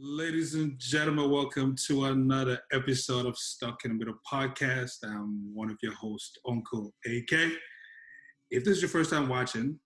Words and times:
Ladies 0.00 0.54
and 0.54 0.78
gentlemen, 0.78 1.28
welcome 1.28 1.74
to 1.88 2.04
another 2.04 2.60
episode 2.72 3.26
of 3.26 3.36
Stuck 3.36 3.84
in 3.84 3.90
the 3.90 3.96
Middle 3.98 4.20
podcast. 4.32 4.98
I'm 5.02 5.52
one 5.52 5.70
of 5.70 5.78
your 5.82 5.94
hosts, 5.94 6.38
Uncle 6.46 6.94
AK. 7.04 7.50
If 8.52 8.62
this 8.64 8.76
is 8.76 8.82
your 8.82 8.90
first 8.90 9.10
time 9.10 9.28
watching, 9.28 9.80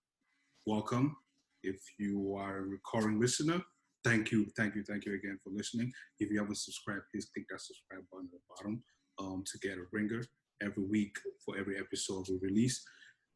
welcome. 0.67 1.17
If 1.63 1.81
you 1.99 2.37
are 2.39 2.59
a 2.59 2.61
recurring 2.61 3.21
listener, 3.21 3.63
thank 4.05 4.31
you, 4.31 4.47
thank 4.55 4.75
you, 4.75 4.85
thank 4.85 5.07
you 5.07 5.15
again 5.15 5.39
for 5.43 5.49
listening. 5.49 5.91
If 6.21 6.31
you 6.31 6.41
haven't 6.41 6.59
subscribed, 6.59 7.05
please 7.11 7.31
click 7.35 7.47
that 7.49 7.63
subscribe 7.63 8.05
button 8.13 8.29
at 8.31 8.33
the 8.33 8.55
bottom 8.55 8.83
um, 9.19 9.45
to 9.47 9.59
get 9.67 9.79
a 9.79 9.85
ringer 9.93 10.23
every 10.63 10.85
week 10.85 11.17
for 11.43 11.57
every 11.57 11.79
episode 11.79 12.27
we 12.29 12.39
release. 12.43 12.85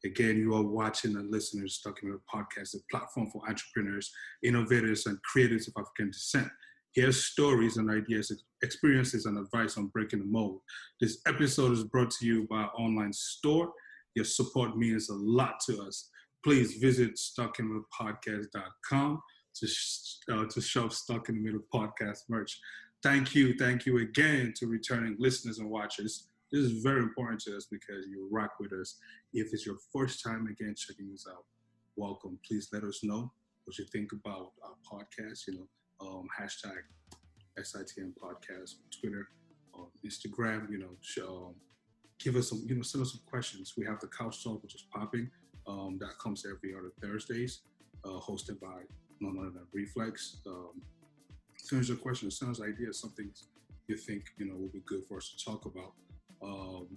Again, 0.05 0.37
you 0.37 0.53
are 0.53 0.61
watching 0.61 1.15
and 1.15 1.31
listening 1.31 1.65
to 1.65 1.73
Stuck 1.73 2.03
in 2.03 2.11
the 2.11 2.19
Podcast, 2.31 2.75
a 2.75 2.79
platform 2.91 3.31
for 3.31 3.41
entrepreneurs, 3.49 4.11
innovators, 4.43 5.07
and 5.07 5.17
creators 5.23 5.67
of 5.67 5.73
African 5.79 6.11
descent. 6.11 6.47
Hear 6.97 7.11
stories 7.11 7.77
and 7.77 7.91
ideas, 7.91 8.31
experiences, 8.63 9.27
and 9.27 9.37
advice 9.37 9.77
on 9.77 9.89
breaking 9.89 10.17
the 10.17 10.25
mold. 10.25 10.61
This 10.99 11.19
episode 11.27 11.73
is 11.73 11.83
brought 11.83 12.09
to 12.09 12.25
you 12.25 12.47
by 12.49 12.63
our 12.63 12.71
online 12.75 13.13
store. 13.13 13.71
Your 14.15 14.25
support 14.25 14.75
means 14.75 15.09
a 15.09 15.13
lot 15.13 15.59
to 15.67 15.79
us. 15.83 16.09
Please 16.43 16.77
visit 16.77 17.17
stuckinthepodcast.com 17.17 19.21
to, 19.57 19.67
uh, 20.31 20.45
to 20.45 20.59
shop 20.59 20.91
Stuck 20.91 21.29
in 21.29 21.35
the 21.35 21.41
Middle 21.41 21.61
podcast 21.71 22.21
merch. 22.29 22.59
Thank 23.03 23.35
you, 23.35 23.53
thank 23.59 23.85
you 23.85 23.99
again 23.99 24.55
to 24.57 24.65
returning 24.65 25.17
listeners 25.19 25.59
and 25.59 25.69
watchers. 25.69 26.29
This 26.51 26.61
is 26.61 26.81
very 26.81 27.03
important 27.03 27.41
to 27.41 27.55
us 27.55 27.67
because 27.69 28.07
you 28.09 28.27
rock 28.31 28.53
with 28.59 28.73
us. 28.73 28.97
If 29.33 29.53
it's 29.53 29.67
your 29.67 29.77
first 29.93 30.23
time 30.23 30.47
again 30.47 30.73
checking 30.75 31.11
us 31.13 31.27
out, 31.29 31.45
welcome. 31.95 32.39
Please 32.43 32.69
let 32.73 32.83
us 32.83 33.03
know 33.03 33.31
what 33.65 33.77
you 33.77 33.85
think 33.85 34.13
about 34.13 34.53
our 34.63 34.73
podcast. 34.91 35.45
You 35.47 35.59
know, 35.59 35.67
um, 36.01 36.27
hashtag 36.39 36.81
SITM 37.59 38.13
podcast 38.21 38.75
on 38.75 38.89
Twitter, 38.99 39.27
on 39.73 39.87
Instagram. 40.05 40.69
You 40.71 40.79
know, 40.79 40.95
show, 41.01 41.47
um, 41.49 41.55
give 42.19 42.35
us 42.35 42.49
some. 42.49 42.63
You 42.67 42.75
know, 42.75 42.81
send 42.81 43.03
us 43.03 43.11
some 43.11 43.21
questions. 43.25 43.73
We 43.77 43.85
have 43.85 43.99
the 43.99 44.07
couch 44.07 44.43
talk, 44.43 44.61
which 44.63 44.75
is 44.75 44.85
popping. 44.93 45.29
Um, 45.67 45.97
that 45.99 46.17
comes 46.19 46.45
every 46.45 46.73
other 46.73 46.91
Thursdays, 47.01 47.61
uh, 48.05 48.19
hosted 48.19 48.59
by 48.59 48.83
none 49.19 49.37
other 49.39 49.49
than 49.49 49.67
Reflex. 49.73 50.37
Um, 50.47 50.81
send 51.57 51.81
us 51.81 51.89
your 51.89 51.97
questions. 51.97 52.39
Send 52.39 52.51
us 52.51 52.61
ideas. 52.61 52.99
Something 52.99 53.31
you 53.87 53.97
think 53.97 54.23
you 54.37 54.45
know 54.45 54.55
will 54.55 54.69
be 54.69 54.81
good 54.85 55.03
for 55.07 55.17
us 55.17 55.33
to 55.35 55.45
talk 55.45 55.65
about. 55.65 55.93
Um, 56.41 56.87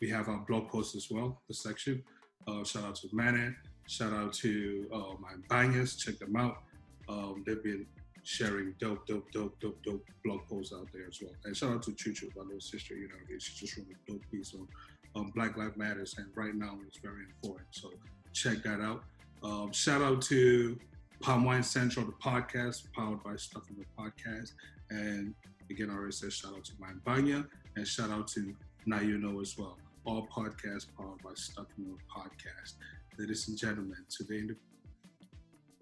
we 0.00 0.10
have 0.10 0.28
our 0.28 0.44
blog 0.46 0.68
post 0.68 0.94
as 0.94 1.08
well, 1.10 1.42
the 1.48 1.54
section. 1.54 2.02
Uh, 2.46 2.64
shout 2.64 2.84
out 2.84 2.96
to 2.96 3.08
Manan. 3.12 3.56
Shout 3.86 4.12
out 4.12 4.32
to 4.34 4.88
uh, 4.92 5.14
my 5.20 5.32
bangers. 5.48 5.96
Check 5.96 6.18
them 6.18 6.36
out. 6.36 6.62
Um, 7.08 7.42
they've 7.46 7.62
been 7.62 7.86
sharing 8.24 8.74
dope, 8.80 9.06
dope, 9.06 9.30
dope, 9.32 9.58
dope, 9.60 9.82
dope 9.84 10.04
blog 10.24 10.40
posts 10.48 10.74
out 10.74 10.88
there 10.92 11.06
as 11.06 11.20
well. 11.22 11.32
And 11.44 11.56
shout 11.56 11.72
out 11.72 11.82
to 11.84 11.92
Chuchu, 11.92 12.34
my 12.34 12.42
little 12.42 12.60
sister. 12.60 12.94
You 12.94 13.08
know, 13.08 13.14
she 13.38 13.54
just 13.54 13.76
wrote 13.76 13.86
a 13.86 14.10
dope 14.10 14.22
piece 14.30 14.54
on 14.54 14.66
um, 15.14 15.32
Black 15.34 15.56
Lives 15.56 15.76
Matters, 15.76 16.14
and 16.18 16.26
right 16.34 16.54
now 16.54 16.78
it's 16.86 16.98
very 16.98 17.22
important. 17.24 17.68
So 17.70 17.90
check 18.32 18.62
that 18.64 18.80
out. 18.80 19.04
Um, 19.42 19.72
shout 19.72 20.02
out 20.02 20.22
to 20.22 20.78
Palm 21.20 21.44
Wine 21.44 21.62
Central, 21.62 22.06
the 22.06 22.12
podcast 22.12 22.90
powered 22.92 23.22
by 23.22 23.36
Stuck 23.36 23.64
in 23.70 23.76
the 23.76 23.84
Podcast, 24.02 24.52
and 24.90 25.34
again, 25.70 25.90
I 25.90 25.94
already 25.94 26.12
said 26.12 26.32
shout 26.32 26.54
out 26.54 26.64
to 26.64 26.72
my 26.78 26.92
Banya 27.04 27.46
and 27.76 27.86
shout 27.86 28.10
out 28.10 28.26
to 28.28 28.54
Now 28.86 29.00
You 29.00 29.18
Know 29.18 29.40
as 29.40 29.56
well. 29.56 29.78
All 30.06 30.26
podcasts 30.34 30.86
powered 30.96 31.22
by 31.22 31.30
Stuck 31.34 31.68
in 31.78 31.84
the 31.84 31.96
Podcast. 32.14 32.74
Ladies 33.18 33.48
and 33.48 33.56
gentlemen, 33.56 34.04
today 34.10 34.38
in 34.38 34.46
the 34.48 34.56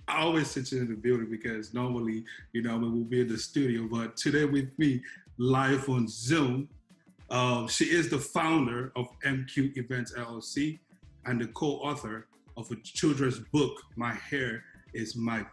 I 0.09 0.23
always 0.23 0.51
sit 0.51 0.73
in 0.73 0.89
the 0.89 0.97
building 0.97 1.31
because 1.31 1.73
normally, 1.73 2.25
you 2.53 2.63
know, 2.63 2.77
we'll 2.79 3.05
be 3.05 3.21
in 3.21 3.29
the 3.29 3.39
studio, 3.39 3.87
but 3.91 4.17
today 4.17 4.45
with 4.45 4.77
me, 4.79 5.03
live 5.39 5.89
on 5.89 6.09
Zoom, 6.09 6.69
um, 7.31 7.69
she 7.69 7.85
is 7.85 8.11
the 8.11 8.19
founder 8.19 8.93
of 8.97 9.09
MQ 9.25 9.77
Events 9.77 10.13
LLC 10.13 10.79
and 11.25 11.41
the 11.41 11.47
co-author 11.49 12.27
of 12.57 12.71
a 12.71 12.77
children's 12.77 13.39
book, 13.39 13.81
My 13.97 14.13
Hair 14.13 14.65
is 14.93 15.17
My 15.17 15.47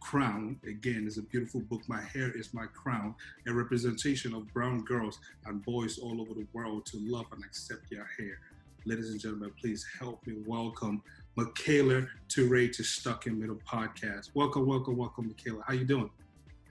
Crown. 0.00 0.60
Again, 0.68 1.04
it's 1.06 1.16
a 1.16 1.22
beautiful 1.22 1.60
book. 1.60 1.82
My 1.88 2.02
Hair 2.02 2.32
is 2.36 2.52
My 2.52 2.66
Crown, 2.66 3.14
a 3.46 3.52
representation 3.52 4.34
of 4.34 4.52
brown 4.52 4.84
girls 4.84 5.18
and 5.46 5.64
boys 5.64 5.98
all 5.98 6.20
over 6.20 6.34
the 6.34 6.46
world 6.52 6.84
to 6.86 6.98
love 7.00 7.26
and 7.32 7.42
accept 7.44 7.88
their 7.90 8.08
hair. 8.18 8.38
Ladies 8.84 9.10
and 9.10 9.18
gentlemen, 9.18 9.52
please 9.60 9.86
help 9.98 10.24
me 10.26 10.34
welcome 10.46 11.02
Michaela 11.36 12.06
Toure 12.28 12.72
to 12.72 12.82
Stuck 12.82 13.26
in 13.26 13.38
Middle 13.38 13.60
podcast. 13.70 14.30
Welcome, 14.32 14.66
welcome, 14.66 14.96
welcome, 14.96 15.26
Michaela. 15.26 15.62
How 15.66 15.74
you 15.74 15.84
doing? 15.84 16.08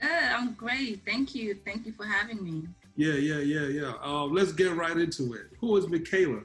Uh, 0.01 0.07
I'm 0.07 0.53
great. 0.53 1.03
Thank 1.05 1.35
you. 1.35 1.59
Thank 1.63 1.85
you 1.85 1.91
for 1.91 2.03
having 2.03 2.43
me. 2.43 2.67
Yeah, 2.95 3.13
yeah, 3.13 3.39
yeah, 3.39 3.67
yeah. 3.67 3.93
Uh, 4.03 4.23
let's 4.23 4.51
get 4.51 4.75
right 4.75 4.97
into 4.97 5.33
it. 5.33 5.51
Who 5.59 5.77
is 5.77 5.87
Michaela? 5.87 6.41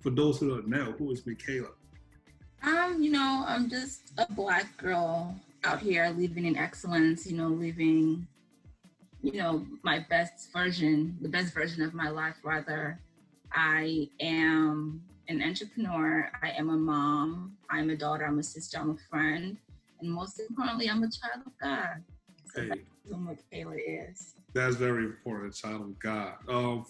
For 0.00 0.10
those 0.10 0.40
who 0.40 0.48
don't 0.48 0.66
know, 0.66 0.94
who 0.98 1.12
is 1.12 1.24
Michaela? 1.24 1.68
Um, 2.64 3.00
you 3.00 3.12
know, 3.12 3.44
I'm 3.46 3.70
just 3.70 4.12
a 4.18 4.26
black 4.32 4.76
girl 4.76 5.36
out 5.62 5.78
here 5.78 6.12
living 6.18 6.46
in 6.46 6.56
excellence, 6.56 7.24
you 7.24 7.36
know, 7.36 7.48
living, 7.48 8.26
you 9.22 9.34
know, 9.34 9.64
my 9.84 10.04
best 10.10 10.52
version, 10.52 11.16
the 11.20 11.28
best 11.28 11.54
version 11.54 11.82
of 11.82 11.94
my 11.94 12.08
life, 12.08 12.34
rather. 12.42 12.98
I 13.52 14.08
am 14.18 15.02
an 15.32 15.42
entrepreneur. 15.42 16.30
I 16.42 16.50
am 16.50 16.68
a 16.68 16.76
mom. 16.76 17.56
I'm 17.70 17.88
a 17.90 17.96
daughter. 17.96 18.24
I'm 18.26 18.38
a 18.38 18.42
sister. 18.42 18.78
I'm 18.78 18.90
a 18.90 18.96
friend. 19.10 19.56
And 20.00 20.10
most 20.10 20.38
importantly, 20.38 20.88
I'm 20.90 21.02
a 21.02 21.10
child 21.10 21.46
of 21.46 21.52
God. 21.60 22.02
So 22.54 22.62
hey. 22.62 22.68
that's 22.68 22.80
what 23.08 23.38
Kayla 23.50 24.10
is. 24.10 24.34
That's 24.52 24.76
very 24.76 25.04
important, 25.04 25.54
child 25.54 25.80
of 25.80 25.98
God. 25.98 26.34
Um, 26.48 26.84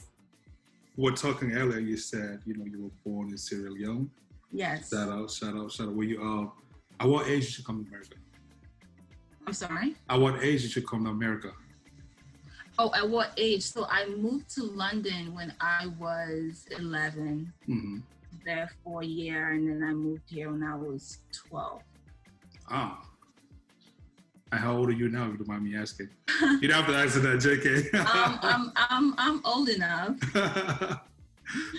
we're 0.97 1.13
talking 1.13 1.53
earlier, 1.53 1.79
you 1.79 1.97
said, 1.97 2.41
you 2.45 2.57
know, 2.57 2.65
you 2.65 2.83
were 2.83 2.91
born 3.11 3.31
in 3.31 3.39
Sierra 3.39 3.71
Leone. 3.71 4.11
Yes. 4.51 4.91
Shout 4.91 5.09
out, 5.09 5.31
shout 5.31 5.57
out, 5.57 5.71
shout 5.71 5.89
out. 5.89 5.95
Were 5.95 6.05
you, 6.05 6.21
um, 6.21 6.53
at 6.99 7.09
what 7.09 7.29
age 7.29 7.47
did 7.47 7.59
you 7.59 7.65
come 7.65 7.85
to 7.85 7.89
America? 7.89 8.17
I'm 9.47 9.53
sorry? 9.53 9.95
At 10.11 10.21
what 10.21 10.43
age 10.43 10.63
did 10.63 10.75
you 10.75 10.83
come 10.83 11.05
to 11.05 11.11
America? 11.11 11.53
Oh, 12.79 12.93
at 12.95 13.09
what 13.09 13.31
age? 13.37 13.63
So 13.63 13.87
I 13.89 14.07
moved 14.07 14.53
to 14.57 14.65
London 14.65 15.35
when 15.35 15.55
I 15.61 15.87
was 15.99 16.67
11. 16.77 17.53
Mm-hmm. 17.69 17.99
There 18.45 18.71
for 18.83 19.03
a 19.03 19.07
year, 19.07 19.53
and 19.53 19.69
then 19.69 19.89
I 19.89 19.93
moved 19.93 20.29
here 20.29 20.51
when 20.51 20.63
I 20.63 20.75
was 20.75 21.19
12. 21.49 21.83
Ah. 22.69 23.07
And 24.51 24.61
how 24.61 24.77
old 24.77 24.89
are 24.89 24.93
you 24.93 25.09
now, 25.09 25.27
if 25.27 25.33
you 25.33 25.39
don't 25.39 25.49
mind 25.49 25.65
me 25.65 25.77
asking? 25.77 26.09
you 26.61 26.69
don't 26.69 26.85
have 26.85 26.87
to 26.87 26.97
answer 26.97 27.21
that, 27.21 27.39
JK. 27.39 27.95
um, 28.15 28.39
I'm, 28.43 28.73
I'm, 28.77 29.15
I'm 29.19 29.47
old 29.47 29.69
enough. 29.69 30.19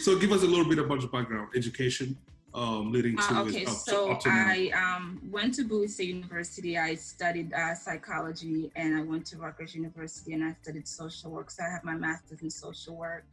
so 0.01 0.17
give 0.17 0.31
us 0.31 0.43
a 0.43 0.47
little 0.47 0.65
bit 0.65 0.79
about 0.79 1.01
your 1.01 1.09
background, 1.09 1.49
education, 1.55 2.17
um, 2.55 2.91
leading 2.91 3.17
to 3.17 3.35
uh, 3.35 3.43
okay, 3.43 3.65
so 3.65 4.11
up 4.11 4.19
to 4.21 4.29
I 4.29 4.71
um, 4.75 5.19
went 5.31 5.55
to 5.55 5.63
Bowie 5.63 5.87
State 5.87 6.09
University. 6.09 6.77
I 6.77 6.95
studied 6.95 7.51
uh, 7.53 7.73
psychology, 7.73 8.71
and 8.75 8.95
I 8.95 9.01
went 9.01 9.25
to 9.27 9.37
Rutgers 9.37 9.73
University, 9.73 10.33
and 10.33 10.43
I 10.43 10.55
studied 10.61 10.87
social 10.87 11.31
work. 11.31 11.49
So 11.49 11.63
I 11.63 11.69
have 11.69 11.83
my 11.83 11.95
master's 11.95 12.41
in 12.41 12.51
social 12.51 12.95
work, 12.95 13.25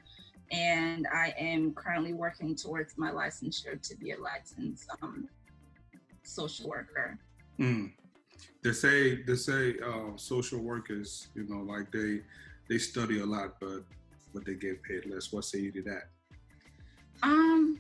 and 0.50 1.06
I 1.12 1.32
am 1.38 1.72
currently 1.74 2.12
working 2.12 2.54
towards 2.56 2.98
my 2.98 3.10
licensure 3.10 3.80
to 3.80 3.96
be 3.96 4.12
a 4.12 4.18
licensed 4.18 4.90
um, 5.02 5.28
social 6.22 6.68
worker. 6.68 7.18
Mm. 7.58 7.92
They 8.62 8.72
say 8.72 9.22
they 9.22 9.36
say 9.36 9.76
uh, 9.84 10.16
social 10.16 10.60
workers, 10.60 11.28
you 11.34 11.46
know, 11.48 11.60
like 11.60 11.90
they 11.92 12.20
they 12.68 12.78
study 12.78 13.20
a 13.20 13.26
lot, 13.26 13.56
but 13.60 13.84
but 14.32 14.44
they 14.44 14.54
get 14.54 14.82
paid 14.82 15.06
less. 15.06 15.32
What 15.32 15.44
say 15.44 15.60
you 15.60 15.72
to 15.72 15.82
that? 15.82 16.08
Um 17.22 17.78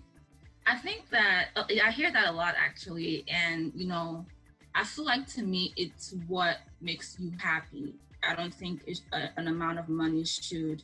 I 0.66 0.76
think 0.76 1.08
that 1.10 1.48
uh, 1.56 1.64
I 1.84 1.90
hear 1.90 2.12
that 2.12 2.28
a 2.28 2.32
lot 2.32 2.54
actually, 2.56 3.24
and 3.28 3.72
you 3.74 3.88
know, 3.88 4.24
I 4.74 4.84
feel 4.84 5.04
like 5.04 5.26
to 5.28 5.42
me 5.42 5.72
it's 5.76 6.14
what 6.28 6.58
makes 6.80 7.16
you 7.18 7.32
happy. 7.38 7.94
I 8.26 8.34
don't 8.34 8.54
think 8.54 8.82
a, 9.12 9.28
an 9.36 9.48
amount 9.48 9.78
of 9.78 9.88
money 9.88 10.24
should 10.24 10.82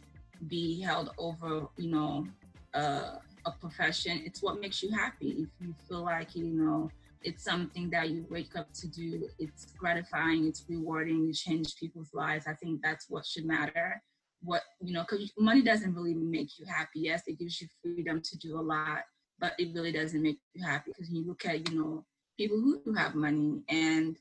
be 0.49 0.81
held 0.81 1.11
over, 1.19 1.67
you 1.77 1.91
know, 1.91 2.27
uh, 2.75 3.17
a 3.44 3.50
profession. 3.61 4.23
It's 4.25 4.43
what 4.43 4.61
makes 4.61 4.83
you 4.83 4.91
happy. 4.91 5.31
If 5.38 5.49
you 5.61 5.75
feel 5.88 6.03
like 6.03 6.35
you 6.35 6.47
know 6.47 6.91
it's 7.23 7.43
something 7.43 7.91
that 7.91 8.11
you 8.11 8.27
wake 8.31 8.56
up 8.56 8.73
to 8.75 8.88
do, 8.88 9.29
it's 9.38 9.73
gratifying, 9.79 10.47
it's 10.47 10.65
rewarding, 10.69 11.27
you 11.27 11.33
change 11.33 11.77
people's 11.77 12.11
lives. 12.12 12.47
I 12.47 12.55
think 12.55 12.83
that's 12.83 13.06
what 13.09 13.27
should 13.27 13.47
matter. 13.47 14.03
What 14.43 14.62
you 14.81 14.93
know, 14.93 15.03
because 15.09 15.33
money 15.38 15.62
doesn't 15.62 15.94
really 15.94 16.15
make 16.15 16.59
you 16.59 16.67
happy. 16.67 17.00
Yes, 17.00 17.23
it 17.27 17.38
gives 17.38 17.61
you 17.61 17.69
freedom 17.83 18.21
to 18.23 18.38
do 18.38 18.59
a 18.59 18.62
lot 18.62 19.03
but 19.38 19.55
it 19.59 19.75
really 19.75 19.93
doesn't 19.93 20.23
make 20.23 20.38
you 20.55 20.65
happy 20.65 20.93
because 20.93 21.11
you 21.11 21.27
look 21.27 21.44
at, 21.44 21.69
you 21.69 21.79
know, 21.79 22.05
people 22.38 22.59
who 22.59 22.81
do 22.85 22.93
have 22.94 23.15
money 23.15 23.62
and 23.69 24.17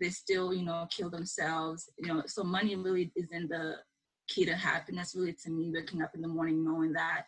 they 0.00 0.08
still, 0.08 0.54
you 0.54 0.64
know, 0.64 0.86
kill 0.90 1.10
themselves, 1.10 1.90
you 1.98 2.08
know, 2.08 2.22
so 2.26 2.42
money 2.42 2.74
really 2.76 3.12
isn't 3.14 3.48
the 3.48 3.76
key 4.28 4.44
to 4.44 4.54
happiness, 4.54 5.14
really 5.14 5.34
to 5.44 5.50
me, 5.50 5.70
waking 5.72 6.02
up 6.02 6.14
in 6.14 6.22
the 6.22 6.28
morning 6.28 6.64
knowing 6.64 6.92
that 6.92 7.26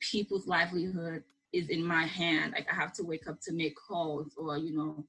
people's 0.00 0.46
livelihood 0.46 1.22
is 1.52 1.68
in 1.68 1.84
my 1.84 2.04
hand. 2.04 2.52
Like 2.52 2.66
I 2.70 2.74
have 2.74 2.92
to 2.94 3.04
wake 3.04 3.28
up 3.28 3.40
to 3.42 3.52
make 3.52 3.74
calls 3.76 4.32
or, 4.36 4.58
you 4.58 4.76
know, 4.76 5.04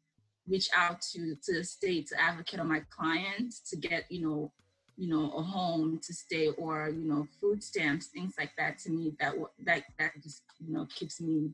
reach 0.47 0.69
out 0.75 1.01
to 1.01 1.35
to 1.43 1.53
the 1.53 1.63
state 1.63 2.07
to 2.07 2.19
advocate 2.19 2.59
on 2.59 2.67
my 2.67 2.81
clients 2.89 3.59
to 3.69 3.75
get 3.75 4.05
you 4.09 4.21
know 4.27 4.51
you 4.95 5.07
know 5.07 5.31
a 5.31 5.41
home 5.41 5.99
to 6.03 6.13
stay 6.13 6.49
or 6.57 6.89
you 6.89 7.07
know 7.07 7.27
food 7.39 7.61
stamps 7.61 8.07
things 8.07 8.33
like 8.37 8.51
that 8.57 8.79
to 8.79 8.89
me 8.89 9.13
that 9.19 9.33
that 9.63 9.83
that 9.99 10.11
just 10.23 10.43
you 10.59 10.73
know 10.73 10.87
keeps 10.95 11.21
me 11.21 11.51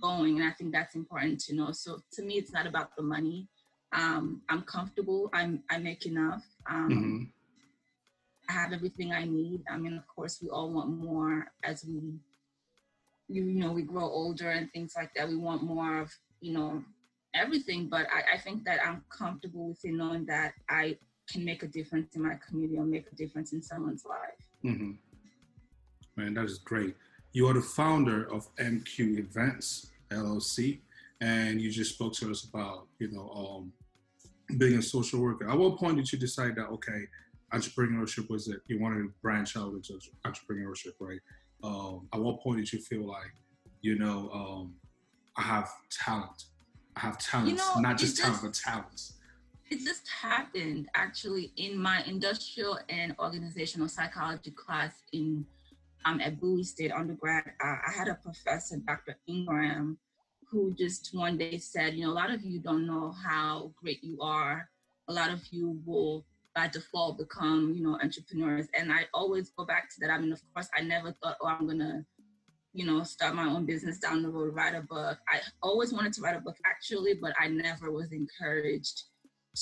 going 0.00 0.38
and 0.38 0.46
i 0.46 0.52
think 0.52 0.72
that's 0.72 0.94
important 0.94 1.40
to 1.40 1.54
know 1.54 1.72
so 1.72 1.98
to 2.12 2.22
me 2.22 2.34
it's 2.34 2.52
not 2.52 2.66
about 2.66 2.94
the 2.96 3.02
money 3.02 3.48
um, 3.92 4.42
i'm 4.48 4.62
comfortable 4.62 5.30
i'm 5.32 5.62
i 5.70 5.78
make 5.78 6.06
enough 6.06 6.44
um, 6.68 6.90
mm-hmm. 6.90 7.22
I 8.48 8.52
have 8.52 8.72
everything 8.72 9.12
i 9.12 9.24
need. 9.24 9.62
I 9.70 9.76
mean 9.76 9.94
of 9.94 10.06
course 10.06 10.38
we 10.42 10.48
all 10.48 10.70
want 10.70 10.90
more 10.90 11.46
as 11.62 11.84
we 11.84 12.14
you, 13.28 13.42
know 13.44 13.72
we 13.72 13.82
grow 13.82 14.04
older 14.04 14.50
and 14.50 14.70
things 14.72 14.94
like 14.96 15.10
that. 15.14 15.28
We 15.28 15.36
want 15.36 15.62
more 15.62 16.00
of 16.00 16.10
you 16.40 16.52
know 16.52 16.82
everything 17.34 17.88
but 17.88 18.06
I, 18.12 18.36
I 18.36 18.38
think 18.38 18.64
that 18.64 18.80
i'm 18.86 19.04
comfortable 19.10 19.68
with 19.68 19.84
it 19.84 19.92
knowing 19.92 20.24
that 20.26 20.54
i 20.70 20.96
can 21.30 21.44
make 21.44 21.62
a 21.62 21.66
difference 21.66 22.14
in 22.14 22.22
my 22.22 22.38
community 22.46 22.78
or 22.78 22.84
make 22.84 23.06
a 23.12 23.14
difference 23.14 23.52
in 23.52 23.62
someone's 23.62 24.04
life. 24.06 24.48
Mm-hmm. 24.64 24.92
man 26.16 26.34
that 26.34 26.44
is 26.44 26.58
great. 26.58 26.94
You 27.32 27.48
are 27.48 27.54
the 27.54 27.60
founder 27.60 28.32
of 28.32 28.48
mq 28.56 29.18
events 29.18 29.90
llc 30.10 30.78
and 31.20 31.60
you 31.60 31.70
just 31.70 31.94
spoke 31.94 32.14
to 32.14 32.30
us 32.30 32.44
about 32.44 32.86
you 32.98 33.10
know 33.10 33.30
um, 33.30 33.72
being 34.58 34.78
a 34.78 34.82
social 34.82 35.20
worker. 35.20 35.48
At 35.48 35.58
what 35.58 35.78
point 35.78 35.96
did 35.96 36.10
you 36.12 36.18
decide 36.18 36.56
that 36.56 36.66
okay 36.66 37.06
entrepreneurship 37.56 38.28
was 38.28 38.48
it 38.48 38.60
you 38.66 38.80
wanted 38.80 38.98
to 38.98 39.12
branch 39.22 39.56
out 39.56 39.72
into 39.72 39.98
entrepreneurship 40.26 40.92
right 41.00 41.20
um, 41.62 42.08
at 42.12 42.20
what 42.20 42.40
point 42.40 42.58
did 42.58 42.72
you 42.72 42.80
feel 42.80 43.06
like 43.06 43.32
you 43.82 43.98
know 43.98 44.30
um, 44.32 44.74
i 45.36 45.42
have 45.42 45.70
talent 45.90 46.44
I 46.96 47.00
have 47.00 47.18
talents, 47.18 47.50
you 47.50 47.56
know, 47.58 47.80
not 47.80 47.98
just 47.98 48.16
talent, 48.16 48.40
but 48.42 48.54
talents. 48.54 49.14
It 49.70 49.84
just 49.84 50.08
happened 50.08 50.88
actually 50.94 51.52
in 51.56 51.76
my 51.76 52.02
industrial 52.06 52.78
and 52.88 53.14
organizational 53.18 53.88
psychology 53.88 54.52
class 54.52 54.92
in 55.12 55.44
um, 56.04 56.20
at 56.20 56.40
Bowie 56.40 56.62
State 56.62 56.92
undergrad. 56.92 57.44
Uh, 57.62 57.76
I 57.86 57.92
had 57.94 58.08
a 58.08 58.14
professor, 58.14 58.76
Dr. 58.76 59.18
Ingram, 59.26 59.98
who 60.48 60.72
just 60.74 61.10
one 61.12 61.36
day 61.36 61.58
said, 61.58 61.94
you 61.94 62.06
know, 62.06 62.12
a 62.12 62.14
lot 62.14 62.30
of 62.30 62.42
you 62.44 62.60
don't 62.60 62.86
know 62.86 63.12
how 63.12 63.72
great 63.82 64.02
you 64.02 64.20
are. 64.22 64.70
A 65.08 65.12
lot 65.12 65.30
of 65.30 65.42
you 65.50 65.78
will 65.84 66.24
by 66.56 66.66
default 66.66 67.18
become, 67.18 67.72
you 67.76 67.84
know, 67.84 67.98
entrepreneurs. 68.02 68.66
And 68.76 68.90
I 68.92 69.02
always 69.14 69.50
go 69.50 69.64
back 69.64 69.90
to 69.90 69.96
that. 70.00 70.10
I 70.10 70.18
mean, 70.18 70.32
of 70.32 70.40
course, 70.52 70.68
I 70.76 70.80
never 70.82 71.12
thought, 71.22 71.36
oh, 71.40 71.46
I'm 71.46 71.68
gonna 71.68 72.04
you 72.76 72.84
know, 72.84 73.02
start 73.04 73.34
my 73.34 73.46
own 73.46 73.64
business 73.64 73.98
down 73.98 74.22
the 74.22 74.28
road, 74.28 74.54
write 74.54 74.74
a 74.74 74.82
book. 74.82 75.16
I 75.30 75.40
always 75.62 75.94
wanted 75.94 76.12
to 76.12 76.20
write 76.20 76.36
a 76.36 76.40
book 76.40 76.56
actually, 76.66 77.14
but 77.14 77.32
I 77.40 77.48
never 77.48 77.90
was 77.90 78.12
encouraged 78.12 79.04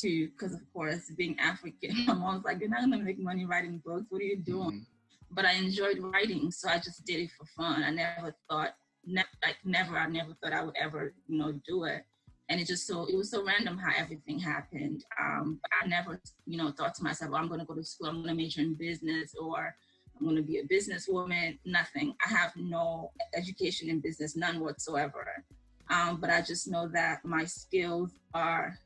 to, 0.00 0.29
because 0.29 0.52
of 0.52 0.61
course, 0.73 1.12
being 1.17 1.38
African, 1.38 2.05
my 2.06 2.14
mom's 2.14 2.44
like, 2.44 2.58
you're 2.58 2.69
not 2.69 2.81
gonna 2.81 2.99
make 2.99 3.20
money 3.20 3.46
writing 3.46 3.81
books. 3.85 4.06
What 4.08 4.20
are 4.20 4.25
you 4.25 4.38
doing? 4.38 4.82
Mm-hmm. 4.82 5.35
But 5.35 5.44
I 5.44 5.52
enjoyed 5.52 5.99
writing, 6.00 6.50
so 6.50 6.69
I 6.69 6.79
just 6.79 7.05
did 7.05 7.20
it 7.20 7.31
for 7.38 7.46
fun. 7.56 7.85
I 7.85 7.91
never 7.91 8.35
thought, 8.50 8.75
ne- 9.06 9.23
like 9.44 9.58
never, 9.64 9.96
I 9.96 10.08
never 10.08 10.37
thought 10.43 10.52
I 10.52 10.64
would 10.64 10.76
ever, 10.76 11.14
you 11.29 11.38
know, 11.38 11.52
do 11.64 11.85
it. 11.85 12.05
And 12.49 12.61
it 12.61 12.67
just 12.67 12.87
so 12.87 13.06
it 13.06 13.17
was 13.17 13.31
so 13.31 13.44
random 13.44 13.79
how 13.79 13.93
everything 13.96 14.38
happened. 14.38 15.05
Um, 15.20 15.61
but 15.62 15.70
I 15.82 15.87
never, 15.87 16.20
you 16.46 16.58
know, 16.58 16.70
thought 16.70 16.94
to 16.96 17.02
myself, 17.02 17.31
well, 17.31 17.41
I'm 17.41 17.49
gonna 17.49 17.64
go 17.64 17.75
to 17.75 17.85
school, 17.85 18.08
I'm 18.08 18.20
gonna 18.20 18.35
major 18.35 18.61
in 18.61 18.75
business, 18.75 19.35
or 19.41 19.75
I'm 20.19 20.25
going 20.25 20.37
to 20.37 20.43
be 20.43 20.58
a 20.58 20.64
businesswoman, 20.64 21.58
nothing. 21.64 22.14
I 22.25 22.29
have 22.29 22.52
no 22.56 23.11
education 23.35 23.88
in 23.88 24.00
business, 24.00 24.37
none 24.37 24.61
whatsoever. 24.61 25.44
Um, 25.91 26.19
but 26.20 26.31
I 26.31 26.41
just 26.41 26.69
know 26.69 26.88
that 26.88 27.25
my 27.25 27.44
skills 27.44 28.12
are, 28.32 28.79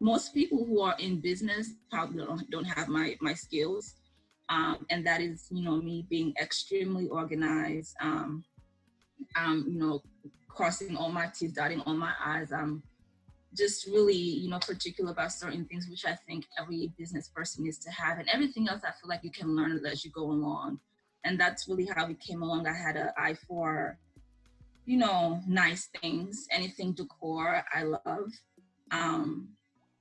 most 0.00 0.34
people 0.34 0.64
who 0.64 0.80
are 0.80 0.96
in 0.98 1.20
business 1.20 1.70
probably 1.90 2.24
don't, 2.24 2.50
don't 2.50 2.64
have 2.64 2.88
my, 2.88 3.16
my 3.20 3.34
skills. 3.34 3.94
Um, 4.48 4.86
and 4.90 5.06
that 5.06 5.20
is, 5.20 5.46
you 5.50 5.62
know, 5.62 5.76
me 5.76 6.06
being 6.08 6.32
extremely 6.40 7.08
organized, 7.08 7.94
um, 8.00 8.44
um, 9.36 9.64
you 9.68 9.78
know, 9.78 10.02
crossing 10.56 10.96
all 10.96 11.10
my 11.10 11.26
T's, 11.26 11.52
dotting 11.52 11.80
all 11.82 11.94
my 11.94 12.12
I's. 12.24 12.50
I'm 12.50 12.82
just 13.54 13.86
really, 13.86 14.16
you 14.16 14.48
know, 14.48 14.58
particular 14.58 15.12
about 15.12 15.32
certain 15.32 15.66
things, 15.66 15.86
which 15.88 16.04
I 16.06 16.14
think 16.26 16.46
every 16.58 16.92
business 16.98 17.28
person 17.28 17.64
needs 17.64 17.78
to 17.78 17.90
have. 17.90 18.18
And 18.18 18.28
everything 18.32 18.68
else, 18.68 18.82
I 18.82 18.90
feel 18.90 19.08
like 19.08 19.22
you 19.22 19.30
can 19.30 19.54
learn 19.54 19.80
as 19.86 20.04
you 20.04 20.10
go 20.10 20.24
along. 20.24 20.80
And 21.24 21.38
that's 21.38 21.68
really 21.68 21.88
how 21.94 22.06
we 22.06 22.14
came 22.14 22.42
along. 22.42 22.66
I 22.66 22.72
had 22.72 22.96
an 22.96 23.10
eye 23.18 23.36
for, 23.46 23.98
you 24.86 24.96
know, 24.96 25.40
nice 25.46 25.88
things, 26.00 26.46
anything 26.50 26.92
decor, 26.92 27.62
I 27.74 27.82
love. 27.82 28.32
Um, 28.90 29.48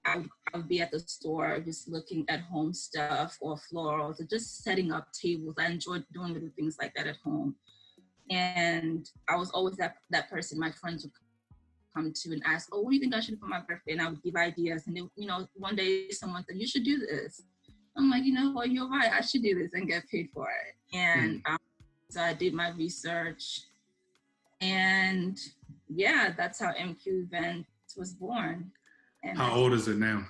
I 0.06 0.18
would, 0.18 0.30
I 0.54 0.58
would 0.58 0.68
be 0.68 0.82
at 0.82 0.92
the 0.92 1.00
store 1.00 1.60
just 1.60 1.90
looking 1.90 2.26
at 2.30 2.42
home 2.42 2.74
stuff 2.74 3.38
or 3.42 3.56
florals 3.56 4.22
or 4.22 4.26
just 4.26 4.64
setting 4.64 4.92
up 4.92 5.12
tables. 5.12 5.56
I 5.58 5.66
enjoyed 5.66 6.06
doing 6.14 6.34
little 6.34 6.50
things 6.56 6.78
like 6.80 6.94
that 6.96 7.08
at 7.08 7.18
home. 7.24 7.56
And 8.30 9.10
I 9.30 9.36
was 9.36 9.52
always 9.52 9.76
that, 9.78 9.98
that 10.10 10.30
person. 10.30 10.60
My 10.60 10.72
friends 10.72 11.04
would 11.04 11.12
come 11.96 12.12
to 12.14 12.32
and 12.34 12.42
ask, 12.46 12.70
oh, 12.72 12.82
what 12.82 12.90
do 12.90 12.96
you 12.96 13.02
think 13.02 13.16
I 13.16 13.20
should 13.20 13.36
do 13.36 13.40
for 13.40 13.48
my 13.48 13.62
birthday? 13.62 13.94
And 13.94 14.02
I 14.02 14.10
would 14.10 14.24
give 14.24 14.36
ideas. 14.36 14.88
And 14.88 14.96
then, 14.96 15.10
you 15.16 15.28
know, 15.28 15.48
one 15.56 15.76
day 15.76 16.10
someone 16.12 16.44
said, 16.44 16.58
you 16.58 16.68
should 16.68 16.84
do 16.84 17.00
this. 17.00 17.44
I'm 17.98 18.10
like, 18.10 18.26
you 18.26 18.34
know 18.34 18.52
what, 18.52 18.72
you're 18.72 18.90
right. 18.90 19.12
I 19.12 19.22
should 19.22 19.44
do 19.44 19.58
this 19.58 19.72
and 19.74 19.88
get 19.88 20.10
paid 20.10 20.30
for 20.34 20.48
it. 20.50 20.98
And 20.98 21.44
mm. 21.44 21.52
um, 21.52 21.58
so 22.10 22.22
I 22.22 22.34
did 22.34 22.54
my 22.54 22.72
research. 22.72 23.62
And 24.60 25.40
yeah, 25.88 26.34
that's 26.36 26.60
how 26.60 26.74
MQ 26.74 27.26
Event 27.28 27.66
was 27.96 28.12
born. 28.14 28.72
And 29.24 29.38
how 29.38 29.56
old 29.56 29.74
is 29.74 29.88
it 29.88 29.98
now? 29.98 30.26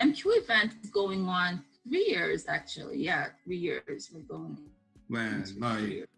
MQ 0.00 0.42
Event 0.42 0.74
is 0.82 0.90
going 0.90 1.28
on 1.28 1.62
three 1.86 2.06
years, 2.08 2.46
actually. 2.48 2.98
Yeah, 2.98 3.26
three 3.44 3.58
years 3.58 4.10
we're 4.12 4.22
going. 4.22 4.56
Man, 5.08 5.44
like 5.58 6.08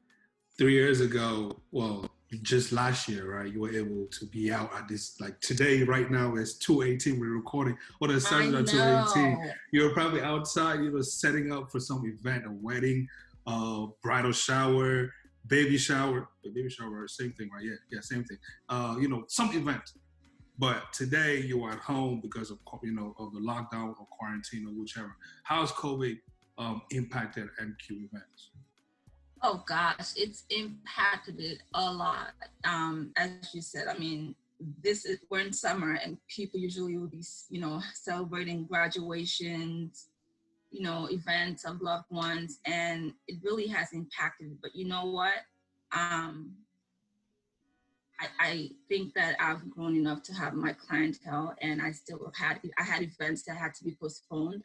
three 0.62 0.74
years 0.74 1.00
ago, 1.00 1.50
well, 1.72 2.08
just 2.42 2.70
last 2.70 3.08
year, 3.08 3.36
right? 3.36 3.52
You 3.52 3.62
were 3.62 3.74
able 3.74 4.06
to 4.06 4.26
be 4.26 4.52
out 4.52 4.72
at 4.72 4.86
this 4.86 5.20
like 5.20 5.40
today, 5.40 5.82
right 5.82 6.08
now 6.08 6.36
it's 6.36 6.54
218. 6.54 7.18
We're 7.18 7.34
recording. 7.34 7.76
What 7.98 8.10
well, 8.10 8.14
the 8.14 8.20
sun's 8.20 8.54
at 8.54 8.68
218. 8.68 9.52
You're 9.72 9.92
probably 9.92 10.20
outside, 10.20 10.78
you 10.84 10.92
know, 10.92 11.02
setting 11.02 11.52
up 11.52 11.72
for 11.72 11.80
some 11.80 12.06
event, 12.06 12.46
a 12.46 12.52
wedding, 12.52 13.08
uh, 13.44 13.86
bridal 14.04 14.30
shower, 14.30 15.12
baby 15.48 15.76
shower, 15.76 16.28
baby 16.44 16.70
shower, 16.70 17.08
same 17.08 17.32
thing, 17.32 17.50
right? 17.52 17.64
Yeah, 17.64 17.74
yeah, 17.90 18.00
same 18.00 18.22
thing. 18.22 18.38
Uh, 18.68 18.94
you 19.00 19.08
know, 19.08 19.24
some 19.26 19.50
event. 19.56 19.82
But 20.60 20.92
today 20.92 21.40
you 21.40 21.64
are 21.64 21.72
at 21.72 21.80
home 21.80 22.20
because 22.22 22.52
of 22.52 22.58
you 22.84 22.92
know 22.92 23.16
of 23.18 23.32
the 23.32 23.40
lockdown 23.40 23.96
or 23.98 24.06
quarantine 24.16 24.68
or 24.68 24.80
whichever. 24.80 25.16
How's 25.42 25.72
COVID 25.72 26.20
um, 26.56 26.82
impacted 26.92 27.48
MQ 27.60 28.04
events? 28.04 28.51
Oh 29.44 29.64
gosh, 29.66 30.12
it's 30.16 30.44
impacted 30.50 31.40
it 31.40 31.62
a 31.74 31.92
lot. 31.92 32.28
Um, 32.64 33.12
as 33.16 33.52
you 33.52 33.60
said, 33.60 33.88
I 33.88 33.98
mean, 33.98 34.36
this 34.82 35.04
is 35.04 35.18
we're 35.30 35.40
in 35.40 35.52
summer 35.52 35.98
and 36.04 36.16
people 36.28 36.60
usually 36.60 36.96
will 36.96 37.08
be, 37.08 37.24
you 37.50 37.60
know, 37.60 37.80
celebrating 37.92 38.64
graduations, 38.66 40.06
you 40.70 40.82
know, 40.82 41.08
events 41.10 41.64
of 41.64 41.82
loved 41.82 42.10
ones, 42.10 42.60
and 42.66 43.12
it 43.26 43.38
really 43.42 43.66
has 43.66 43.92
impacted. 43.92 44.56
But 44.62 44.76
you 44.76 44.86
know 44.86 45.06
what? 45.06 45.34
Um, 45.92 46.52
I, 48.20 48.26
I 48.38 48.70
think 48.88 49.12
that 49.14 49.34
I've 49.40 49.68
grown 49.70 49.96
enough 49.96 50.22
to 50.24 50.34
have 50.34 50.54
my 50.54 50.72
clientele, 50.72 51.56
and 51.60 51.82
I 51.82 51.90
still 51.90 52.20
have 52.24 52.36
had 52.36 52.60
I 52.78 52.84
had 52.84 53.02
events 53.02 53.42
that 53.44 53.56
had 53.56 53.74
to 53.74 53.84
be 53.84 53.96
postponed, 54.00 54.62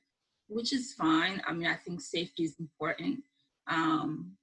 which 0.47 0.71
is 0.71 0.93
fine. 0.93 1.41
I 1.47 1.53
mean, 1.53 1.65
I 1.65 1.75
think 1.75 1.99
safety 1.99 2.43
is 2.43 2.55
important. 2.59 3.23
Um, 3.67 4.36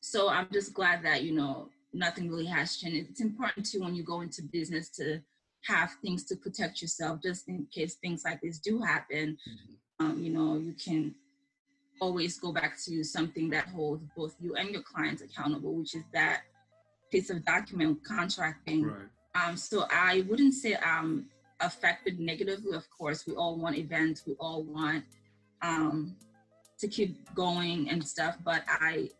so 0.00 0.28
I'm 0.28 0.48
just 0.52 0.74
glad 0.74 1.04
that, 1.04 1.22
you 1.22 1.32
know, 1.32 1.68
nothing 1.92 2.30
really 2.30 2.46
has 2.46 2.76
changed. 2.76 3.10
It's 3.10 3.20
important 3.20 3.66
too 3.66 3.80
when 3.80 3.94
you 3.94 4.02
go 4.02 4.20
into 4.20 4.42
business 4.42 4.88
to 4.90 5.20
have 5.66 5.90
things 6.02 6.24
to 6.24 6.36
protect 6.36 6.80
yourself 6.80 7.20
just 7.22 7.48
in 7.48 7.66
case 7.74 7.94
things 7.94 8.24
like 8.24 8.40
this 8.40 8.58
do 8.58 8.80
happen. 8.80 9.36
Mm-hmm. 9.48 10.06
Um, 10.06 10.22
you 10.22 10.32
know, 10.32 10.56
you 10.56 10.74
can 10.74 11.14
always 12.00 12.38
go 12.38 12.52
back 12.52 12.76
to 12.84 13.02
something 13.02 13.48
that 13.50 13.68
holds 13.68 14.04
both 14.16 14.34
you 14.40 14.54
and 14.56 14.70
your 14.70 14.82
clients 14.82 15.22
accountable, 15.22 15.74
which 15.74 15.94
is 15.94 16.04
that 16.12 16.42
piece 17.10 17.30
of 17.30 17.44
document 17.44 18.04
contracting. 18.04 18.84
Right. 18.84 19.08
Um, 19.34 19.56
so 19.56 19.86
I 19.90 20.24
wouldn't 20.28 20.54
say 20.54 20.76
I'm 20.76 21.26
affected 21.60 22.20
negatively. 22.20 22.76
Of 22.76 22.84
course, 22.90 23.26
we 23.26 23.34
all 23.34 23.56
want 23.56 23.76
events, 23.76 24.24
we 24.26 24.34
all 24.34 24.62
want 24.62 25.04
um, 25.62 26.16
to 26.78 26.88
keep 26.88 27.34
going 27.34 27.88
and 27.88 28.06
stuff, 28.06 28.36
but 28.44 28.62
I 28.68 29.10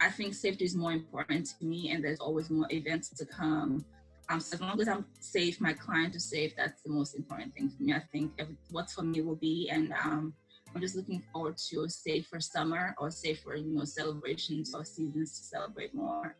I 0.00 0.08
think 0.08 0.34
safety 0.34 0.64
is 0.64 0.74
more 0.74 0.92
important 0.92 1.50
to 1.58 1.64
me, 1.64 1.90
and 1.90 2.02
there's 2.02 2.20
always 2.20 2.48
more 2.50 2.66
events 2.70 3.10
to 3.10 3.26
come. 3.26 3.84
Um, 4.30 4.40
so 4.40 4.54
as 4.54 4.60
long 4.60 4.80
as 4.80 4.88
I'm 4.88 5.04
safe, 5.18 5.60
my 5.60 5.72
client 5.72 6.14
is 6.14 6.24
safe. 6.24 6.54
That's 6.56 6.82
the 6.82 6.90
most 6.90 7.16
important 7.16 7.52
thing 7.54 7.68
for 7.68 7.82
me. 7.82 7.92
I 7.92 8.02
think 8.12 8.32
every, 8.38 8.56
what's 8.70 8.94
for 8.94 9.02
me 9.02 9.20
will 9.20 9.36
be, 9.36 9.68
and 9.70 9.92
um, 10.04 10.32
I'm 10.74 10.80
just 10.80 10.96
looking 10.96 11.22
forward 11.32 11.58
to 11.68 11.82
a 11.82 11.88
safer 11.88 12.40
summer 12.40 12.94
or 12.98 13.10
safer, 13.10 13.56
you 13.56 13.74
know, 13.74 13.84
celebrations 13.84 14.74
or 14.74 14.84
seasons 14.84 15.38
to 15.38 15.44
celebrate 15.44 15.94
more. 15.94 16.36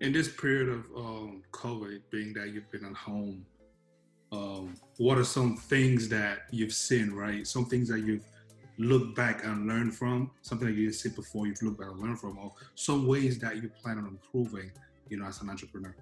In 0.00 0.12
this 0.12 0.28
period 0.28 0.68
of 0.68 0.84
um, 0.96 1.42
COVID, 1.52 2.00
being 2.10 2.32
that 2.34 2.48
you've 2.48 2.70
been 2.70 2.84
at 2.84 2.94
home, 2.94 3.46
um, 4.32 4.74
what 4.98 5.18
are 5.18 5.24
some 5.24 5.56
things 5.56 6.08
that 6.08 6.40
you've 6.50 6.72
seen, 6.72 7.12
right? 7.12 7.46
Some 7.46 7.66
things 7.66 7.88
that 7.90 8.00
you've 8.00 8.24
looked 8.78 9.16
back 9.16 9.44
and 9.44 9.66
learn 9.66 9.90
from, 9.90 10.30
something 10.42 10.66
that 10.68 10.74
you 10.74 10.86
didn't 10.86 10.96
see 10.96 11.08
before, 11.08 11.46
you've 11.46 11.62
looked 11.62 11.78
back 11.78 11.90
and 11.90 12.00
learned 12.00 12.20
from, 12.20 12.38
or 12.38 12.52
some 12.74 13.06
ways 13.06 13.38
that 13.38 13.56
you 13.56 13.68
plan 13.68 13.98
on 13.98 14.06
improving, 14.06 14.70
you 15.08 15.16
know, 15.16 15.26
as 15.26 15.40
an 15.40 15.50
entrepreneur. 15.50 15.94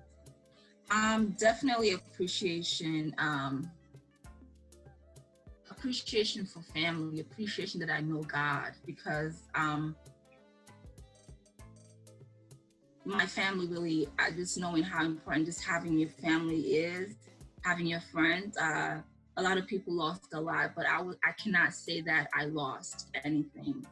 Um, 0.90 1.34
definitely 1.38 1.92
appreciation. 1.92 3.14
Um, 3.18 3.70
appreciation 5.70 6.46
for 6.46 6.62
family, 6.62 7.20
appreciation 7.20 7.80
that 7.80 7.90
I 7.90 8.00
know 8.00 8.22
God, 8.22 8.72
because 8.86 9.42
um, 9.54 9.94
my 13.04 13.26
family 13.26 13.66
really, 13.66 14.08
I 14.18 14.30
just 14.30 14.58
knowing 14.58 14.82
how 14.82 15.04
important 15.04 15.46
just 15.46 15.62
having 15.62 15.98
your 15.98 16.08
family 16.08 16.60
is, 16.60 17.16
having 17.62 17.86
your 17.86 18.00
friends. 18.00 18.56
Uh, 18.56 19.00
a 19.36 19.42
lot 19.42 19.58
of 19.58 19.66
people 19.66 19.94
lost 19.94 20.28
a 20.32 20.40
lot, 20.40 20.72
but 20.76 20.86
I 20.86 21.00
I 21.00 21.32
cannot 21.42 21.74
say 21.74 22.00
that 22.02 22.28
I 22.34 22.44
lost 22.46 23.08
anything. 23.24 23.84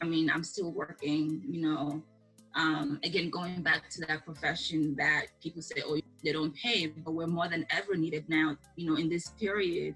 I 0.00 0.04
mean, 0.04 0.30
I'm 0.30 0.44
still 0.44 0.72
working, 0.72 1.42
you 1.48 1.62
know. 1.62 2.02
Um, 2.54 2.98
again, 3.04 3.28
going 3.28 3.62
back 3.62 3.90
to 3.90 4.06
that 4.06 4.24
profession 4.24 4.94
that 4.96 5.26
people 5.42 5.60
say, 5.60 5.82
oh, 5.84 6.00
they 6.24 6.32
don't 6.32 6.54
pay, 6.56 6.86
but 6.86 7.12
we're 7.12 7.26
more 7.26 7.48
than 7.48 7.66
ever 7.70 7.96
needed 7.96 8.24
now, 8.28 8.56
you 8.76 8.90
know, 8.90 8.96
in 8.96 9.10
this 9.10 9.28
period. 9.38 9.94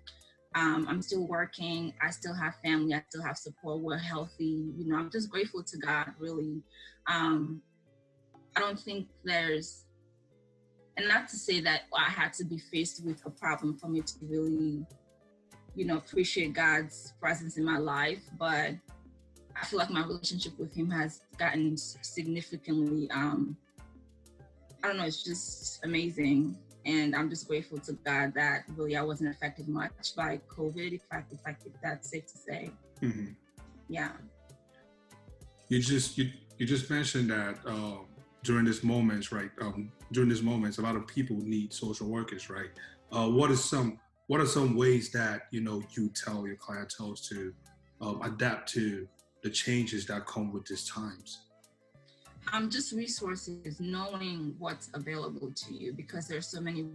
Um, 0.54 0.86
I'm 0.88 1.00
still 1.00 1.26
working. 1.26 1.94
I 2.02 2.10
still 2.10 2.34
have 2.34 2.56
family. 2.62 2.92
I 2.92 3.02
still 3.08 3.22
have 3.22 3.38
support. 3.38 3.80
We're 3.80 3.96
healthy. 3.96 4.72
You 4.76 4.88
know, 4.88 4.96
I'm 4.96 5.10
just 5.10 5.30
grateful 5.30 5.62
to 5.62 5.78
God, 5.78 6.08
really. 6.18 6.60
Um, 7.06 7.62
I 8.56 8.60
don't 8.60 8.78
think 8.78 9.08
there's, 9.24 9.84
and 11.00 11.08
not 11.08 11.28
to 11.30 11.36
say 11.36 11.60
that 11.60 11.82
I 11.96 12.10
had 12.10 12.34
to 12.34 12.44
be 12.44 12.58
faced 12.58 13.04
with 13.04 13.24
a 13.24 13.30
problem 13.30 13.74
for 13.74 13.88
me 13.88 14.02
to 14.02 14.14
really, 14.22 14.84
you 15.74 15.86
know, 15.86 15.96
appreciate 15.96 16.52
God's 16.52 17.14
presence 17.18 17.56
in 17.56 17.64
my 17.64 17.78
life, 17.78 18.22
but 18.38 18.72
I 19.60 19.64
feel 19.64 19.78
like 19.78 19.88
my 19.88 20.04
relationship 20.04 20.58
with 20.58 20.74
Him 20.74 20.90
has 20.90 21.22
gotten 21.38 21.76
significantly, 21.78 23.10
um, 23.12 23.56
I 24.84 24.88
don't 24.88 24.98
know, 24.98 25.04
it's 25.04 25.22
just 25.22 25.82
amazing. 25.84 26.58
And 26.84 27.16
I'm 27.16 27.30
just 27.30 27.48
grateful 27.48 27.78
to 27.78 27.92
God 27.92 28.34
that 28.34 28.64
really 28.76 28.96
I 28.96 29.02
wasn't 29.02 29.30
affected 29.30 29.68
much 29.68 30.14
by 30.14 30.38
COVID, 30.48 30.92
if 30.92 31.02
I, 31.10 31.22
if, 31.30 31.40
I, 31.46 31.50
if 31.50 31.72
that's 31.82 32.10
safe 32.10 32.26
to 32.26 32.38
say. 32.38 32.70
Mm-hmm. 33.00 33.32
Yeah. 33.88 34.12
You 35.68 35.80
just 35.80 36.18
you 36.18 36.30
you 36.58 36.66
just 36.66 36.90
mentioned 36.90 37.30
that 37.30 37.58
um, 37.64 38.06
during 38.42 38.64
this 38.64 38.82
moments, 38.82 39.32
right? 39.32 39.50
Um, 39.60 39.92
during 40.12 40.28
this 40.28 40.42
moments, 40.42 40.78
a 40.78 40.82
lot 40.82 40.96
of 40.96 41.06
people 41.06 41.36
need 41.36 41.72
social 41.72 42.08
workers, 42.08 42.50
right? 42.50 42.70
Uh, 43.12 43.28
what 43.28 43.50
is 43.50 43.62
some 43.62 43.98
what 44.28 44.40
are 44.40 44.46
some 44.46 44.76
ways 44.76 45.10
that 45.10 45.42
you 45.50 45.60
know 45.60 45.82
you 45.96 46.08
tell 46.10 46.46
your 46.46 46.56
clientele 46.56 47.14
to 47.14 47.52
um, 48.00 48.22
adapt 48.22 48.72
to 48.72 49.08
the 49.42 49.50
changes 49.50 50.06
that 50.06 50.26
come 50.26 50.52
with 50.52 50.64
these 50.66 50.88
times? 50.88 51.40
Um, 52.52 52.70
just 52.70 52.92
resources, 52.92 53.80
knowing 53.80 54.54
what's 54.58 54.88
available 54.94 55.52
to 55.52 55.74
you 55.74 55.92
because 55.92 56.26
there's 56.26 56.46
so 56.46 56.60
many 56.60 56.86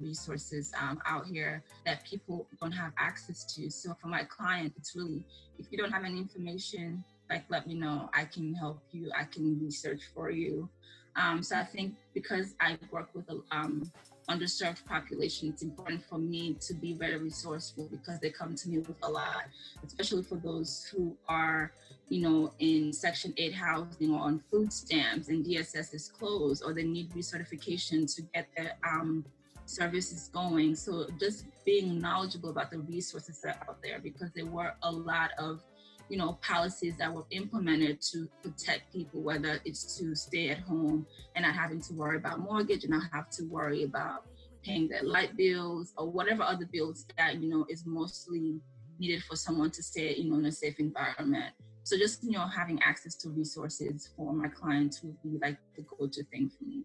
resources 0.00 0.72
um, 0.80 1.00
out 1.06 1.26
here 1.26 1.62
that 1.84 2.04
people 2.04 2.46
don't 2.60 2.72
have 2.72 2.92
access 2.98 3.44
to. 3.54 3.70
So 3.70 3.94
for 4.00 4.08
my 4.08 4.24
client, 4.24 4.72
it's 4.76 4.96
really 4.96 5.24
if 5.58 5.66
you 5.70 5.78
don't 5.78 5.92
have 5.92 6.04
any 6.04 6.18
information, 6.18 7.04
like 7.30 7.44
let 7.48 7.66
me 7.66 7.74
know. 7.74 8.10
I 8.12 8.24
can 8.24 8.54
help 8.54 8.82
you. 8.90 9.10
I 9.16 9.24
can 9.24 9.58
research 9.60 10.02
for 10.14 10.30
you. 10.30 10.68
Um, 11.16 11.42
so 11.42 11.56
i 11.56 11.64
think 11.64 11.96
because 12.14 12.54
i 12.60 12.78
work 12.92 13.08
with 13.14 13.28
a 13.30 13.40
um, 13.50 13.90
underserved 14.28 14.84
population 14.86 15.48
it's 15.48 15.62
important 15.62 16.04
for 16.04 16.18
me 16.18 16.56
to 16.60 16.72
be 16.72 16.94
very 16.94 17.18
resourceful 17.18 17.88
because 17.90 18.20
they 18.20 18.30
come 18.30 18.54
to 18.54 18.68
me 18.68 18.78
with 18.78 18.96
a 19.02 19.10
lot 19.10 19.42
especially 19.84 20.22
for 20.22 20.36
those 20.36 20.88
who 20.90 21.16
are 21.28 21.72
you 22.08 22.20
know 22.20 22.52
in 22.60 22.92
section 22.92 23.34
8 23.36 23.52
housing 23.52 24.14
or 24.14 24.20
on 24.20 24.40
food 24.52 24.72
stamps 24.72 25.28
and 25.28 25.44
dss 25.44 25.92
is 25.92 26.06
closed 26.06 26.62
or 26.64 26.72
they 26.72 26.84
need 26.84 27.10
recertification 27.10 28.12
to 28.14 28.22
get 28.32 28.46
their 28.56 28.74
um, 28.88 29.24
services 29.70 30.28
going. 30.32 30.74
So 30.74 31.06
just 31.18 31.44
being 31.64 31.98
knowledgeable 31.98 32.50
about 32.50 32.70
the 32.70 32.78
resources 32.78 33.40
that 33.42 33.58
are 33.62 33.70
out 33.70 33.82
there 33.82 34.00
because 34.00 34.30
there 34.32 34.46
were 34.46 34.74
a 34.82 34.90
lot 34.90 35.30
of 35.38 35.62
you 36.10 36.18
know, 36.18 36.38
policies 36.42 36.96
that 36.98 37.12
were 37.12 37.24
implemented 37.30 38.02
to 38.02 38.28
protect 38.42 38.92
people, 38.92 39.22
whether 39.22 39.60
it's 39.64 39.96
to 39.96 40.14
stay 40.14 40.50
at 40.50 40.58
home 40.58 41.06
and 41.36 41.44
not 41.44 41.54
having 41.54 41.80
to 41.80 41.94
worry 41.94 42.16
about 42.16 42.40
mortgage 42.40 42.82
and 42.82 42.90
not 42.92 43.04
have 43.12 43.30
to 43.30 43.44
worry 43.44 43.84
about 43.84 44.26
paying 44.64 44.88
their 44.88 45.04
light 45.04 45.36
bills 45.36 45.92
or 45.96 46.10
whatever 46.10 46.42
other 46.42 46.66
bills 46.72 47.06
that, 47.16 47.40
you 47.40 47.48
know, 47.48 47.64
is 47.70 47.84
mostly 47.86 48.60
needed 48.98 49.22
for 49.22 49.36
someone 49.36 49.70
to 49.70 49.82
stay, 49.82 50.14
you 50.16 50.28
know, 50.30 50.38
in 50.38 50.44
a 50.46 50.52
safe 50.52 50.80
environment. 50.80 51.54
So 51.84 51.96
just, 51.96 52.24
you 52.24 52.32
know, 52.32 52.46
having 52.46 52.80
access 52.82 53.14
to 53.16 53.30
resources 53.30 54.10
for 54.16 54.32
my 54.32 54.48
clients 54.48 55.02
would 55.02 55.16
be 55.22 55.38
like 55.40 55.58
the 55.76 55.82
go-to 55.82 56.24
thing 56.24 56.50
for 56.50 56.64
me. 56.64 56.82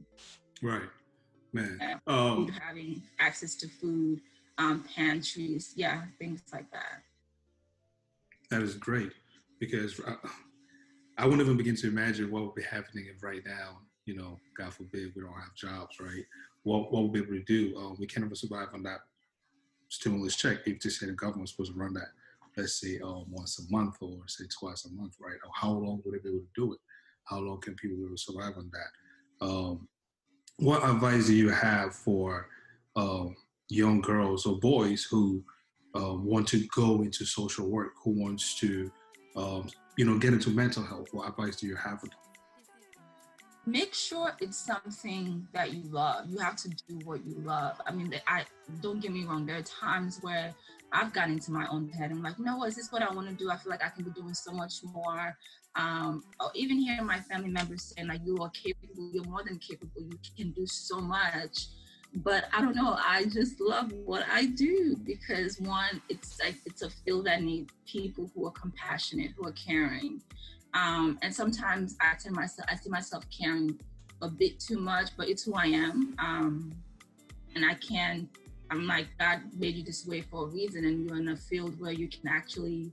Right. 0.61 0.87
Man. 1.51 1.77
Yeah, 1.81 1.97
um, 2.07 2.47
having 2.47 3.01
access 3.19 3.55
to 3.55 3.67
food, 3.67 4.21
um, 4.57 4.85
pantries, 4.95 5.73
yeah, 5.75 6.03
things 6.19 6.43
like 6.53 6.69
that. 6.71 7.01
That 8.55 8.61
is 8.61 8.75
great 8.75 9.11
because 9.59 9.99
I, 10.07 10.15
I 11.17 11.25
wouldn't 11.25 11.41
even 11.41 11.57
begin 11.57 11.75
to 11.75 11.89
imagine 11.89 12.31
what 12.31 12.43
would 12.43 12.55
be 12.55 12.63
happening 12.63 13.05
if 13.13 13.21
right 13.21 13.41
now, 13.45 13.79
you 14.05 14.15
know, 14.15 14.39
God 14.57 14.73
forbid, 14.73 15.11
we 15.13 15.23
don't 15.23 15.33
have 15.33 15.53
jobs, 15.55 15.99
right? 15.99 16.23
What 16.63 16.89
what 16.89 17.01
we'll 17.01 17.11
be 17.11 17.19
able 17.19 17.33
to 17.33 17.43
do? 17.43 17.75
Um, 17.77 17.97
we 17.99 18.07
can't 18.07 18.25
ever 18.25 18.33
survive 18.33 18.69
on 18.73 18.81
that 18.83 18.99
stimulus 19.89 20.37
check. 20.37 20.59
If 20.65 20.79
to 20.79 20.89
say 20.89 21.07
the 21.07 21.11
government's 21.11 21.51
supposed 21.51 21.73
to 21.73 21.77
run 21.77 21.93
that, 21.95 22.07
let's 22.55 22.79
say 22.79 22.97
um, 23.03 23.25
once 23.29 23.59
a 23.59 23.69
month 23.69 23.97
or 23.99 24.19
say 24.27 24.45
twice 24.57 24.85
a 24.85 24.93
month, 24.93 25.17
right? 25.19 25.35
How 25.53 25.71
long 25.71 26.01
would 26.05 26.15
they 26.15 26.23
be 26.23 26.29
able 26.29 26.39
to 26.39 26.47
do 26.55 26.71
it? 26.71 26.79
How 27.25 27.39
long 27.39 27.59
can 27.59 27.75
people 27.75 27.97
be 27.97 28.03
able 28.05 28.15
to 28.15 28.21
survive 28.21 28.53
on 28.57 28.71
that? 28.71 29.45
Um, 29.45 29.89
what 30.59 30.89
advice 30.89 31.27
do 31.27 31.35
you 31.35 31.49
have 31.49 31.93
for 31.93 32.47
um, 32.95 33.35
young 33.67 33.99
girls 33.99 34.45
or 34.45 34.57
boys 34.61 35.03
who 35.03 35.43
uh, 35.95 36.13
want 36.13 36.47
to 36.49 36.65
go 36.75 37.01
into 37.01 37.25
social 37.25 37.69
work, 37.69 37.93
who 38.03 38.11
wants 38.11 38.55
to, 38.59 38.91
um, 39.35 39.67
you 39.97 40.05
know, 40.05 40.17
get 40.17 40.33
into 40.33 40.49
mental 40.49 40.83
health? 40.83 41.07
What 41.11 41.29
advice 41.29 41.55
do 41.55 41.67
you 41.67 41.75
have 41.75 42.01
for 42.01 42.07
them? 42.07 42.17
Make 43.67 43.95
sure 43.95 44.31
it's 44.39 44.57
something 44.57 45.47
that 45.53 45.73
you 45.73 45.81
love. 45.89 46.29
You 46.29 46.37
have 46.37 46.55
to 46.57 46.69
do 46.69 46.99
what 47.03 47.25
you 47.25 47.35
love. 47.39 47.81
I 47.87 47.91
mean, 47.91 48.13
I 48.27 48.45
don't 48.81 49.01
get 49.01 49.11
me 49.11 49.25
wrong. 49.25 49.47
There 49.47 49.57
are 49.57 49.63
times 49.63 50.19
where 50.21 50.53
I've 50.91 51.11
gotten 51.13 51.33
into 51.33 51.51
my 51.51 51.65
own 51.71 51.89
head. 51.89 52.11
I'm 52.11 52.21
like, 52.21 52.37
no, 52.37 52.63
is 52.65 52.75
this 52.75 52.91
what 52.91 53.01
I 53.01 53.11
want 53.11 53.27
to 53.27 53.33
do? 53.33 53.49
I 53.49 53.57
feel 53.57 53.71
like 53.71 53.83
I 53.83 53.89
can 53.89 54.03
be 54.03 54.11
doing 54.11 54.35
so 54.35 54.51
much 54.51 54.83
more. 54.83 55.35
Um, 55.75 56.23
even 56.53 56.77
hearing 56.77 57.07
my 57.07 57.19
family 57.19 57.49
members 57.49 57.93
saying 57.95 58.07
like, 58.07 58.21
you 58.23 58.37
are 58.37 58.51
capable. 58.51 59.09
You're 59.11 59.23
more 59.23 59.43
than 59.43 59.57
capable. 59.57 60.01
You 60.01 60.19
can 60.37 60.51
do 60.51 60.67
so 60.67 60.99
much 60.99 61.67
but 62.17 62.45
I 62.53 62.61
don't 62.61 62.75
know. 62.75 62.97
I 62.97 63.25
just 63.25 63.59
love 63.59 63.91
what 63.91 64.25
I 64.31 64.45
do 64.45 64.95
because 65.03 65.59
one, 65.59 66.01
it's 66.09 66.39
like 66.39 66.55
it's 66.65 66.81
a 66.81 66.89
field 66.89 67.25
that 67.25 67.41
needs 67.41 67.73
people 67.85 68.31
who 68.33 68.45
are 68.47 68.51
compassionate, 68.51 69.31
who 69.37 69.47
are 69.47 69.53
caring. 69.53 70.21
Um, 70.73 71.17
and 71.21 71.33
sometimes 71.33 71.95
I 72.01 72.15
tell 72.15 72.33
myself, 72.33 72.67
I 72.71 72.75
see 72.75 72.89
myself 72.89 73.25
caring 73.29 73.79
a 74.21 74.29
bit 74.29 74.59
too 74.59 74.77
much, 74.77 75.09
but 75.17 75.27
it's 75.29 75.43
who 75.43 75.53
I 75.55 75.65
am. 75.65 76.15
Um, 76.19 76.73
and 77.55 77.65
I 77.65 77.73
can, 77.75 78.29
I'm 78.71 78.87
like, 78.87 79.07
God 79.19 79.41
made 79.57 79.75
you 79.75 79.83
this 79.83 80.05
way 80.05 80.21
for 80.21 80.45
a 80.45 80.47
reason, 80.47 80.85
and 80.85 81.05
you're 81.05 81.17
in 81.17 81.29
a 81.29 81.37
field 81.37 81.79
where 81.79 81.91
you 81.91 82.07
can 82.07 82.27
actually 82.27 82.91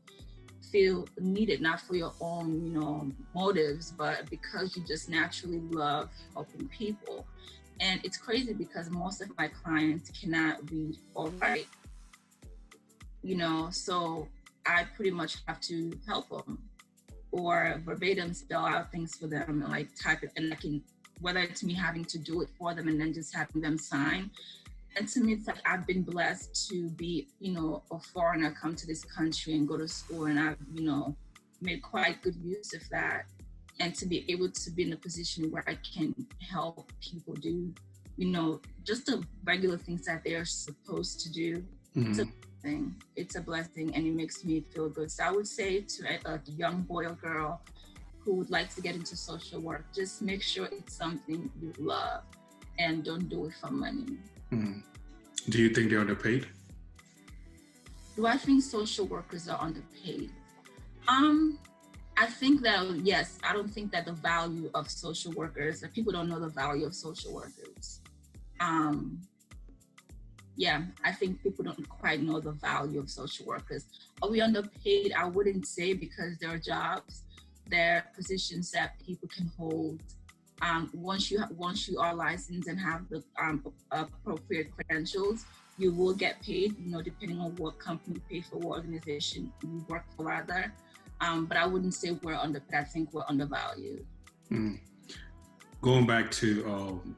feel 0.71 1.07
needed, 1.19 1.61
not 1.61 1.81
for 1.81 1.97
your 1.97 2.13
own, 2.21 2.65
you 2.65 2.73
know, 2.73 3.11
motives, 3.35 3.93
but 3.93 4.29
because 4.31 4.77
you 4.77 4.85
just 4.85 5.09
naturally 5.09 5.61
love 5.71 6.11
helping 6.35 6.69
people. 6.69 7.27
And 7.83 8.01
it's 8.05 8.17
crazy 8.17 8.53
because 8.53 8.91
most 8.91 9.21
of 9.21 9.37
my 9.37 9.49
clients 9.49 10.09
cannot 10.11 10.71
read 10.71 10.97
or 11.15 11.31
write, 11.31 11.67
you 13.23 13.35
know, 13.35 13.71
so 13.73 14.29
I 14.65 14.85
pretty 14.95 15.11
much 15.11 15.39
have 15.47 15.61
to 15.63 15.93
help 16.07 16.29
them 16.29 16.63
or 17.33 17.83
verbatim 17.85 18.35
spell 18.35 18.65
out 18.65 18.93
things 18.93 19.17
for 19.17 19.27
them 19.27 19.63
and 19.63 19.69
like 19.69 19.89
type 20.01 20.23
it. 20.23 20.31
And 20.37 20.53
I 20.53 20.57
can, 20.57 20.81
whether 21.21 21.41
it's 21.41 21.65
me 21.65 21.75
having 21.75 22.05
to 22.05 22.19
do 22.19 22.43
it 22.43 22.51
for 22.57 22.73
them 22.73 22.87
and 22.87 23.01
then 23.01 23.13
just 23.13 23.35
having 23.35 23.61
them 23.61 23.77
sign. 23.77 24.31
And 24.97 25.09
to 25.09 25.21
me, 25.21 25.33
it's 25.33 25.49
like 25.49 25.57
I've 25.67 25.85
been 25.85 26.03
blessed 26.03 26.69
to 26.69 26.89
be, 26.91 27.27
you 27.41 27.53
know, 27.53 27.83
a 27.91 27.99
foreigner, 27.99 28.53
come 28.53 28.77
to 28.77 28.87
this 28.87 29.03
country 29.03 29.55
and 29.55 29.67
go 29.67 29.77
to 29.77 29.89
school. 29.89 30.27
And 30.27 30.39
I've, 30.39 30.59
you 30.73 30.85
know, 30.85 31.17
made 31.61 31.83
quite 31.83 32.23
good 32.23 32.37
use 32.45 32.75
of 32.75 32.89
that 32.91 33.25
and 33.81 33.95
to 33.95 34.07
be 34.07 34.25
able 34.29 34.51
to 34.51 34.71
be 34.71 34.83
in 34.85 34.93
a 34.93 34.97
position 34.97 35.51
where 35.51 35.65
I 35.67 35.77
can 35.77 36.15
help 36.41 36.93
people 37.01 37.35
do, 37.35 37.73
you 38.17 38.29
know, 38.29 38.61
just 38.85 39.07
the 39.07 39.25
regular 39.45 39.79
things 39.79 40.05
that 40.07 40.23
they're 40.25 40.45
supposed 40.45 41.21
to 41.21 41.33
do. 41.33 41.65
Mm-hmm. 41.97 42.11
It's 42.11 42.19
a 42.21 42.27
thing. 42.63 42.95
It's 43.17 43.37
a 43.37 43.41
blessing, 43.41 43.95
and 43.95 44.07
it 44.07 44.15
makes 44.15 44.45
me 44.45 44.65
feel 44.73 44.89
good. 44.89 45.11
So 45.11 45.25
I 45.25 45.31
would 45.31 45.49
say 45.49 45.81
to 45.81 46.05
a, 46.27 46.35
a 46.35 46.41
young 46.57 46.83
boy 46.83 47.07
or 47.07 47.15
girl 47.15 47.61
who 48.21 48.35
would 48.35 48.51
like 48.51 48.73
to 48.77 48.81
get 48.81 48.95
into 48.95 49.17
social 49.17 49.61
work, 49.61 49.85
just 49.95 50.23
make 50.23 50.43
sure 50.43 50.69
it's 50.71 50.95
something 50.95 51.51
you 51.61 51.73
love, 51.79 52.23
and 52.79 53.05
don't 53.05 53.29
do 53.29 53.47
it 53.47 53.55
for 53.61 53.71
money. 53.71 54.17
Mm-hmm. 54.53 54.81
Do 55.51 55.59
you 55.61 55.71
think 55.71 55.91
they're 55.91 56.01
underpaid? 56.01 56.47
Do 58.15 58.27
I 58.27 58.37
think 58.37 58.63
social 58.63 59.07
workers 59.07 59.49
are 59.49 59.61
underpaid? 59.61 60.31
Um, 61.09 61.59
I 62.17 62.27
think 62.27 62.63
that 62.63 63.01
yes, 63.05 63.39
I 63.43 63.53
don't 63.53 63.71
think 63.71 63.93
that 63.93 64.07
the 64.07 64.13
value 64.13 64.71
of 64.75 64.91
social 64.91 65.33
workers, 65.33 65.81
that 65.81 65.93
people 65.93 66.13
don't 66.13 66.29
know 66.29 66.39
the 66.39 66.49
value 66.49 66.87
of 66.87 66.95
social 66.95 67.33
workers. 67.33 68.01
Um, 68.61 69.21
yeah, 70.57 70.83
I 71.05 71.13
think 71.13 71.43
people 71.43 71.65
don't 71.65 71.89
quite 71.89 72.23
know 72.23 72.39
the 72.39 72.53
value 72.53 73.01
of 73.01 73.09
social 73.11 73.47
workers. 73.47 73.87
Are 74.23 74.29
we 74.29 74.41
underpaid? 74.41 75.13
I 75.17 75.25
wouldn't 75.25 75.67
say 75.67 75.95
because 75.95 76.37
there 76.39 76.51
are 76.51 76.59
jobs, 76.59 77.23
there 77.69 77.97
are 77.97 78.15
positions 78.15 78.71
that 78.73 79.01
people 79.05 79.29
can 79.35 79.51
hold. 79.57 80.01
Um, 80.61 80.91
once 80.93 81.31
you 81.31 81.43
once 81.57 81.89
you 81.89 81.99
are 81.99 82.15
licensed 82.15 82.69
and 82.69 82.79
have 82.79 83.09
the 83.09 83.25
um, 83.43 83.65
appropriate 83.91 84.71
credentials, 84.77 85.45
you 85.79 85.93
will 85.93 86.15
get 86.15 86.41
paid. 86.43 86.79
You 86.79 86.93
know, 86.93 87.03
depending 87.03 87.41
on 87.41 87.57
what 87.57 87.79
company 87.79 88.17
you 88.17 88.23
pay 88.31 88.49
for, 88.49 88.59
what 88.59 88.79
organization 88.79 89.53
you 89.63 89.85
work 89.89 90.05
for, 90.17 90.27
rather. 90.27 90.73
Um, 91.23 91.47
but 91.47 91.57
I 91.57 91.67
wouldn't 91.67 91.95
say 91.95 92.19
we're 92.23 92.35
underpaid. 92.35 92.81
I 92.81 92.85
think 92.85 93.13
we're 93.15 93.25
undervalued. 93.29 94.05
Mm. 94.51 94.81
Going 95.81 96.07
back 96.07 96.31
to 96.33 96.67
um, 96.67 97.17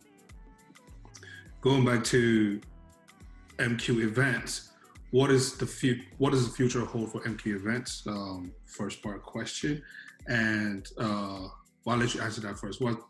going 1.63 1.85
back 1.85 2.05
to 2.05 2.61
MQ 3.59 4.03
events. 4.03 4.71
What 5.11 5.31
is 5.31 5.57
the 5.57 5.67
fu- 5.67 6.01
What 6.19 6.31
does 6.33 6.47
the 6.49 6.55
future 6.55 6.85
hold 6.85 7.13
for 7.13 7.21
MQ 7.23 7.57
events? 7.57 8.03
Um, 8.07 8.53
first 8.67 9.03
part 9.03 9.23
question, 9.23 9.83
and 10.27 10.87
uh, 10.99 11.49
well, 11.85 11.95
I'll 11.95 11.97
let 11.97 12.15
you 12.15 12.21
answer 12.21 12.41
that 12.43 12.59
first. 12.59 12.81
What 12.81 13.01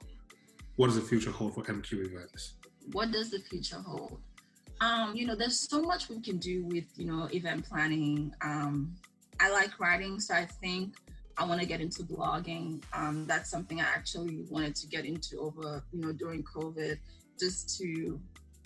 What 0.76 0.86
does 0.88 0.96
the 0.96 1.02
future 1.02 1.30
hold 1.30 1.54
for 1.54 1.62
MQ 1.64 2.06
events? 2.06 2.54
What 2.92 3.10
does 3.10 3.30
the 3.30 3.38
future 3.38 3.80
hold? 3.80 4.20
Um, 4.80 5.16
you 5.16 5.26
know, 5.26 5.34
there's 5.34 5.58
so 5.58 5.80
much 5.82 6.08
we 6.08 6.20
can 6.20 6.36
do 6.36 6.64
with 6.66 6.84
you 6.96 7.06
know 7.06 7.28
event 7.32 7.64
planning. 7.68 8.32
Um, 8.42 8.94
I 9.40 9.50
like 9.50 9.78
writing, 9.80 10.20
so 10.20 10.34
I 10.34 10.46
think 10.46 10.94
I 11.36 11.44
want 11.44 11.60
to 11.60 11.66
get 11.66 11.80
into 11.80 12.02
blogging. 12.02 12.82
Um, 12.92 13.26
that's 13.26 13.50
something 13.50 13.80
I 13.80 13.84
actually 13.84 14.44
wanted 14.50 14.74
to 14.76 14.86
get 14.86 15.04
into 15.04 15.40
over 15.40 15.82
you 15.92 16.00
know 16.00 16.12
during 16.12 16.42
COVID, 16.44 16.98
just 17.38 17.76
to 17.78 18.20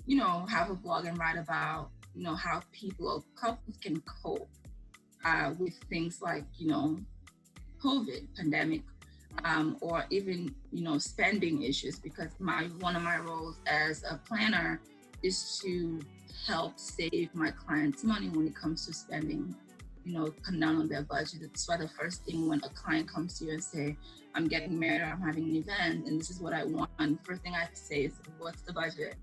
you 0.08 0.16
know, 0.16 0.46
have 0.48 0.70
a 0.70 0.74
blog 0.74 1.04
and 1.04 1.18
write 1.18 1.36
about, 1.36 1.90
you 2.14 2.22
know, 2.22 2.34
how 2.34 2.62
people, 2.72 3.24
couples 3.36 3.76
can 3.76 4.02
cope 4.22 4.48
uh, 5.22 5.52
with 5.58 5.74
things 5.90 6.22
like, 6.22 6.46
you 6.56 6.66
know, 6.66 6.98
COVID 7.84 8.26
pandemic, 8.34 8.80
um, 9.44 9.76
or 9.82 10.06
even, 10.08 10.54
you 10.72 10.82
know, 10.82 10.96
spending 10.96 11.62
issues. 11.62 11.98
Because 11.98 12.30
my 12.40 12.64
one 12.80 12.96
of 12.96 13.02
my 13.02 13.18
roles 13.18 13.60
as 13.66 14.02
a 14.10 14.18
planner 14.26 14.80
is 15.22 15.60
to 15.62 16.00
help 16.46 16.78
save 16.78 17.28
my 17.34 17.50
clients 17.50 18.02
money 18.02 18.30
when 18.30 18.46
it 18.46 18.56
comes 18.56 18.86
to 18.86 18.94
spending 18.94 19.54
you 20.04 20.14
know, 20.14 20.32
come 20.42 20.60
down 20.60 20.76
on 20.76 20.88
their 20.88 21.02
budget. 21.02 21.40
That's 21.40 21.68
why 21.68 21.76
the 21.76 21.88
first 21.88 22.24
thing 22.24 22.48
when 22.48 22.60
a 22.64 22.68
client 22.70 23.08
comes 23.08 23.38
to 23.38 23.46
you 23.46 23.52
and 23.52 23.62
say, 23.62 23.96
I'm 24.34 24.48
getting 24.48 24.78
married 24.78 25.00
or 25.00 25.06
I'm 25.06 25.20
having 25.20 25.44
an 25.44 25.56
event 25.56 26.06
and 26.06 26.20
this 26.20 26.30
is 26.30 26.40
what 26.40 26.52
I 26.52 26.64
want, 26.64 26.90
first 27.24 27.42
thing 27.42 27.54
I 27.54 27.68
say 27.72 28.04
is, 28.04 28.12
what's 28.38 28.62
the 28.62 28.72
budget? 28.72 29.16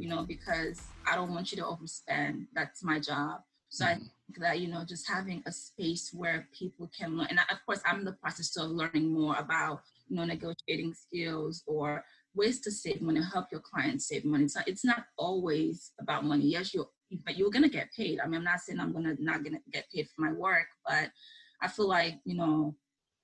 you 0.00 0.08
know, 0.08 0.24
because 0.24 0.80
I 1.10 1.14
don't 1.14 1.34
want 1.34 1.52
you 1.52 1.58
to 1.58 1.64
overspend. 1.64 2.46
That's 2.54 2.82
my 2.82 2.98
job. 2.98 3.40
So 3.68 3.84
mm-hmm. 3.84 3.92
I 3.92 3.96
think 3.96 4.38
that, 4.38 4.60
you 4.60 4.68
know, 4.68 4.82
just 4.84 5.08
having 5.08 5.42
a 5.46 5.52
space 5.52 6.10
where 6.12 6.48
people 6.58 6.90
can 6.98 7.18
learn. 7.18 7.26
And 7.28 7.38
of 7.38 7.58
course, 7.66 7.82
I'm 7.86 8.00
in 8.00 8.04
the 8.06 8.12
process 8.12 8.56
of 8.56 8.70
learning 8.70 9.12
more 9.12 9.36
about, 9.36 9.82
you 10.08 10.16
know, 10.16 10.24
negotiating 10.24 10.94
skills 10.94 11.62
or 11.66 12.02
ways 12.34 12.60
to 12.60 12.70
save 12.70 13.02
money, 13.02 13.20
help 13.22 13.46
your 13.52 13.60
clients 13.60 14.08
save 14.08 14.24
money. 14.24 14.48
So 14.48 14.60
it's 14.66 14.84
not 14.84 15.04
always 15.18 15.92
about 16.00 16.24
money. 16.24 16.46
Yes, 16.46 16.72
you 16.72 16.86
but 17.24 17.36
you're 17.36 17.50
gonna 17.50 17.68
get 17.68 17.92
paid. 17.96 18.20
I 18.20 18.26
mean, 18.26 18.36
I'm 18.36 18.44
not 18.44 18.60
saying 18.60 18.80
I'm 18.80 18.92
gonna 18.92 19.16
not 19.18 19.44
gonna 19.44 19.60
get 19.72 19.90
paid 19.92 20.08
for 20.08 20.22
my 20.22 20.32
work, 20.32 20.66
but 20.86 21.10
I 21.62 21.68
feel 21.68 21.88
like, 21.88 22.20
you 22.24 22.36
know, 22.36 22.74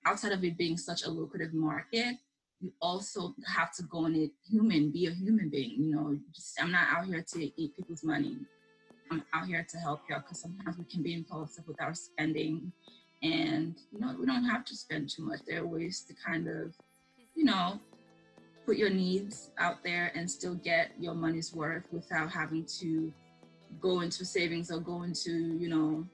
outside 0.04 0.32
of 0.32 0.44
it 0.44 0.58
being 0.58 0.76
such 0.76 1.04
a 1.04 1.10
lucrative 1.10 1.54
market, 1.54 2.16
you 2.60 2.72
also 2.80 3.34
have 3.46 3.74
to 3.76 3.82
go 3.84 4.06
in 4.06 4.14
it 4.14 4.30
human, 4.48 4.90
be 4.90 5.06
a 5.06 5.10
human 5.10 5.48
being. 5.50 5.82
You 5.82 5.94
know, 5.94 6.18
just, 6.34 6.60
I'm 6.60 6.72
not 6.72 6.88
out 6.88 7.06
here 7.06 7.24
to 7.32 7.60
eat 7.60 7.76
people's 7.76 8.04
money. 8.04 8.36
I'm 9.10 9.22
out 9.32 9.46
here 9.46 9.64
to 9.68 9.78
help 9.78 10.02
you 10.08 10.16
because 10.16 10.40
sometimes 10.40 10.78
we 10.78 10.84
can 10.84 11.02
be 11.02 11.14
impulsive 11.14 11.66
with 11.66 11.80
our 11.80 11.94
spending. 11.94 12.72
And, 13.22 13.76
you 13.92 14.00
know, 14.00 14.14
we 14.18 14.26
don't 14.26 14.44
have 14.44 14.64
to 14.66 14.76
spend 14.76 15.10
too 15.10 15.24
much. 15.24 15.40
There 15.46 15.62
are 15.62 15.66
ways 15.66 16.04
to 16.08 16.14
kind 16.14 16.48
of, 16.48 16.74
you 17.34 17.44
know, 17.44 17.80
put 18.64 18.76
your 18.76 18.90
needs 18.90 19.50
out 19.58 19.84
there 19.84 20.12
and 20.14 20.30
still 20.30 20.54
get 20.54 20.90
your 20.98 21.14
money's 21.14 21.54
worth 21.54 21.84
without 21.92 22.30
having 22.30 22.64
to 22.80 23.12
go 23.80 24.00
into 24.00 24.24
savings 24.24 24.70
or 24.70 24.80
go 24.80 25.02
into, 25.02 25.56
you 25.58 25.68
know, 25.68 26.06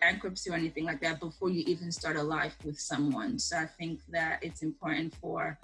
bankruptcy 0.00 0.50
or 0.50 0.54
anything 0.54 0.84
like 0.84 1.00
that 1.00 1.20
before 1.20 1.50
you 1.50 1.62
even 1.66 1.92
start 1.92 2.16
a 2.16 2.22
life 2.22 2.56
with 2.64 2.78
someone. 2.80 3.38
So 3.38 3.58
I 3.58 3.66
think 3.66 4.00
that 4.10 4.40
it's 4.42 4.62
important 4.62 5.14
for, 5.16 5.58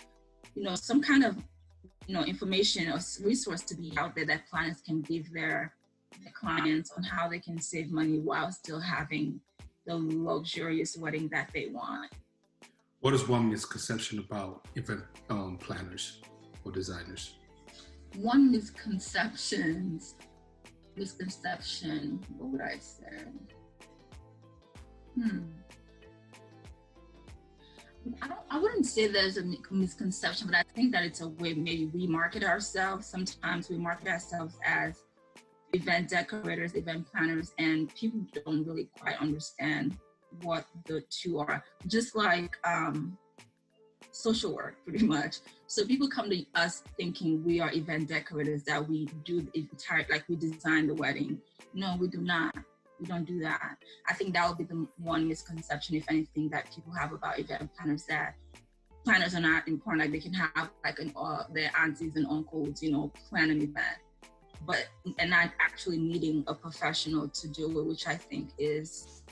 you 0.54 0.62
know, 0.62 0.74
some 0.74 1.00
kind 1.00 1.24
of, 1.24 1.36
you 2.06 2.14
know, 2.14 2.22
information 2.22 2.88
or 2.88 2.98
resource 3.24 3.62
to 3.62 3.74
be 3.74 3.92
out 3.96 4.14
there 4.14 4.26
that 4.26 4.48
clients 4.48 4.80
can 4.82 5.00
give 5.00 5.32
their, 5.32 5.74
their 6.22 6.32
clients 6.32 6.92
on 6.96 7.02
how 7.02 7.28
they 7.28 7.38
can 7.38 7.60
save 7.60 7.90
money 7.90 8.18
while 8.18 8.52
still 8.52 8.80
having 8.80 9.40
the 9.86 9.96
luxurious 9.96 10.96
wedding 10.96 11.28
that 11.28 11.50
they 11.54 11.66
want. 11.66 12.10
What 13.00 13.14
is 13.14 13.28
one 13.28 13.50
misconception 13.50 14.18
about 14.18 14.66
event 14.74 15.02
um, 15.30 15.58
planners 15.58 16.20
or 16.64 16.72
designers? 16.72 17.36
One 18.16 18.50
misconception, 18.50 20.00
misconception, 20.96 22.20
what 22.38 22.50
would 22.50 22.60
I 22.60 22.78
say? 22.78 23.22
Hmm. 25.14 25.38
I, 28.22 28.28
don't, 28.28 28.40
I 28.50 28.58
wouldn't 28.58 28.86
say 28.86 29.08
there's 29.08 29.36
a 29.38 29.44
misconception, 29.70 30.46
but 30.46 30.56
I 30.56 30.62
think 30.74 30.92
that 30.92 31.04
it's 31.04 31.20
a 31.20 31.28
way 31.28 31.54
maybe 31.54 31.86
we 31.86 32.06
market 32.06 32.44
ourselves. 32.44 33.06
Sometimes 33.06 33.68
we 33.68 33.76
market 33.76 34.08
ourselves 34.08 34.58
as 34.64 35.02
event 35.72 36.08
decorators, 36.08 36.74
event 36.74 37.06
planners, 37.10 37.52
and 37.58 37.92
people 37.94 38.20
don't 38.44 38.66
really 38.66 38.88
quite 38.98 39.20
understand 39.20 39.96
what 40.42 40.66
the 40.86 41.02
two 41.10 41.38
are. 41.38 41.64
Just 41.86 42.14
like 42.14 42.56
um, 42.64 43.18
social 44.16 44.54
work, 44.54 44.76
pretty 44.84 45.04
much. 45.04 45.38
So 45.66 45.84
people 45.84 46.08
come 46.08 46.30
to 46.30 46.44
us 46.54 46.82
thinking 46.96 47.44
we 47.44 47.60
are 47.60 47.72
event 47.72 48.08
decorators, 48.08 48.62
that 48.64 48.88
we 48.88 49.06
do 49.24 49.42
the 49.42 49.50
entire, 49.60 50.06
like 50.10 50.24
we 50.28 50.36
design 50.36 50.86
the 50.86 50.94
wedding. 50.94 51.40
No, 51.74 51.96
we 51.98 52.08
do 52.08 52.20
not 52.20 52.54
we 52.98 53.06
don't 53.06 53.24
do 53.24 53.40
that. 53.40 53.76
I 54.08 54.14
think 54.14 54.34
that 54.34 54.48
would 54.48 54.58
be 54.58 54.64
the 54.64 54.86
one 54.98 55.28
misconception, 55.28 55.96
if 55.96 56.04
anything, 56.08 56.48
that 56.50 56.74
people 56.74 56.92
have 56.92 57.12
about 57.12 57.38
event 57.38 57.70
planners 57.76 58.04
that 58.04 58.34
planners 59.04 59.34
are 59.34 59.40
not 59.40 59.68
important. 59.68 60.02
Like 60.02 60.12
they 60.12 60.20
can 60.20 60.34
have 60.34 60.70
like 60.84 60.98
an, 60.98 61.12
uh, 61.16 61.44
their 61.52 61.70
aunties 61.78 62.16
and 62.16 62.26
uncles, 62.26 62.82
you 62.82 62.90
know, 62.90 63.12
plan 63.28 63.50
an 63.50 63.62
event, 63.62 63.98
but 64.66 64.88
and 65.18 65.30
not 65.30 65.50
actually 65.60 65.98
needing 65.98 66.44
a 66.46 66.54
professional 66.54 67.28
to 67.28 67.48
do 67.48 67.78
it, 67.78 67.86
which 67.86 68.06
I 68.06 68.16
think 68.16 68.50
is 68.58 69.22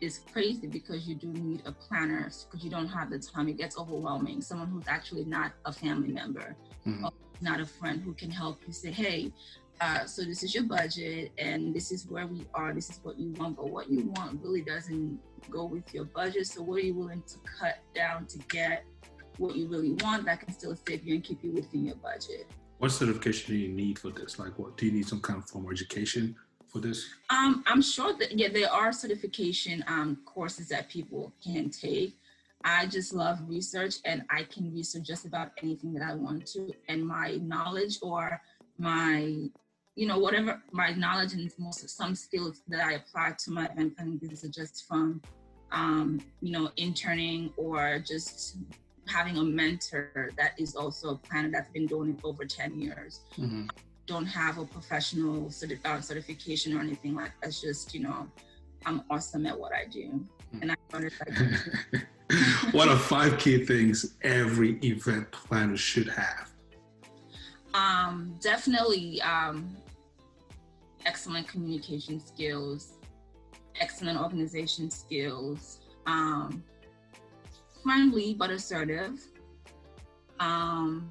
is 0.00 0.20
crazy 0.32 0.66
because 0.66 1.06
you 1.06 1.14
do 1.14 1.28
need 1.28 1.62
a 1.66 1.72
planner 1.72 2.30
because 2.44 2.64
you 2.64 2.70
don't 2.70 2.88
have 2.88 3.10
the 3.10 3.18
time. 3.18 3.48
It 3.48 3.58
gets 3.58 3.78
overwhelming. 3.78 4.40
Someone 4.40 4.68
who's 4.68 4.88
actually 4.88 5.24
not 5.24 5.52
a 5.64 5.72
family 5.72 6.12
member, 6.12 6.56
mm-hmm. 6.86 7.06
not 7.40 7.60
a 7.60 7.66
friend 7.66 8.00
who 8.02 8.14
can 8.14 8.30
help 8.30 8.60
you 8.66 8.72
say, 8.72 8.90
hey, 8.90 9.32
uh, 9.80 10.04
so 10.04 10.22
this 10.22 10.42
is 10.42 10.54
your 10.54 10.64
budget 10.64 11.32
and 11.38 11.74
this 11.74 11.90
is 11.90 12.06
where 12.06 12.26
we 12.26 12.46
are 12.52 12.74
this 12.74 12.90
is 12.90 13.00
what 13.02 13.18
you 13.18 13.32
want 13.38 13.56
but 13.56 13.70
what 13.70 13.90
you 13.90 14.12
want 14.16 14.38
really 14.42 14.60
doesn't 14.60 15.18
go 15.48 15.64
with 15.64 15.94
your 15.94 16.04
budget 16.04 16.46
so 16.46 16.62
what 16.62 16.76
are 16.76 16.84
you 16.84 16.92
willing 16.92 17.22
to 17.26 17.36
cut 17.58 17.78
down 17.94 18.26
to 18.26 18.38
get 18.48 18.84
what 19.38 19.56
you 19.56 19.66
really 19.68 19.92
want 20.02 20.26
that 20.26 20.40
can 20.40 20.52
still 20.52 20.76
save 20.86 21.02
you 21.06 21.14
and 21.14 21.24
keep 21.24 21.42
you 21.42 21.50
within 21.52 21.86
your 21.86 21.96
budget 21.96 22.46
what 22.76 22.92
certification 22.92 23.54
do 23.54 23.58
you 23.58 23.68
need 23.68 23.98
for 23.98 24.10
this 24.10 24.38
like 24.38 24.58
what 24.58 24.76
do 24.76 24.84
you 24.84 24.92
need 24.92 25.08
some 25.08 25.20
kind 25.20 25.38
of 25.38 25.48
formal 25.48 25.70
education 25.70 26.36
for 26.70 26.78
this 26.78 27.06
um, 27.30 27.62
i'm 27.66 27.82
sure 27.82 28.16
that 28.18 28.32
yeah 28.32 28.48
there 28.48 28.70
are 28.72 28.92
certification 28.92 29.84
um, 29.86 30.18
courses 30.24 30.68
that 30.68 30.88
people 30.88 31.32
can 31.42 31.70
take 31.70 32.16
I 32.62 32.86
just 32.86 33.14
love 33.14 33.38
research 33.48 33.94
and 34.04 34.22
I 34.28 34.42
can 34.42 34.70
research 34.74 35.04
just 35.04 35.24
about 35.24 35.52
anything 35.62 35.94
that 35.94 36.02
I 36.02 36.14
want 36.14 36.44
to. 36.48 36.70
And 36.88 37.06
my 37.06 37.38
knowledge 37.40 37.98
or 38.02 38.38
my 38.76 39.48
you 39.96 40.06
know, 40.06 40.18
whatever 40.18 40.62
my 40.72 40.92
knowledge 40.92 41.34
and 41.34 41.50
most 41.58 41.88
some 41.90 42.14
skills 42.14 42.62
that 42.68 42.80
I 42.80 42.92
apply 42.92 43.34
to 43.44 43.50
my 43.50 43.66
event 43.66 43.96
planning 43.96 44.16
business 44.18 44.44
are 44.44 44.48
just 44.48 44.86
from, 44.86 45.20
um, 45.72 46.20
you 46.40 46.52
know, 46.52 46.70
interning 46.76 47.52
or 47.56 47.98
just 47.98 48.56
having 49.06 49.36
a 49.36 49.42
mentor 49.42 50.30
that 50.38 50.52
is 50.58 50.76
also 50.76 51.10
a 51.10 51.16
planner 51.16 51.50
that's 51.50 51.70
been 51.70 51.86
doing 51.86 52.10
it 52.10 52.20
over 52.24 52.44
10 52.44 52.80
years. 52.80 53.20
Mm-hmm. 53.36 53.66
Don't 54.10 54.26
have 54.26 54.58
a 54.58 54.64
professional 54.64 55.46
uh, 55.46 56.00
certification 56.00 56.76
or 56.76 56.80
anything 56.80 57.14
like 57.14 57.30
that. 57.40 57.46
It's 57.46 57.60
just, 57.60 57.94
you 57.94 58.00
know, 58.00 58.26
I'm 58.84 59.04
awesome 59.08 59.46
at 59.46 59.56
what 59.56 59.72
I 59.72 59.84
do. 59.86 60.26
Mm-hmm. 60.52 60.62
And 60.62 60.72
I 60.72 60.76
like, 60.98 62.02
what 62.74 62.88
are 62.88 62.98
five 62.98 63.38
key 63.38 63.64
things 63.64 64.14
every 64.22 64.80
event 64.80 65.30
planner 65.30 65.76
should 65.76 66.08
have? 66.08 66.50
Um, 67.72 68.34
definitely 68.40 69.22
um, 69.22 69.76
excellent 71.06 71.46
communication 71.46 72.18
skills, 72.18 72.94
excellent 73.80 74.20
organization 74.20 74.90
skills, 74.90 75.82
um, 76.06 76.64
friendly 77.84 78.34
but 78.34 78.50
assertive. 78.50 79.20
Um, 80.40 81.08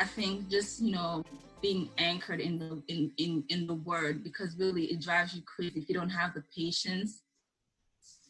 I 0.00 0.04
think 0.04 0.48
just 0.48 0.80
you 0.80 0.92
know 0.92 1.24
being 1.62 1.88
anchored 1.98 2.40
in 2.40 2.58
the 2.58 2.82
in, 2.88 3.10
in 3.16 3.44
in 3.48 3.66
the 3.66 3.74
word 3.74 4.22
because 4.22 4.56
really 4.58 4.84
it 4.86 5.00
drives 5.00 5.34
you 5.34 5.42
crazy 5.42 5.80
if 5.80 5.88
you 5.88 5.94
don't 5.94 6.10
have 6.10 6.34
the 6.34 6.44
patience. 6.54 7.22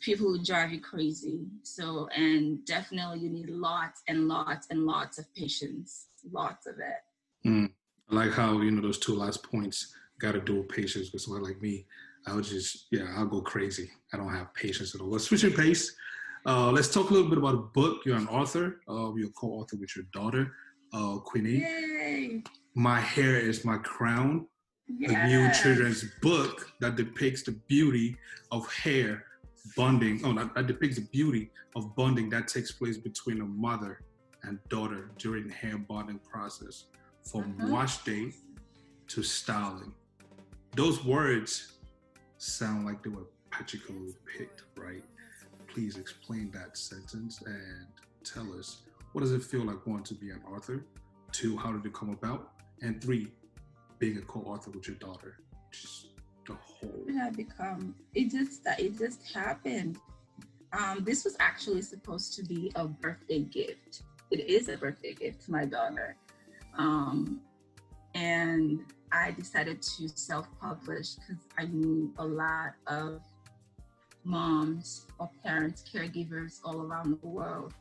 People 0.01 0.27
will 0.27 0.43
drive 0.43 0.71
you 0.71 0.81
crazy. 0.81 1.47
So 1.63 2.09
and 2.15 2.65
definitely 2.67 3.21
you 3.21 3.31
need 3.31 3.49
lots 3.51 4.03
and 4.09 4.29
lots 4.29 4.67
and 4.71 4.85
lots 4.85 5.19
of 5.19 5.25
patience, 5.35 6.09
lots 6.31 6.67
of 6.67 6.75
it. 6.75 7.49
Mm. 7.49 7.71
I 8.11 8.15
like 8.15 8.33
how 8.33 8.61
you 8.61 8.71
know 8.71 8.83
those 8.83 8.99
two 8.99 9.17
last 9.17 9.43
points 9.43 9.95
got 10.21 10.33
to 10.33 10.41
do 10.41 10.57
with 10.57 10.69
patience. 10.69 11.07
Because 11.09 11.25
someone 11.25 11.43
like 11.43 11.61
me, 11.61 11.87
I'll 12.27 12.41
just 12.41 12.87
yeah, 12.91 13.07
I'll 13.17 13.27
go 13.27 13.41
crazy. 13.41 13.91
I 14.13 14.19
don't 14.19 14.33
have 14.33 14.55
patience 14.55 14.95
at 14.95 15.01
all. 15.01 15.09
Let's 15.09 15.25
switch 15.25 15.43
your 15.43 15.53
pace. 15.53 15.97
Uh, 16.47 16.71
let's 16.71 16.93
talk 16.93 17.09
a 17.09 17.13
little 17.13 17.29
bit 17.29 17.39
about 17.39 17.55
a 17.55 17.59
book. 17.59 18.03
You're 18.05 18.19
an 18.19 18.29
author. 18.29 18.81
Uh, 18.89 19.15
you're 19.15 19.31
co-author 19.31 19.77
with 19.77 19.97
your 19.97 20.05
daughter, 20.13 20.53
uh, 20.95 21.19
Queenie. 21.19 21.59
Yay! 21.61 22.43
My 22.75 23.01
hair 23.01 23.37
is 23.37 23.65
my 23.65 23.77
crown. 23.79 24.47
Yes. 24.87 25.13
A 25.13 25.27
new 25.27 25.53
children's 25.63 26.05
book 26.21 26.71
that 26.81 26.97
depicts 26.97 27.43
the 27.43 27.53
beauty 27.69 28.17
of 28.51 28.71
hair 28.73 29.25
bonding. 29.77 30.21
Oh, 30.25 30.35
that, 30.35 30.55
that 30.55 30.67
depicts 30.67 30.97
the 30.97 31.07
beauty 31.11 31.51
of 31.75 31.95
bonding 31.97 32.29
that 32.31 32.49
takes 32.49 32.71
place 32.73 32.99
between 32.99 33.41
a 33.41 33.45
mother 33.47 34.01
and 34.43 34.59
daughter 34.69 35.11
during 35.19 35.49
the 35.49 35.55
hair 35.55 35.79
bonding 35.79 36.19
process, 36.31 36.85
from 37.31 37.55
Mhm. 37.55 37.71
wash 37.71 38.05
day 38.05 38.33
to 39.09 39.23
styling. 39.23 39.95
Those 40.77 41.03
words 41.05 41.79
sound 42.37 42.85
like 42.85 43.03
they 43.03 43.11
were 43.11 43.27
particularly 43.51 44.15
picked, 44.37 44.65
right? 44.77 45.05
Please 45.67 45.97
explain 45.97 46.51
that 46.51 46.77
sentence 46.77 47.41
and 47.47 47.87
tell 48.23 48.53
us 48.59 48.83
what 49.15 49.21
does 49.21 49.33
it 49.33 49.45
feel 49.45 49.63
like 49.63 49.87
one 49.87 50.03
to 50.03 50.13
be 50.13 50.31
an 50.31 50.43
author, 50.53 50.85
two 51.31 51.57
how 51.57 51.73
did 51.73 51.87
it 51.87 51.95
come 51.95 52.11
about, 52.11 52.51
and 52.83 53.01
three 53.01 53.29
being 54.01 54.19
a 54.19 54.23
co-author 54.23 54.73
with 54.73 54.89
your 54.89 54.97
daughter. 54.97 55.37
Just 55.71 56.09
the 56.47 56.55
whole. 56.55 57.05
Had 57.17 57.37
become 57.37 57.95
it 58.15 58.31
just 58.31 58.63
it 58.67 58.99
just 58.99 59.33
happened. 59.33 59.99
Um, 60.73 61.05
this 61.05 61.25
was 61.25 61.37
actually 61.39 61.83
supposed 61.83 62.35
to 62.35 62.43
be 62.43 62.73
a 62.75 62.89
birthday 62.89 63.39
gift. 63.39 64.03
It 64.33 64.51
is 64.51 64.69
a 64.69 64.77
birthday 64.77 65.15
gift 65.15 65.45
to 65.45 65.53
my 65.53 65.65
daughter. 65.65 66.17
Um, 66.77 67.41
and 68.17 68.81
I 69.13 69.31
decided 69.31 69.81
to 69.81 70.09
self-publish 70.09 71.15
because 71.15 71.45
I 71.57 71.67
knew 71.67 72.13
a 72.19 72.25
lot 72.25 72.73
of 72.89 73.23
moms 74.25 75.07
or 75.21 75.31
parents, 75.45 75.85
caregivers 75.95 76.59
all 76.65 76.83
around 76.83 77.17
the 77.23 77.29
world 77.29 77.75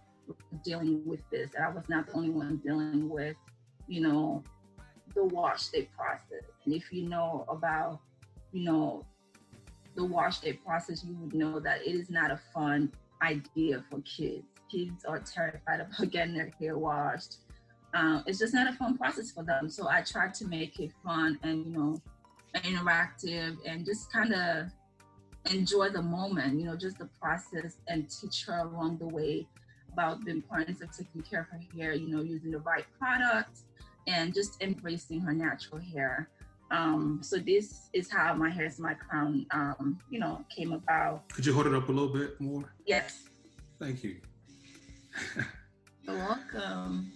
dealing 0.63 1.01
with 1.05 1.21
this. 1.29 1.51
And 1.55 1.63
I 1.63 1.69
was 1.69 1.88
not 1.89 2.07
the 2.07 2.13
only 2.13 2.29
one 2.29 2.57
dealing 2.57 3.09
with, 3.09 3.36
you 3.88 4.01
know, 4.01 4.43
the 5.15 5.23
wash 5.25 5.67
day 5.67 5.89
process. 5.95 6.45
And 6.65 6.73
if 6.73 6.91
you 6.91 7.07
know 7.07 7.45
about, 7.47 7.99
you 8.51 8.63
know, 8.63 9.05
the 9.95 10.03
wash 10.03 10.39
day 10.39 10.53
process, 10.53 11.03
you 11.03 11.15
would 11.15 11.33
know 11.33 11.59
that 11.59 11.81
it 11.81 11.91
is 11.91 12.09
not 12.09 12.31
a 12.31 12.39
fun 12.53 12.91
idea 13.21 13.83
for 13.89 14.01
kids. 14.01 14.45
Kids 14.71 15.05
are 15.05 15.19
terrified 15.19 15.81
about 15.81 16.12
getting 16.12 16.33
their 16.33 16.51
hair 16.59 16.77
washed. 16.77 17.38
Um, 17.93 18.23
it's 18.25 18.39
just 18.39 18.55
not 18.55 18.67
a 18.67 18.73
fun 18.73 18.97
process 18.97 19.31
for 19.31 19.43
them. 19.43 19.69
So 19.69 19.88
I 19.88 20.01
tried 20.01 20.33
to 20.36 20.47
make 20.47 20.79
it 20.79 20.91
fun 21.03 21.38
and, 21.43 21.65
you 21.65 21.71
know, 21.71 22.01
interactive 22.55 23.57
and 23.65 23.86
just 23.86 24.12
kind 24.12 24.33
of 24.33 24.71
enjoy 25.51 25.89
the 25.89 26.01
moment, 26.01 26.59
you 26.59 26.65
know, 26.65 26.75
just 26.75 26.97
the 26.97 27.09
process 27.21 27.77
and 27.88 28.09
teach 28.09 28.45
her 28.45 28.59
along 28.59 28.97
the 28.97 29.07
way 29.07 29.47
about 29.93 30.25
the 30.25 30.32
importance 30.32 30.82
of 30.82 30.91
taking 30.91 31.21
care 31.21 31.41
of 31.41 31.47
her 31.47 31.62
hair, 31.75 31.93
you 31.93 32.10
know, 32.10 32.21
using 32.21 32.51
the 32.51 32.60
right 32.60 32.86
products 32.99 33.63
and 34.08 34.34
just 34.34 34.62
embracing 34.62 35.21
her 35.21 35.34
natural 35.34 35.79
hair. 35.79 36.29
Um, 36.71 37.19
so 37.21 37.38
this 37.38 37.89
is 37.93 38.10
how 38.12 38.34
my 38.34 38.49
hair 38.49 38.65
is 38.65 38.79
my 38.79 38.95
crown, 38.95 39.45
um, 39.51 39.99
you 40.10 40.19
know, 40.19 40.43
came 40.49 40.73
about. 40.73 41.29
Could 41.29 41.45
you 41.45 41.53
hold 41.53 41.67
it 41.67 41.73
up 41.73 41.88
a 41.89 41.91
little 41.91 42.12
bit 42.12 42.41
more? 42.41 42.73
Yes, 42.86 43.23
Thank 43.84 44.01
you. 44.03 44.15
you're 46.03 46.15
welcome. 46.15 47.12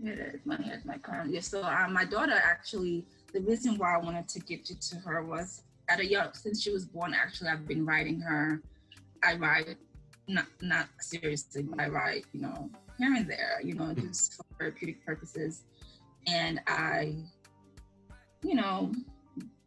Here 0.00 0.12
it 0.12 0.34
is. 0.36 0.40
My 0.46 0.62
hair 0.62 0.76
is 0.76 0.84
my 0.84 0.96
crown. 0.98 1.32
Yeah. 1.32 1.40
So 1.40 1.62
uh, 1.62 1.88
my 1.90 2.04
daughter 2.04 2.40
actually, 2.40 3.04
the 3.32 3.40
reason 3.40 3.76
why 3.78 3.96
I 3.96 3.98
wanted 3.98 4.28
to 4.28 4.38
gift 4.38 4.70
it 4.70 4.80
to 4.82 4.96
her 4.96 5.24
was 5.24 5.62
at 5.88 5.98
a 5.98 6.06
young 6.06 6.28
since 6.34 6.62
she 6.62 6.70
was 6.70 6.84
born. 6.84 7.14
Actually, 7.14 7.48
I've 7.48 7.66
been 7.66 7.84
writing 7.84 8.20
her. 8.20 8.62
I 9.24 9.34
write 9.34 9.76
not 10.28 10.46
not 10.60 10.88
seriously, 11.00 11.62
but 11.62 11.80
I 11.80 11.88
write 11.88 12.24
you 12.32 12.40
know 12.40 12.70
here 12.98 13.14
and 13.14 13.28
there, 13.28 13.60
you 13.62 13.74
know, 13.74 13.86
hmm. 13.86 14.06
just 14.06 14.34
for 14.34 14.44
therapeutic 14.58 15.04
purposes. 15.04 15.64
And 16.26 16.60
I, 16.66 17.16
you 18.42 18.54
know, 18.54 18.92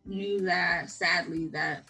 knew 0.06 0.42
that 0.42 0.90
sadly 0.90 1.48
that 1.48 1.84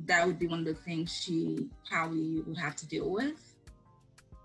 that 0.00 0.26
would 0.26 0.38
be 0.38 0.46
one 0.46 0.60
of 0.60 0.66
the 0.66 0.74
things 0.74 1.12
she 1.12 1.68
probably 1.88 2.42
would 2.42 2.58
have 2.58 2.76
to 2.76 2.86
deal 2.86 3.10
with 3.10 3.54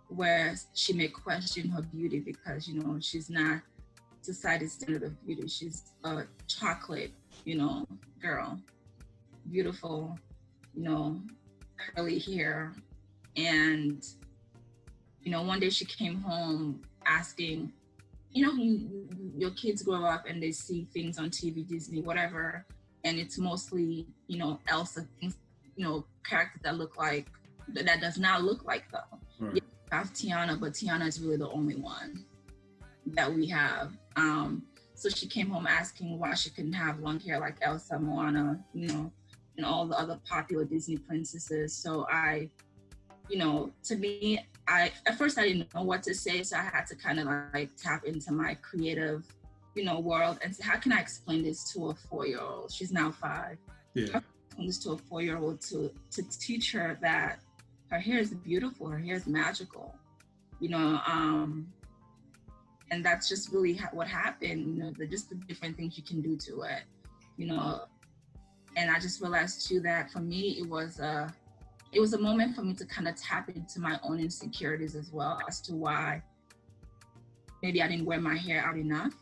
where 0.07 0.55
she 0.73 0.93
may 0.93 1.07
question 1.07 1.69
her 1.69 1.81
beauty 1.81 2.19
because 2.19 2.67
you 2.67 2.81
know 2.81 2.97
she's 2.99 3.29
not 3.29 3.61
society's 4.21 4.73
standard 4.73 5.03
of 5.03 5.25
beauty. 5.25 5.47
She's 5.47 5.91
a 6.03 6.23
chocolate 6.47 7.11
you 7.45 7.57
know 7.57 7.87
girl. 8.21 8.59
Beautiful 9.49 10.17
you 10.73 10.83
know 10.83 11.21
curly 11.77 12.19
hair 12.19 12.73
and 13.37 14.03
you 15.21 15.31
know 15.31 15.41
one 15.43 15.59
day 15.59 15.69
she 15.69 15.85
came 15.85 16.21
home 16.21 16.81
asking 17.05 17.71
you 18.31 18.45
know 18.45 18.53
you, 18.53 18.73
you- 18.73 19.07
your 19.37 19.51
kids 19.51 19.81
grow 19.83 20.03
up 20.05 20.25
and 20.27 20.41
they 20.43 20.51
see 20.51 20.87
things 20.93 21.17
on 21.17 21.29
tv 21.29 21.65
disney 21.67 22.01
whatever 22.01 22.65
and 23.03 23.17
it's 23.17 23.37
mostly 23.37 24.05
you 24.27 24.37
know 24.37 24.59
elsa 24.67 25.07
things 25.19 25.37
you 25.75 25.85
know 25.85 26.05
characters 26.27 26.61
that 26.63 26.77
look 26.77 26.97
like 26.97 27.27
that 27.69 27.85
that 27.85 28.01
does 28.01 28.17
not 28.17 28.43
look 28.43 28.63
like 28.65 28.89
them 28.91 29.01
Right. 29.39 29.63
have 29.91 30.13
Tiana, 30.13 30.59
but 30.59 30.73
Tiana 30.73 31.07
is 31.07 31.19
really 31.19 31.37
the 31.37 31.49
only 31.49 31.75
one 31.75 32.25
that 33.07 33.33
we 33.33 33.47
have. 33.47 33.91
Um, 34.15 34.63
so 34.93 35.09
she 35.09 35.27
came 35.27 35.49
home 35.49 35.65
asking 35.65 36.19
why 36.19 36.35
she 36.35 36.51
couldn't 36.51 36.73
have 36.73 36.99
long 36.99 37.19
hair 37.19 37.39
like 37.39 37.57
Elsa, 37.61 37.97
Moana, 37.99 38.63
you 38.73 38.87
know, 38.87 39.11
and 39.57 39.65
all 39.65 39.87
the 39.87 39.97
other 39.97 40.19
popular 40.29 40.63
Disney 40.63 40.97
princesses. 40.97 41.75
So 41.75 42.05
I, 42.09 42.49
you 43.31 43.37
know, 43.37 43.71
to 43.83 43.95
me, 43.95 44.45
I 44.67 44.91
at 45.07 45.17
first 45.17 45.39
I 45.39 45.47
didn't 45.47 45.73
know 45.73 45.83
what 45.83 46.03
to 46.03 46.13
say, 46.13 46.43
so 46.43 46.57
I 46.57 46.63
had 46.63 46.85
to 46.87 46.95
kind 46.95 47.17
of 47.17 47.27
like 47.53 47.69
tap 47.77 48.03
into 48.03 48.33
my 48.33 48.55
creative, 48.55 49.23
you 49.73 49.85
know, 49.85 49.99
world 50.01 50.39
and 50.43 50.53
say, 50.53 50.63
how 50.65 50.77
can 50.77 50.91
I 50.91 50.99
explain 50.99 51.41
this 51.41 51.71
to 51.71 51.91
a 51.91 51.95
four-year-old? 51.95 52.71
She's 52.71 52.91
now 52.91 53.09
five 53.11 53.57
Yeah. 53.93 54.19
explain 54.49 54.67
this 54.67 54.79
to 54.79 54.91
a 54.91 54.97
four-year-old 54.97 55.61
to 55.69 55.91
to 56.11 56.23
teach 56.39 56.73
her 56.73 56.97
that 57.01 57.39
her 57.89 57.99
hair 57.99 58.19
is 58.19 58.33
beautiful, 58.33 58.87
her 58.87 58.99
hair 58.99 59.15
is 59.15 59.27
magical, 59.27 59.95
you 60.59 60.67
know. 60.67 60.99
Um, 61.07 61.71
and 62.91 63.05
that's 63.05 63.29
just 63.29 63.53
really 63.53 63.75
ha- 63.75 63.89
what 63.93 64.07
happened, 64.09 64.67
you 64.67 64.83
know, 64.83 64.91
the, 64.91 65.07
just 65.07 65.29
the 65.29 65.35
different 65.35 65.77
things 65.77 65.97
you 65.97 66.03
can 66.03 66.19
do 66.21 66.35
to 66.47 66.63
it, 66.63 66.83
you 67.37 67.47
know. 67.47 67.83
And 68.75 68.91
I 68.91 68.99
just 68.99 69.21
realized 69.21 69.67
too 69.69 69.79
that 69.81 70.11
for 70.11 70.19
me 70.19 70.57
it 70.59 70.67
was 70.67 70.99
a 70.99 71.33
it 71.91 71.99
was 71.99 72.13
a 72.13 72.19
moment 72.19 72.55
for 72.55 72.61
me 72.61 72.73
to 72.73 72.85
kind 72.85 73.07
of 73.07 73.15
tap 73.15 73.49
into 73.49 73.79
my 73.79 73.99
own 74.03 74.19
insecurities 74.19 74.95
as 74.95 75.11
well 75.11 75.39
as 75.47 75.59
to 75.61 75.75
why 75.75 76.21
maybe 77.61 77.81
I 77.81 77.87
didn't 77.87 78.05
wear 78.05 78.19
my 78.19 78.35
hair 78.35 78.63
out 78.65 78.77
enough 78.77 79.13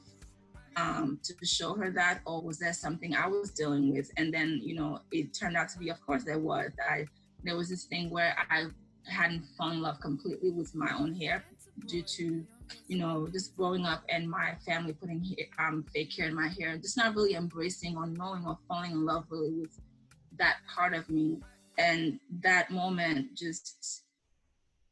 um, 0.75 1.19
to 1.23 1.45
show 1.45 1.73
her 1.75 1.91
that, 1.91 2.21
or 2.25 2.41
was 2.41 2.59
there 2.59 2.73
something 2.73 3.15
I 3.15 3.27
was 3.27 3.51
dealing 3.51 3.93
with? 3.93 4.11
And 4.17 4.33
then, 4.33 4.59
you 4.63 4.75
know, 4.75 4.99
it 5.11 5.33
turned 5.33 5.57
out 5.57 5.69
to 5.69 5.79
be, 5.79 5.89
of 5.89 5.99
course, 6.05 6.23
there 6.23 6.39
was. 6.39 6.71
I 6.89 7.05
there 7.43 7.55
was 7.55 7.69
this 7.69 7.85
thing 7.85 8.09
where 8.09 8.35
I 8.49 8.65
hadn't 9.07 9.45
fallen 9.57 9.77
in 9.77 9.81
love 9.81 9.99
completely 10.01 10.51
with 10.51 10.75
my 10.75 10.91
own 10.97 11.13
hair 11.15 11.43
due 11.87 12.03
to, 12.03 12.45
you 12.87 12.97
know, 12.97 13.27
just 13.31 13.55
growing 13.55 13.85
up 13.85 14.03
and 14.09 14.29
my 14.29 14.55
family 14.65 14.93
putting 14.93 15.35
um, 15.57 15.85
fake 15.93 16.13
hair 16.13 16.27
in 16.27 16.35
my 16.35 16.49
hair, 16.59 16.77
just 16.77 16.97
not 16.97 17.15
really 17.15 17.35
embracing 17.35 17.95
or 17.95 18.07
knowing 18.07 18.45
or 18.45 18.57
falling 18.67 18.91
in 18.91 19.05
love 19.05 19.25
really 19.29 19.53
with 19.53 19.79
that 20.37 20.57
part 20.73 20.93
of 20.93 21.09
me. 21.09 21.39
And 21.79 22.19
that 22.41 22.69
moment 22.71 23.35
just 23.35 24.03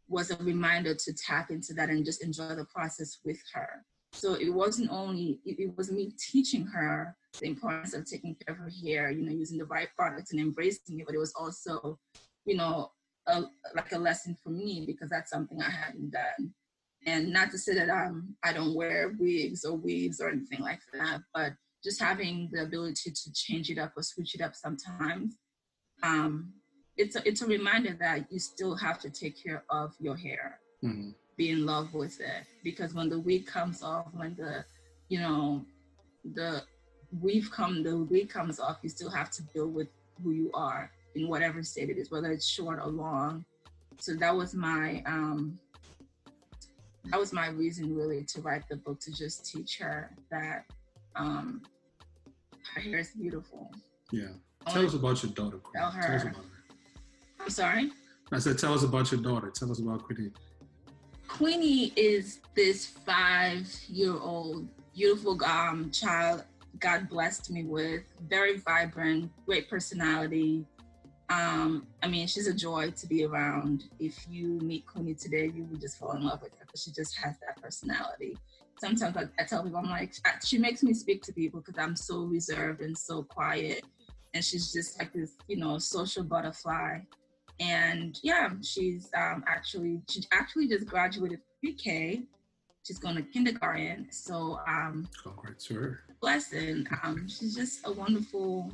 was 0.08 0.32
a 0.32 0.38
reminder 0.38 0.95
to 0.95 1.13
tap 1.13 1.52
into 1.52 1.73
that 1.73 1.89
and 1.89 2.06
just 2.06 2.23
enjoy 2.23 2.56
the 2.56 2.65
process 2.65 3.19
with 3.26 3.39
her. 3.54 3.86
So 4.13 4.36
it 4.36 4.50
wasn't 4.50 4.89
only, 4.89 5.41
it, 5.45 5.76
was 5.76 5.91
me 5.91 6.13
teaching 6.17 6.65
her 6.67 7.15
the 7.39 7.47
importance 7.47 7.93
of 7.93 8.06
taking 8.06 8.36
care 8.36 8.56
of 8.56 8.62
her 8.62 8.71
hair, 8.84 9.12
you 9.12 9.21
know, 9.21 9.34
using 9.34 9.58
the 9.58 9.65
right 9.65 9.89
products 9.97 10.32
and 10.32 10.39
embracing 10.39 11.02
it, 11.02 11.06
but 11.06 11.13
it 11.13 11.19
was 11.19 11.34
also, 11.38 12.00
you 12.45 12.56
know, 12.56 12.91
a, 13.28 13.43
like 13.76 13.91
a 13.91 13.97
lesson 13.97 14.38
for 14.41 14.50
me 14.50 14.86
because 14.88 15.10
that's 15.10 15.30
something 15.30 15.62
I 15.62 15.69
hadn't 15.69 16.12
done. 16.12 16.54
And 17.06 17.34
not 17.34 17.52
to 17.52 17.58
say 17.58 17.73
that 17.76 17.89
um, 17.89 18.36
I 18.43 18.54
don't 18.54 18.76
wear 18.76 19.13
wigs 19.19 19.65
or 19.65 19.76
weaves 19.76 20.21
or 20.21 20.30
anything 20.30 20.62
like 20.62 20.80
that, 20.93 21.19
but 21.34 21.52
just 21.84 22.02
having 22.02 22.50
the 22.52 22.63
ability 22.63 23.12
to 23.12 23.34
change 23.34 23.69
it 23.69 23.78
up 23.78 23.91
or 23.95 24.04
switch 24.04 24.36
it 24.36 24.41
up 24.41 24.56
sometimes. 24.56 25.36
Um, 26.02 26.54
it's 26.97 27.15
a, 27.15 27.27
it's 27.27 27.41
a 27.41 27.47
reminder 27.47 27.95
that 27.99 28.31
you 28.31 28.39
still 28.39 28.75
have 28.75 28.99
to 28.99 29.10
take 29.10 29.41
care 29.41 29.63
of 29.69 29.93
your 29.99 30.15
hair, 30.15 30.60
mm-hmm. 30.83 31.10
be 31.38 31.51
in 31.51 31.65
love 31.65 31.93
with 31.93 32.19
it, 32.19 32.45
because 32.63 32.93
when 32.93 33.10
the 33.10 33.19
wig 33.19 33.45
comes 33.45 33.83
off, 33.83 34.07
when 34.13 34.36
the 34.36 34.65
you 35.10 35.19
know 35.19 35.65
the 36.33 36.63
weave 37.21 37.49
come 37.51 37.83
the 37.83 37.97
wig 37.97 38.29
comes 38.29 38.60
off, 38.60 38.77
you 38.81 38.89
still 38.89 39.10
have 39.10 39.29
to 39.31 39.43
deal 39.53 39.67
with 39.67 39.88
who 40.23 40.31
you 40.31 40.51
are 40.53 40.91
in 41.15 41.27
whatever 41.27 41.63
state 41.63 41.89
it 41.89 41.97
is, 41.97 42.12
whether 42.12 42.31
it's 42.31 42.47
short 42.47 42.79
or 42.83 42.88
long. 42.88 43.45
So 43.99 44.13
that 44.15 44.36
was 44.36 44.53
my 44.53 45.03
um, 45.05 45.60
that 47.05 47.19
was 47.19 47.31
my 47.31 47.47
reason 47.49 47.95
really 47.95 48.23
to 48.23 48.41
write 48.41 48.67
the 48.69 48.75
book 48.75 48.99
to 49.01 49.12
just 49.12 49.45
teach 49.51 49.77
her 49.79 50.12
that 50.29 50.65
um, 51.15 51.62
her 52.73 52.81
hair 52.81 52.99
is 52.99 53.12
beautiful. 53.12 53.71
Yeah. 54.12 54.27
Tell 54.67 54.86
us 54.86 54.93
about 54.93 55.23
your 55.23 55.31
daughter. 55.31 55.57
Queen. 55.57 55.81
Tell 55.81 55.91
her. 55.91 56.01
Tell 56.01 56.15
us 56.15 56.23
about 56.23 56.36
her. 56.36 56.56
I'm 57.47 57.51
sorry. 57.51 57.91
I 58.33 58.39
said, 58.39 58.57
tell 58.57 58.73
us 58.73 58.83
about 58.83 59.10
your 59.10 59.21
daughter. 59.21 59.49
Tell 59.49 59.71
us 59.71 59.79
about 59.79 60.03
Queenie. 60.03 60.31
Queenie 61.29 61.93
is 61.95 62.41
this 62.55 62.86
five-year-old 62.86 64.67
beautiful 64.93 65.41
um, 65.45 65.89
child 65.91 66.43
God 66.79 67.07
blessed 67.07 67.49
me 67.49 67.63
with. 67.63 68.03
Very 68.27 68.57
vibrant, 68.57 69.31
great 69.45 69.69
personality. 69.69 70.65
Um, 71.29 71.88
I 72.03 72.10
mean, 72.10 72.27
she's 72.27 72.47
a 72.47 72.53
joy 72.53 72.91
to 72.91 73.07
be 73.07 73.23
around. 73.23 73.86
If 73.97 74.27
you 74.29 74.60
meet 74.62 74.86
Queenie 74.86 75.13
today, 75.13 75.49
you 75.55 75.63
would 75.71 75.79
just 75.79 75.97
fall 75.97 76.12
in 76.17 76.25
love 76.25 76.41
with 76.41 76.51
her 76.60 76.65
because 76.65 76.83
she 76.83 76.91
just 76.91 77.15
has 77.19 77.36
that 77.39 77.62
personality. 77.63 78.36
Sometimes 78.77 79.15
I, 79.15 79.23
I 79.39 79.45
tell 79.45 79.63
people, 79.63 79.79
I'm 79.79 79.89
like, 79.89 80.13
she 80.43 80.57
makes 80.57 80.83
me 80.83 80.93
speak 80.93 81.23
to 81.23 81.31
people 81.31 81.62
because 81.62 81.81
I'm 81.81 81.95
so 81.95 82.23
reserved 82.23 82.81
and 82.81 82.97
so 82.97 83.23
quiet. 83.23 83.86
And 84.33 84.43
she's 84.43 84.73
just 84.73 84.99
like 84.99 85.13
this, 85.13 85.38
you 85.47 85.55
know, 85.55 85.77
social 85.77 86.23
butterfly. 86.23 86.99
And 87.59 88.19
yeah, 88.23 88.51
she's 88.61 89.09
um, 89.15 89.43
actually, 89.47 90.01
she 90.09 90.21
actually 90.31 90.67
just 90.67 90.85
graduated 90.85 91.39
pre-K 91.59 92.27
She's 92.87 92.99
going 92.99 93.17
to 93.17 93.21
kindergarten. 93.21 94.07
So 94.11 94.61
um 94.65 95.09
congrats 95.21 95.65
to 95.65 95.73
her. 95.73 95.99
Blessing. 96.21 96.87
Um, 97.03 97.27
she's 97.27 97.53
just 97.53 97.85
a 97.85 97.91
wonderful 97.91 98.71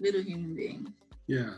little 0.00 0.22
human 0.22 0.56
being. 0.56 0.94
Yeah. 1.26 1.56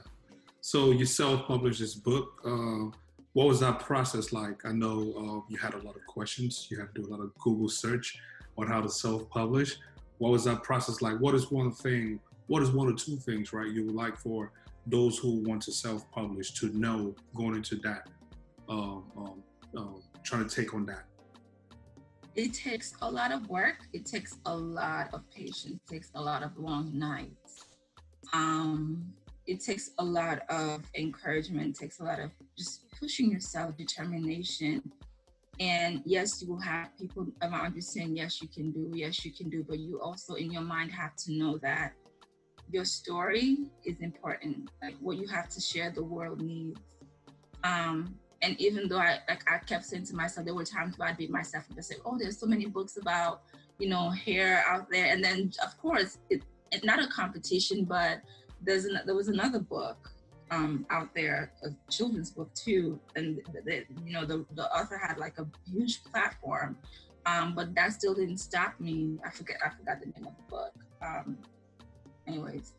So 0.61 0.91
you 0.91 1.07
self-published 1.07 1.79
this 1.79 1.95
book. 1.95 2.41
Uh, 2.45 2.91
what 3.35 3.47
was 3.47 3.61
that 3.61 3.79
process 3.79 4.33
like? 4.33 4.67
I 4.67 4.73
know 4.73 4.99
uh, 5.17 5.49
you 5.49 5.57
had 5.57 5.75
a 5.75 5.79
lot 5.79 5.95
of 5.95 6.05
questions. 6.07 6.67
You 6.69 6.81
had 6.81 6.93
to 6.97 7.03
do 7.03 7.09
a 7.09 7.11
lot 7.11 7.21
of 7.21 7.33
Google 7.39 7.69
search 7.69 8.19
on 8.59 8.67
how 8.67 8.81
to 8.81 8.89
self-publish. 8.89 9.77
What 10.19 10.33
was 10.33 10.43
that 10.45 10.65
process 10.65 11.01
like? 11.01 11.17
What 11.21 11.37
is 11.37 11.53
one 11.53 11.71
thing? 11.71 12.19
What 12.49 12.65
is 12.65 12.71
one 12.73 12.89
or 12.89 12.95
two 12.95 13.17
things, 13.19 13.53
right? 13.53 13.71
You 13.71 13.87
would 13.87 13.95
like 13.95 14.17
for 14.17 14.51
those 14.87 15.19
who 15.19 15.43
want 15.45 15.63
to 15.63 15.73
self-publish 15.73 16.53
to 16.55 16.67
know 16.79 17.15
going 17.35 17.57
into 17.57 17.77
that, 17.77 18.09
um, 18.69 19.05
um, 19.17 19.43
um, 19.77 20.03
trying 20.25 20.47
to 20.47 20.55
take 20.55 20.75
on 20.75 20.87
that 20.87 21.05
it 22.35 22.55
takes 22.55 22.95
a 23.03 23.11
lot 23.11 23.33
of 23.33 23.49
work. 23.49 23.77
It 23.93 24.07
takes 24.07 24.39
a 24.47 24.57
lot 24.57 25.13
of 25.13 25.29
patience. 25.31 25.81
It 25.87 25.93
takes 25.93 26.11
a 26.15 26.21
lot 26.21 26.43
of 26.43 26.57
long 26.57 26.97
nights. 26.99 27.67
Um, 28.33 29.13
it 29.47 29.61
takes 29.61 29.91
a 29.99 30.05
lot 30.05 30.43
of 30.49 30.83
encouragement. 30.95 31.77
It 31.77 31.79
takes 31.79 32.01
a 32.01 32.05
lot 32.05 32.21
of 32.21 32.31
just 32.57 32.87
pushing 32.99 33.31
yourself, 33.31 33.77
determination. 33.77 34.83
And 35.61 36.01
yes, 36.07 36.41
you 36.41 36.49
will 36.49 36.61
have 36.61 36.97
people 36.99 37.27
around 37.43 37.75
you 37.75 37.83
saying, 37.83 38.17
yes, 38.17 38.41
you 38.41 38.49
can 38.49 38.71
do, 38.73 38.91
yes, 38.95 39.25
you 39.25 39.33
can 39.33 39.51
do. 39.51 39.65
But 39.69 39.79
you 39.79 40.01
also, 40.01 40.35
in 40.35 40.51
your 40.51 40.63
mind, 40.63 40.91
have 40.93 41.15
to 41.17 41.33
know 41.33 41.59
that 41.59 41.93
your 42.73 42.85
story 42.85 43.59
is 43.85 44.01
important. 44.01 44.71
Like 44.83 44.95
what 45.01 45.19
you 45.19 45.29
have 45.29 45.49
to 45.51 45.61
share, 45.61 45.91
the 45.91 46.03
world 46.03 46.41
needs. 46.41 46.81
Um, 47.63 48.17
and 48.41 48.61
even 48.61 48.89
though 48.89 48.99
I 48.99 49.19
like 49.29 49.45
I 49.49 49.59
kept 49.59 49.85
saying 49.85 50.07
to 50.07 50.17
myself, 50.17 50.47
there 50.47 50.55
were 50.55 50.65
times 50.65 50.99
where 50.99 51.09
I'd 51.09 51.17
beat 51.17 51.31
myself 51.31 51.65
up 51.71 51.77
and 51.77 51.85
say, 51.85 51.97
"Oh, 52.05 52.19
there's 52.19 52.39
so 52.39 52.47
many 52.47 52.67
books 52.67 52.97
about 52.97 53.43
you 53.79 53.89
know 53.89 54.11
hair 54.11 54.65
out 54.67 54.91
there." 54.91 55.13
And 55.13 55.23
then 55.23 55.53
of 55.65 55.79
course, 55.79 56.19
it, 56.31 56.43
it's 56.73 56.85
not 56.85 56.99
a 56.99 57.07
competition, 57.07 57.85
but 57.85 58.21
there's 58.63 58.87
an, 58.87 58.99
there 59.07 59.15
was 59.15 59.29
another 59.29 59.61
book 59.61 60.11
um, 60.51 60.87
out 60.91 61.15
there, 61.15 61.53
a 61.63 61.69
children's 61.91 62.31
book 62.31 62.53
too, 62.55 62.99
and 63.15 63.41
the, 63.53 63.61
the, 63.63 63.85
you 64.05 64.13
know 64.13 64.25
the 64.25 64.45
the 64.55 64.69
author 64.75 64.99
had 64.99 65.19
like 65.19 65.39
a 65.39 65.47
huge 65.71 66.03
platform, 66.05 66.77
um, 67.27 67.55
but 67.55 67.75
that 67.77 67.93
still 67.93 68.15
didn't 68.15 68.39
stop 68.39 68.81
me. 68.81 69.19
I 69.25 69.31
forget 69.31 69.59
I 69.65 69.69
forgot 69.69 70.01
the 70.01 70.07
name 70.07 70.27
of 70.27 70.37
the 70.37 70.51
book. 70.51 70.75
Um, 71.01 71.39
anyways, 72.27 72.73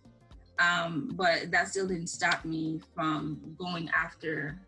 um, 0.60 1.12
but 1.13 1.51
that 1.51 1.67
still 1.69 1.88
didn't 1.88 2.08
stop 2.08 2.45
me 2.45 2.82
from 2.93 3.56
going 3.58 3.89
after 3.89 4.60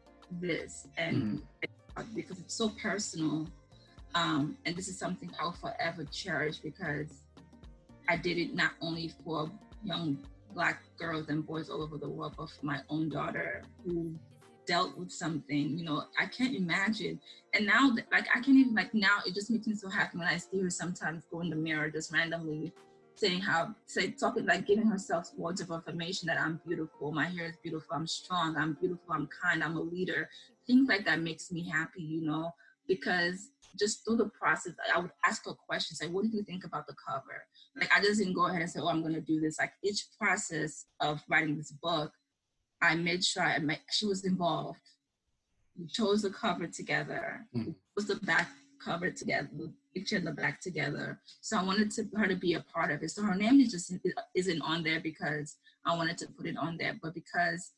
this 0.41 0.87
and 0.97 1.41
mm-hmm. 1.63 2.15
because 2.15 2.39
it's 2.39 2.55
so 2.55 2.69
personal 2.69 3.47
um, 4.15 4.57
and 4.65 4.75
this 4.75 4.87
is 4.87 4.97
something 4.97 5.29
i'll 5.39 5.51
forever 5.51 6.03
cherish 6.05 6.57
because 6.57 7.21
i 8.09 8.17
did 8.17 8.37
it 8.37 8.55
not 8.55 8.71
only 8.81 9.11
for 9.23 9.49
young 9.83 10.17
black 10.53 10.81
girls 10.97 11.29
and 11.29 11.45
boys 11.45 11.69
all 11.69 11.81
over 11.81 11.97
the 11.97 12.09
world 12.09 12.33
but 12.37 12.49
for 12.49 12.65
my 12.65 12.79
own 12.89 13.09
daughter 13.09 13.61
who 13.83 14.13
dealt 14.65 14.97
with 14.97 15.11
something 15.11 15.77
you 15.77 15.85
know 15.85 16.03
i 16.19 16.25
can't 16.25 16.55
imagine. 16.55 17.19
And 17.53 17.65
now 17.67 17.91
like 18.11 18.27
i 18.33 18.39
can't 18.39 18.57
even 18.57 18.73
like 18.73 18.93
now 18.93 19.19
it 19.25 19.35
just 19.35 19.51
makes 19.51 19.67
me 19.67 19.75
so 19.75 19.89
happy 19.89 20.17
when 20.17 20.27
i 20.27 20.37
see 20.37 20.59
her 20.59 20.69
sometimes 20.69 21.23
go 21.31 21.41
in 21.41 21.49
the 21.49 21.55
mirror 21.55 21.89
just 21.89 22.11
randomly 22.11 22.73
saying 23.15 23.41
how 23.41 23.73
say 23.85 24.11
talking 24.11 24.45
like 24.45 24.67
giving 24.67 24.87
herself 24.87 25.31
words 25.37 25.61
of 25.61 25.71
affirmation 25.71 26.27
that 26.27 26.39
I'm 26.39 26.59
beautiful, 26.67 27.11
my 27.11 27.25
hair 27.25 27.45
is 27.45 27.57
beautiful, 27.63 27.95
I'm 27.95 28.07
strong, 28.07 28.55
I'm 28.57 28.73
beautiful, 28.73 29.13
I'm 29.13 29.27
kind, 29.27 29.63
I'm 29.63 29.77
a 29.77 29.81
leader. 29.81 30.29
Things 30.67 30.89
like 30.89 31.05
that 31.05 31.21
makes 31.21 31.51
me 31.51 31.67
happy, 31.69 32.03
you 32.03 32.25
know, 32.25 32.51
because 32.87 33.49
just 33.77 34.05
through 34.05 34.17
the 34.17 34.29
process, 34.29 34.73
I 34.93 34.99
would 34.99 35.11
ask 35.25 35.45
her 35.45 35.53
questions 35.53 36.01
like, 36.01 36.11
what 36.11 36.23
do 36.23 36.29
you 36.35 36.43
think 36.43 36.63
about 36.65 36.87
the 36.87 36.95
cover? 37.07 37.45
Like 37.75 37.91
I 37.95 38.01
just 38.01 38.19
didn't 38.19 38.35
go 38.35 38.47
ahead 38.47 38.61
and 38.61 38.69
say, 38.69 38.79
oh, 38.81 38.87
I'm 38.87 39.01
gonna 39.01 39.21
do 39.21 39.39
this. 39.39 39.59
Like 39.59 39.73
each 39.83 40.05
process 40.19 40.85
of 40.99 41.21
writing 41.29 41.57
this 41.57 41.71
book, 41.71 42.11
I 42.81 42.95
made 42.95 43.23
sure 43.23 43.43
I 43.43 43.59
made, 43.59 43.79
she 43.91 44.05
was 44.05 44.25
involved. 44.25 44.79
We 45.77 45.87
chose 45.87 46.21
the 46.21 46.29
cover 46.29 46.67
together. 46.67 47.45
Mm. 47.55 47.75
Was 47.95 48.07
the 48.07 48.15
back 48.15 48.49
cover 48.83 49.11
together, 49.11 49.49
the 49.55 49.71
picture 49.93 50.17
in 50.17 50.25
the 50.25 50.31
back 50.31 50.61
together. 50.61 51.19
So 51.41 51.57
I 51.57 51.63
wanted 51.63 51.91
to, 51.91 52.05
her 52.15 52.27
to 52.27 52.35
be 52.35 52.53
a 52.53 52.65
part 52.73 52.91
of 52.91 53.01
it. 53.03 53.11
So 53.11 53.23
her 53.23 53.35
name 53.35 53.59
is 53.59 53.71
just 53.71 53.93
isn't 54.35 54.61
on 54.61 54.83
there 54.83 54.99
because 54.99 55.55
I 55.85 55.95
wanted 55.95 56.17
to 56.19 56.27
put 56.27 56.45
it 56.47 56.57
on 56.57 56.77
there, 56.77 56.97
but 57.01 57.13
because 57.13 57.71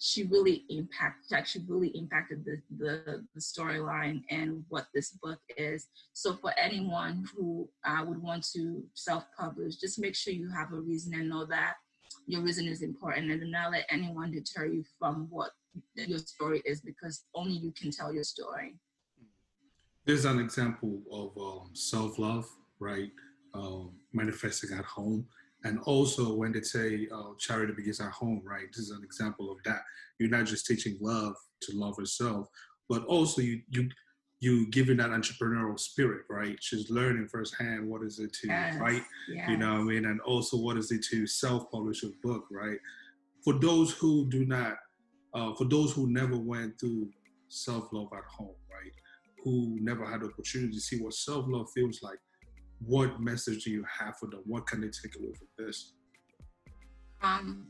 she 0.00 0.24
really 0.24 0.64
impacted, 0.68 1.46
she 1.46 1.60
really 1.66 1.88
impacted 1.88 2.44
the, 2.44 2.62
the, 2.78 3.24
the 3.34 3.40
storyline 3.40 4.22
and 4.30 4.64
what 4.68 4.86
this 4.94 5.10
book 5.10 5.40
is. 5.56 5.88
So 6.12 6.34
for 6.34 6.52
anyone 6.56 7.24
who 7.34 7.68
uh, 7.84 8.04
would 8.06 8.22
want 8.22 8.46
to 8.54 8.84
self-publish, 8.94 9.76
just 9.76 9.98
make 9.98 10.14
sure 10.14 10.32
you 10.32 10.48
have 10.50 10.72
a 10.72 10.80
reason 10.80 11.14
and 11.14 11.28
know 11.28 11.44
that 11.46 11.74
your 12.26 12.42
reason 12.42 12.66
is 12.66 12.82
important 12.82 13.30
and 13.30 13.40
do 13.40 13.46
not 13.48 13.72
let 13.72 13.86
anyone 13.90 14.30
deter 14.30 14.66
you 14.66 14.84
from 14.98 15.26
what 15.30 15.50
your 15.94 16.18
story 16.18 16.62
is 16.64 16.80
because 16.80 17.24
only 17.34 17.54
you 17.54 17.72
can 17.72 17.90
tell 17.90 18.12
your 18.12 18.24
story 18.24 18.74
there's 20.08 20.24
an 20.24 20.40
example 20.40 21.02
of 21.12 21.36
um, 21.38 21.68
self-love, 21.74 22.48
right? 22.80 23.10
Um, 23.52 23.92
manifesting 24.14 24.76
at 24.76 24.86
home. 24.86 25.26
And 25.64 25.78
also 25.80 26.34
when 26.34 26.50
they 26.50 26.62
say 26.62 27.06
uh, 27.14 27.34
charity 27.38 27.74
begins 27.74 28.00
at 28.00 28.12
home, 28.12 28.40
right? 28.42 28.64
This 28.72 28.86
is 28.86 28.90
an 28.90 29.04
example 29.04 29.52
of 29.52 29.58
that. 29.66 29.82
You're 30.18 30.30
not 30.30 30.46
just 30.46 30.64
teaching 30.64 30.96
love 30.98 31.34
to 31.60 31.76
love 31.76 31.96
herself, 31.98 32.48
but 32.88 33.04
also 33.04 33.42
you 33.42 33.60
you 33.68 33.90
you 34.40 34.70
giving 34.70 34.96
that 34.96 35.10
entrepreneurial 35.10 35.78
spirit, 35.78 36.22
right? 36.30 36.56
She's 36.60 36.88
learning 36.88 37.28
firsthand 37.28 37.86
what 37.86 38.02
is 38.02 38.18
it 38.18 38.32
to 38.34 38.46
yes, 38.46 38.80
write, 38.80 39.02
yes. 39.28 39.50
you 39.50 39.58
know 39.58 39.72
what 39.72 39.80
I 39.80 39.82
mean? 39.82 40.04
And 40.06 40.20
also 40.22 40.56
what 40.56 40.78
is 40.78 40.90
it 40.90 41.04
to 41.10 41.26
self-publish 41.26 42.04
a 42.04 42.10
book, 42.22 42.44
right? 42.50 42.78
For 43.44 43.54
those 43.54 43.92
who 43.92 44.26
do 44.30 44.46
not, 44.46 44.76
uh, 45.34 45.54
for 45.54 45.64
those 45.64 45.92
who 45.92 46.06
never 46.08 46.38
went 46.38 46.78
through 46.80 47.10
self-love 47.48 48.08
at 48.16 48.24
home? 48.24 48.54
Who 49.44 49.78
never 49.80 50.04
had 50.04 50.20
the 50.20 50.26
opportunity 50.26 50.72
to 50.72 50.80
see 50.80 51.00
what 51.00 51.14
self 51.14 51.46
love 51.48 51.68
feels 51.74 52.00
like, 52.02 52.18
what 52.80 53.20
message 53.20 53.64
do 53.64 53.70
you 53.70 53.84
have 53.98 54.16
for 54.18 54.26
them? 54.26 54.42
What 54.44 54.66
can 54.66 54.80
they 54.80 54.88
take 54.88 55.16
away 55.18 55.32
from 55.34 55.48
this? 55.58 55.94
Um, 57.22 57.66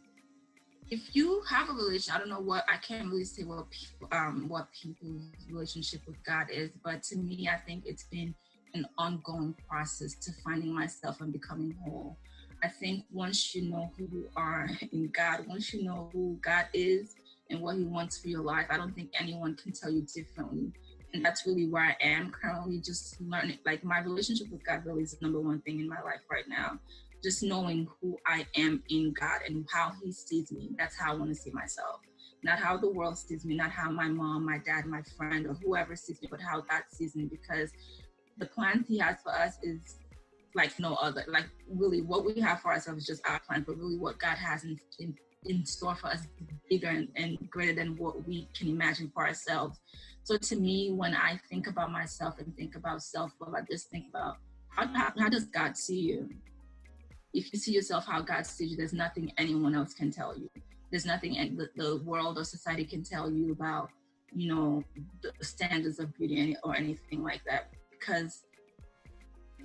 if 0.90 1.14
you 1.14 1.42
have 1.48 1.68
a 1.68 1.72
relationship, 1.72 2.14
I 2.14 2.18
don't 2.18 2.28
know 2.28 2.40
what 2.40 2.64
I 2.68 2.76
can't 2.76 3.08
really 3.10 3.24
say 3.24 3.44
what 3.44 3.70
people, 3.70 4.08
um, 4.12 4.46
what 4.48 4.68
people's 4.72 5.22
relationship 5.50 6.02
with 6.06 6.22
God 6.24 6.46
is, 6.50 6.70
but 6.82 7.02
to 7.04 7.16
me, 7.16 7.48
I 7.52 7.56
think 7.56 7.84
it's 7.86 8.04
been 8.04 8.34
an 8.74 8.86
ongoing 8.98 9.54
process 9.68 10.14
to 10.14 10.32
finding 10.44 10.72
myself 10.72 11.20
and 11.20 11.32
becoming 11.32 11.74
whole. 11.84 12.18
I 12.62 12.68
think 12.68 13.04
once 13.12 13.54
you 13.54 13.70
know 13.70 13.90
who 13.96 14.08
you 14.10 14.28
are 14.36 14.68
in 14.92 15.08
God, 15.08 15.46
once 15.46 15.72
you 15.72 15.84
know 15.84 16.10
who 16.12 16.38
God 16.42 16.66
is 16.72 17.14
and 17.50 17.60
what 17.60 17.76
He 17.76 17.84
wants 17.84 18.18
for 18.18 18.28
your 18.28 18.42
life, 18.42 18.66
I 18.70 18.76
don't 18.76 18.94
think 18.94 19.10
anyone 19.18 19.56
can 19.56 19.72
tell 19.72 19.90
you 19.90 20.02
differently 20.02 20.72
and 21.14 21.24
that's 21.24 21.46
really 21.46 21.66
where 21.66 21.82
I 21.82 21.96
am 22.04 22.30
currently. 22.30 22.80
Just 22.80 23.20
learning, 23.20 23.58
like 23.64 23.84
my 23.84 24.00
relationship 24.00 24.48
with 24.50 24.64
God 24.64 24.84
really 24.84 25.02
is 25.02 25.12
the 25.12 25.18
number 25.22 25.40
one 25.40 25.60
thing 25.62 25.80
in 25.80 25.88
my 25.88 26.00
life 26.02 26.20
right 26.30 26.44
now. 26.48 26.78
Just 27.22 27.42
knowing 27.42 27.88
who 28.00 28.16
I 28.26 28.46
am 28.56 28.82
in 28.88 29.12
God 29.18 29.40
and 29.46 29.66
how 29.72 29.92
He 30.02 30.12
sees 30.12 30.52
me. 30.52 30.70
That's 30.78 30.96
how 30.98 31.12
I 31.12 31.16
want 31.16 31.30
to 31.30 31.34
see 31.34 31.50
myself. 31.50 32.00
Not 32.44 32.60
how 32.60 32.76
the 32.76 32.90
world 32.90 33.18
sees 33.18 33.44
me, 33.44 33.56
not 33.56 33.70
how 33.70 33.90
my 33.90 34.06
mom, 34.06 34.44
my 34.44 34.58
dad, 34.58 34.86
my 34.86 35.02
friend, 35.16 35.46
or 35.46 35.54
whoever 35.54 35.96
sees 35.96 36.22
me, 36.22 36.28
but 36.30 36.40
how 36.40 36.60
God 36.60 36.82
sees 36.92 37.16
me. 37.16 37.24
Because 37.24 37.70
the 38.36 38.46
plans 38.46 38.86
He 38.86 38.98
has 38.98 39.16
for 39.22 39.32
us 39.32 39.58
is 39.62 39.96
like 40.54 40.78
no 40.78 40.94
other. 40.94 41.24
Like 41.26 41.46
really, 41.68 42.02
what 42.02 42.24
we 42.24 42.40
have 42.40 42.60
for 42.60 42.68
ourselves 42.68 43.00
is 43.00 43.06
just 43.06 43.26
our 43.26 43.40
plan, 43.40 43.64
but 43.66 43.78
really, 43.78 43.98
what 43.98 44.18
God 44.18 44.36
has 44.36 44.64
in, 44.64 44.78
in 44.98 45.16
in 45.44 45.64
store 45.64 45.94
for 45.94 46.08
us 46.08 46.26
bigger 46.68 46.88
and, 46.88 47.08
and, 47.16 47.38
greater 47.50 47.74
than 47.74 47.96
what 47.96 48.26
we 48.26 48.48
can 48.56 48.68
imagine 48.68 49.10
for 49.14 49.26
ourselves. 49.26 49.78
So 50.24 50.36
to 50.36 50.56
me, 50.56 50.90
when 50.92 51.14
I 51.14 51.38
think 51.48 51.66
about 51.66 51.90
myself 51.90 52.38
and 52.38 52.54
think 52.56 52.76
about 52.76 53.02
self 53.02 53.32
love, 53.40 53.54
I 53.54 53.62
just 53.70 53.88
think 53.88 54.06
about 54.10 54.36
how, 54.68 54.86
how, 54.88 55.12
how 55.18 55.28
does 55.28 55.44
God 55.46 55.76
see 55.76 56.00
you? 56.00 56.28
If 57.32 57.52
you 57.52 57.58
see 57.58 57.72
yourself 57.72 58.06
how 58.06 58.20
God 58.20 58.46
sees 58.46 58.70
you, 58.70 58.76
there's 58.76 58.92
nothing 58.92 59.32
anyone 59.38 59.74
else 59.74 59.94
can 59.94 60.10
tell 60.10 60.36
you. 60.36 60.50
There's 60.90 61.06
nothing 61.06 61.56
the, 61.56 61.68
the 61.76 62.02
world 62.04 62.38
or 62.38 62.44
society 62.44 62.84
can 62.84 63.02
tell 63.02 63.30
you 63.30 63.52
about, 63.52 63.90
you 64.34 64.54
know, 64.54 64.82
the 65.22 65.32
standards 65.44 65.98
of 65.98 66.14
beauty 66.16 66.56
or 66.64 66.74
anything 66.74 67.22
like 67.22 67.42
that, 67.48 67.68
because 67.90 68.42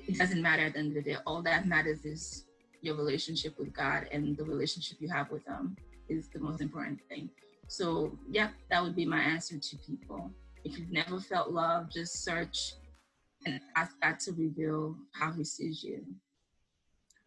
it 0.08 0.18
doesn't 0.18 0.42
matter 0.42 0.64
at 0.64 0.74
the 0.74 0.80
end 0.80 0.90
of 0.90 1.04
the 1.04 1.14
day. 1.14 1.18
All 1.26 1.42
that 1.44 1.66
matters 1.66 2.06
is 2.06 2.46
your 2.84 2.96
relationship 2.96 3.58
with 3.58 3.74
God 3.74 4.08
and 4.12 4.36
the 4.38 4.44
relationship 4.44 4.98
you 5.00 5.10
have 5.10 5.32
with 5.32 5.46
them 5.46 5.76
is 6.10 6.28
the 6.28 6.40
most 6.40 6.62
important 6.62 7.00
thing. 7.10 7.30
So, 7.68 8.18
yeah, 8.30 8.50
that 8.70 8.84
would 8.84 8.96
be 8.96 9.06
my 9.06 9.20
answer 9.20 9.58
to 9.58 9.78
people. 9.78 10.32
If 10.64 10.78
you've 10.78 10.92
never 10.92 11.20
felt 11.20 11.52
love, 11.52 11.90
just 11.90 12.24
search 12.24 12.74
and 13.46 13.60
ask 13.76 13.94
God 14.02 14.20
to 14.22 14.32
reveal 14.34 14.96
how 15.14 15.32
He 15.32 15.44
sees 15.44 15.84
you. 15.84 16.06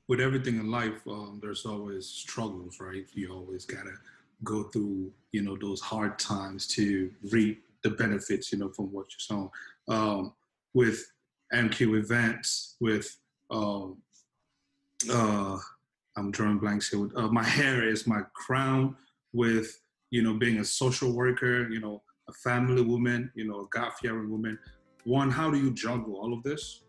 With 0.08 0.20
everything 0.20 0.56
in 0.56 0.70
life, 0.70 1.00
um, 1.08 1.40
there's 1.42 1.66
always 1.66 2.06
struggles, 2.06 2.78
right? 2.78 3.06
You 3.12 3.32
always 3.32 3.64
gotta 3.64 3.94
go 4.44 4.64
through, 4.64 5.10
you 5.32 5.42
know, 5.42 5.56
those 5.56 5.80
hard 5.80 6.18
times 6.18 6.66
to 6.68 7.10
reap 7.32 7.64
the 7.82 7.90
benefits, 7.90 8.52
you 8.52 8.58
know, 8.58 8.68
from 8.68 8.92
what 8.92 9.06
you're 9.10 9.18
sown. 9.18 9.50
Um, 9.88 10.32
with 10.74 11.10
MQ 11.52 11.98
events, 11.98 12.76
with 12.80 13.16
um, 13.50 13.96
uh, 15.10 15.58
I'm 16.16 16.30
drawing 16.30 16.58
blanks 16.58 16.88
here. 16.88 17.08
Uh, 17.16 17.28
my 17.28 17.44
hair 17.58 17.88
is 17.88 18.06
my 18.06 18.22
crown 18.34 18.96
with, 19.32 19.80
you 20.10 20.22
know, 20.22 20.34
being 20.34 20.58
a 20.58 20.64
social 20.64 21.12
worker, 21.12 21.68
you 21.68 21.80
know, 21.80 22.02
a 22.28 22.32
family 22.32 22.82
woman, 22.82 23.30
you 23.34 23.46
know, 23.46 23.60
a 23.60 23.66
God-fearing 23.70 24.30
woman. 24.30 24.58
One, 25.04 25.30
how 25.30 25.50
do 25.50 25.58
you 25.58 25.72
juggle 25.72 26.16
all 26.16 26.32
of 26.32 26.42
this? 26.42 26.82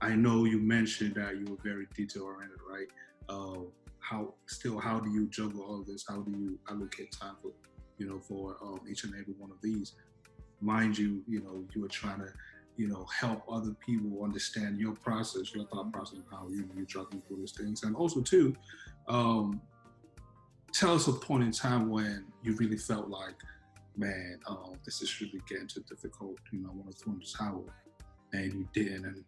I 0.00 0.14
know 0.14 0.44
you 0.44 0.60
mentioned 0.60 1.14
that 1.16 1.36
you 1.36 1.44
were 1.46 1.56
very 1.64 1.86
detail-oriented, 1.96 2.58
right? 2.68 2.86
Uh, 3.28 3.60
how 3.98 4.34
still, 4.46 4.78
how 4.78 5.00
do 5.00 5.10
you 5.10 5.26
juggle 5.28 5.62
all 5.62 5.80
of 5.80 5.86
this? 5.86 6.04
How 6.06 6.20
do 6.20 6.30
you 6.30 6.58
allocate 6.68 7.10
time 7.10 7.36
for, 7.40 7.52
you 7.98 8.06
know, 8.06 8.20
for 8.20 8.56
um, 8.62 8.80
each 8.88 9.04
and 9.04 9.14
every 9.14 9.34
one 9.38 9.50
of 9.50 9.56
these? 9.62 9.94
Mind 10.60 10.96
you, 10.96 11.22
you 11.26 11.40
know, 11.42 11.64
you 11.74 11.80
were 11.80 11.88
trying 11.88 12.20
to 12.20 12.28
you 12.76 12.88
know, 12.88 13.06
help 13.18 13.42
other 13.50 13.74
people 13.84 14.24
understand 14.24 14.78
your 14.78 14.92
process, 14.92 15.54
your 15.54 15.64
thought 15.66 15.92
process, 15.92 16.18
how 16.30 16.48
you, 16.48 16.68
you're 16.74 16.86
juggling 16.86 17.22
through 17.26 17.38
these 17.38 17.52
things. 17.52 17.82
And 17.84 17.94
also, 17.94 18.20
too, 18.20 18.54
um, 19.08 19.60
tell 20.72 20.94
us 20.94 21.06
a 21.06 21.12
point 21.12 21.44
in 21.44 21.52
time 21.52 21.88
when 21.88 22.24
you 22.42 22.54
really 22.56 22.76
felt 22.76 23.08
like, 23.08 23.36
man, 23.96 24.40
um, 24.46 24.74
this 24.84 25.02
is 25.02 25.20
really 25.20 25.40
getting 25.48 25.68
too 25.68 25.84
difficult. 25.88 26.36
You 26.52 26.60
know, 26.60 26.70
I 26.70 26.74
want 26.74 26.90
to 26.90 26.96
throw 26.96 27.12
in 27.12 27.20
the 27.20 27.26
towel, 27.26 27.64
and 28.32 28.52
you 28.52 28.68
didn't. 28.72 29.04
And 29.04 29.24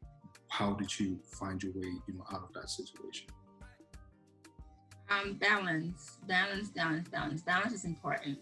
how 0.48 0.72
did 0.72 0.98
you 0.98 1.20
find 1.24 1.62
your 1.62 1.72
way, 1.72 1.88
you 2.08 2.14
know, 2.14 2.24
out 2.32 2.42
of 2.42 2.52
that 2.54 2.68
situation? 2.68 3.28
Um, 5.08 5.34
balance, 5.34 6.18
balance, 6.26 6.70
balance, 6.70 7.08
balance. 7.08 7.42
Balance 7.42 7.72
is 7.72 7.84
important. 7.84 8.38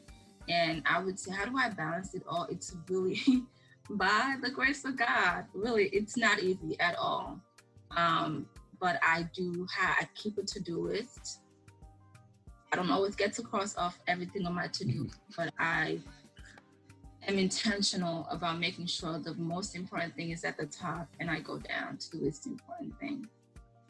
And 0.49 0.83
I 0.87 0.99
would 1.01 1.19
say, 1.19 1.33
how 1.33 1.45
do 1.45 1.57
I 1.57 1.71
balance 1.71 2.15
it 2.15 2.23
all? 2.27 2.47
It's 2.51 2.75
really 2.89 3.21
by 3.91 4.37
the 4.43 4.51
grace 4.51 4.85
of 4.85 4.97
God. 4.97 5.45
Really, 5.53 5.87
it's 5.93 6.17
not 6.17 6.41
easy 6.41 6.79
at 6.81 6.97
all. 6.97 7.41
Um, 7.97 8.47
but 8.81 8.99
I 9.03 9.29
do 9.35 9.67
have, 9.77 9.97
I 10.01 10.09
keep 10.15 10.39
a 10.39 10.43
to 10.43 10.61
do 10.61 10.79
list. 10.79 11.41
I 12.73 12.77
don't 12.77 12.91
always 12.91 13.15
get 13.15 13.33
to 13.35 13.43
cross 13.43 13.77
off 13.77 13.99
everything 14.09 14.47
on 14.47 14.55
my 14.55 14.67
to 14.67 14.85
do, 14.85 15.05
mm-hmm. 15.05 15.33
but 15.37 15.53
I 15.59 16.01
am 17.27 17.39
intentional 17.39 18.27
about 18.31 18.59
making 18.59 18.87
sure 18.87 19.19
the 19.19 19.35
most 19.35 19.77
important 19.77 20.15
thing 20.17 20.31
is 20.31 20.45
at 20.45 20.57
the 20.59 20.67
top 20.67 21.09
and 21.21 21.31
I 21.31 21.41
go 21.41 21.59
down 21.59 21.97
to 21.99 22.11
the 22.11 22.25
least 22.25 22.47
important 22.47 22.99
thing. 22.99 23.27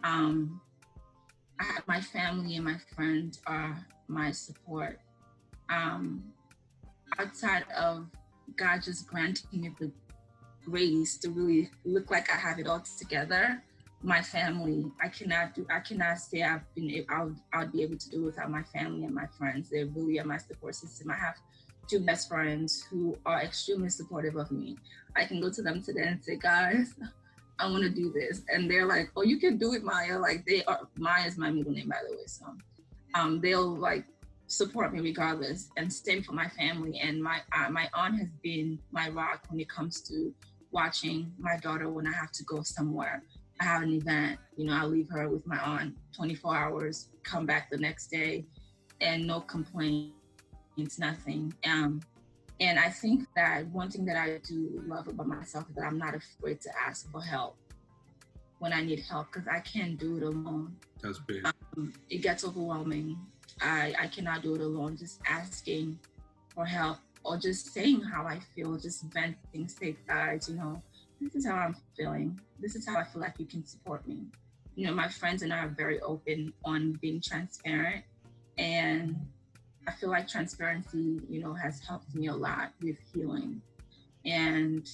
Um, 0.05 0.61
I 1.59 1.65
have 1.65 1.89
my 1.89 2.01
family 2.01 2.57
and 2.57 2.65
my 2.65 2.77
friends 2.95 3.41
are 3.47 3.85
my 4.07 4.31
support. 4.33 5.01
Um, 5.71 6.23
outside 7.19 7.65
of 7.77 8.07
God 8.57 8.83
just 8.83 9.07
granting 9.07 9.61
me 9.61 9.71
the 9.79 9.91
grace 10.65 11.17
to 11.19 11.31
really 11.31 11.71
look 11.85 12.11
like 12.11 12.31
I 12.33 12.37
have 12.37 12.59
it 12.59 12.67
all 12.67 12.83
together. 12.99 13.63
My 14.03 14.21
family, 14.21 14.85
I 15.03 15.09
cannot 15.09 15.55
do. 15.55 15.67
I 15.71 15.81
cannot 15.81 16.19
say 16.19 16.43
I've 16.43 16.63
been. 16.75 17.07
I'll. 17.09 17.35
I'll 17.53 17.69
be 17.69 17.83
able 17.83 17.97
to 17.97 18.11
do 18.11 18.25
without 18.25 18.51
my 18.51 18.63
family 18.63 19.05
and 19.05 19.15
my 19.15 19.27
friends. 19.39 19.71
They 19.71 19.85
really 19.85 20.21
are 20.21 20.25
my 20.25 20.37
support 20.37 20.75
system. 20.75 21.11
I 21.11 21.17
have 21.17 21.37
two 21.89 22.01
best 22.01 22.29
friends 22.29 22.87
who 22.91 23.17
are 23.25 23.41
extremely 23.41 23.89
supportive 23.89 24.37
of 24.37 24.51
me. 24.51 24.77
I 25.17 25.25
can 25.25 25.41
go 25.41 25.51
to 25.51 25.63
them 25.63 25.83
today 25.83 26.05
and 26.07 26.23
say, 26.23 26.37
guys, 26.37 26.95
I 27.59 27.71
want 27.71 27.83
to 27.85 27.91
do 27.91 28.13
this, 28.13 28.43
and 28.49 28.71
they're 28.71 28.87
like, 28.87 29.11
"Oh, 29.17 29.23
you 29.23 29.39
can 29.39 29.59
do 29.59 29.75
it, 29.75 29.85
Maya." 29.85 30.19
Like 30.19 30.45
they 30.45 30.65
are. 30.65 30.81
Maya 30.97 31.27
is 31.27 31.39
my 31.39 31.51
middle 31.51 31.73
name, 31.73 31.89
by 31.89 31.99
the 32.07 32.15
way. 32.17 32.25
So, 32.27 32.47
um, 33.15 33.41
they'll 33.41 33.75
like 33.77 34.05
support 34.47 34.93
me 34.93 35.01
regardless 35.01 35.71
and 35.77 35.93
stand 35.93 36.27
for 36.27 36.33
my 36.33 36.49
family. 36.49 36.99
And 37.01 37.23
my 37.23 37.41
uh, 37.57 37.71
my 37.71 37.89
aunt 37.95 38.19
has 38.19 38.29
been 38.43 38.79
my 38.93 39.09
rock 39.09 39.45
when 39.49 39.61
it 39.61 39.69
comes 39.69 40.01
to 40.03 40.35
watching 40.71 41.33
my 41.39 41.57
daughter 41.59 41.89
when 41.89 42.07
I 42.07 42.13
have 42.13 42.33
to 42.33 42.45
go 42.45 42.63
somewhere. 42.63 43.23
I 43.61 43.65
have 43.65 43.83
an 43.83 43.93
event, 43.93 44.41
you 44.57 44.67
know, 44.67 44.73
I 44.73 44.85
leave 44.85 45.09
her 45.11 45.29
with 45.29 45.47
my 45.47 45.59
aunt 45.59 45.95
24 46.17 46.57
hours, 46.57 47.09
come 47.23 47.47
back 47.47 47.71
the 47.71 47.79
next 47.79 48.09
day, 48.09 48.45
and 49.01 49.25
no 49.27 49.41
complaints, 49.41 50.17
it's 50.77 50.99
nothing. 50.99 51.55
Um, 51.65 52.01
and 52.59 52.79
I 52.79 52.91
think 52.91 53.27
that 53.37 53.69
one 53.69 53.91
thing 53.91 54.05
that 54.07 54.17
I 54.17 54.39
do 54.39 54.83
love 54.87 55.07
about 55.07 55.29
myself 55.29 55.69
is 55.69 55.77
that 55.77 55.85
I'm 55.85 55.99
not 55.99 56.17
afraid 56.17 56.61
to 56.63 56.71
ask 56.85 57.11
for 57.13 57.21
help 57.21 57.57
when 58.59 58.73
I 58.73 58.81
need 58.81 59.01
help 59.09 59.33
because 59.33 59.47
I 59.47 59.61
can't 59.61 59.99
do 59.99 60.17
it 60.17 60.23
alone. 60.25 60.77
That's 61.01 61.21
big. 61.21 61.47
Um, 61.47 61.93
it 62.11 62.23
gets 62.23 62.45
overwhelming 62.45 63.17
I, 63.61 63.95
I 63.99 64.07
cannot 64.09 64.43
do 64.43 64.55
it 64.55 64.61
alone. 64.61 64.97
Just 64.97 65.21
asking 65.27 65.99
for 66.55 66.65
help 66.65 66.99
or 67.25 67.37
just 67.37 67.73
saying 67.73 68.03
how 68.03 68.27
I 68.27 68.39
feel, 68.55 68.77
just 68.77 69.05
venting, 69.05 69.69
say, 69.69 69.97
guys, 70.07 70.49
you 70.49 70.57
know, 70.57 70.81
this 71.21 71.35
is 71.35 71.47
how 71.47 71.55
I'm 71.55 71.77
feeling. 71.97 72.39
This 72.61 72.75
is 72.75 72.87
how 72.87 72.99
I 72.99 73.05
feel 73.05 73.23
like 73.23 73.35
you 73.39 73.47
can 73.47 73.65
support 73.65 74.07
me. 74.07 74.27
You 74.77 74.87
know, 74.87 74.95
my 74.95 75.09
friends 75.09 75.43
and 75.43 75.53
I 75.53 75.59
are 75.59 75.69
very 75.69 76.01
open 76.01 76.53
on 76.65 76.99
being 77.01 77.21
transparent. 77.21 78.05
And 78.59 79.17
I 79.87 79.93
feel 79.93 80.11
like 80.11 80.29
transparency, 80.29 81.21
you 81.29 81.41
know, 81.41 81.55
has 81.55 81.81
helped 81.81 82.15
me 82.15 82.29
a 82.29 82.35
lot 82.35 82.73
with 82.83 82.97
healing 83.13 83.63
and 84.25 84.89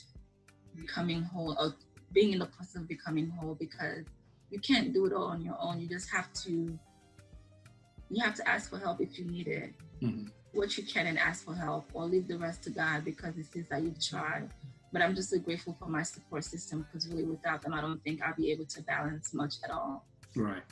becoming 0.77 1.23
whole, 1.23 1.57
or 1.59 1.75
being 2.13 2.33
in 2.33 2.39
the 2.39 2.47
process 2.47 2.77
of 2.77 2.89
becoming 2.89 3.29
whole 3.31 3.55
because 3.55 4.05
you 4.51 4.59
can't 4.61 4.93
do 4.93 5.07
it 5.07 5.13
all 5.13 5.25
on 5.25 5.43
your 5.43 5.57
own. 5.61 5.81
You 5.81 5.89
just 5.89 6.11
have 6.11 6.33
to 6.45 6.79
you 8.11 8.23
have 8.23 8.35
to 8.35 8.49
ask 8.49 8.71
for 8.71 8.79
help 8.79 9.01
if 9.01 9.19
you 9.19 9.25
need 9.25 9.47
it. 9.47 9.73
Mm-hmm. 10.03 10.27
What 10.53 10.77
you 10.77 10.85
can 10.85 11.07
and 11.07 11.19
ask 11.19 11.45
for 11.45 11.55
help, 11.55 11.89
or 11.95 12.05
leave 12.05 12.27
the 12.27 12.37
rest 12.37 12.65
to 12.65 12.71
God 12.71 13.05
because 13.05 13.39
it 13.39 13.47
says 13.53 13.67
that 13.71 13.83
you've 13.83 14.05
tried. 14.05 14.51
But 14.93 15.01
I'm 15.03 15.15
just 15.15 15.31
so 15.31 15.39
grateful 15.39 15.77
for 15.79 15.87
my 15.87 16.03
support 16.03 16.45
system 16.45 16.85
because 16.85 17.09
really 17.09 17.23
without 17.23 17.63
them, 17.63 17.73
I 17.73 17.81
don't 17.81 18.03
think 18.03 18.21
I'll 18.21 18.35
be 18.35 18.51
able 18.51 18.65
to 18.67 18.83
balance 18.83 19.33
much 19.33 19.55
at 19.63 19.71
all. 19.71 20.05
Right. 20.35 20.63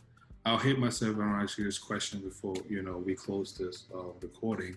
I'll 0.45 0.59
hit 0.59 0.79
myself 0.79 1.15
and 1.17 1.23
I'll 1.23 1.43
ask 1.43 1.59
you 1.59 1.65
this 1.65 1.79
question 1.79 2.21
before 2.21 2.55
you 2.69 2.83
know 2.83 2.97
we 2.97 3.15
close 3.15 3.57
this 3.57 3.85
uh, 3.95 4.13
recording. 4.21 4.77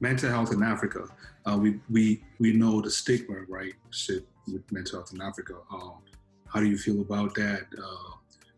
Mental 0.00 0.28
health 0.28 0.52
in 0.52 0.62
Africa, 0.62 1.06
uh, 1.46 1.56
we 1.56 1.80
we 1.88 2.22
we 2.38 2.52
know 2.52 2.82
the 2.82 2.90
stigma, 2.90 3.36
right? 3.48 3.72
Shit 3.90 4.26
with 4.46 4.70
mental 4.72 4.98
health 4.98 5.14
in 5.14 5.22
Africa. 5.22 5.54
Um, 5.72 5.98
how 6.48 6.60
do 6.60 6.66
you 6.66 6.76
feel 6.76 7.00
about 7.00 7.34
that? 7.36 7.66
Uh, 7.78 8.16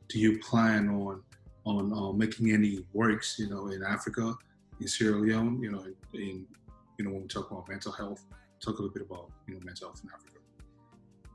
do 0.09 0.19
you 0.19 0.39
plan 0.39 0.89
on 0.89 1.23
on 1.65 1.93
uh, 1.93 2.13
making 2.13 2.53
any 2.53 2.85
works, 2.93 3.39
you 3.39 3.49
know, 3.49 3.69
in 3.69 3.83
Africa, 3.83 4.35
in 4.81 4.89
Sierra 4.89 5.17
Leone, 5.17 5.63
you 5.63 5.71
know, 5.71 5.85
in, 6.13 6.47
you 6.99 7.05
know, 7.05 7.11
when 7.11 7.23
we 7.23 7.29
talk 7.29 7.51
about 7.51 7.69
mental 7.69 7.93
health, 7.93 8.25
talk 8.61 8.79
a 8.79 8.83
little 8.83 8.93
bit 8.93 9.03
about, 9.03 9.31
you 9.47 9.55
know, 9.55 9.61
mental 9.65 9.89
health 9.89 10.01
in 10.05 10.11
Africa. 10.11 10.39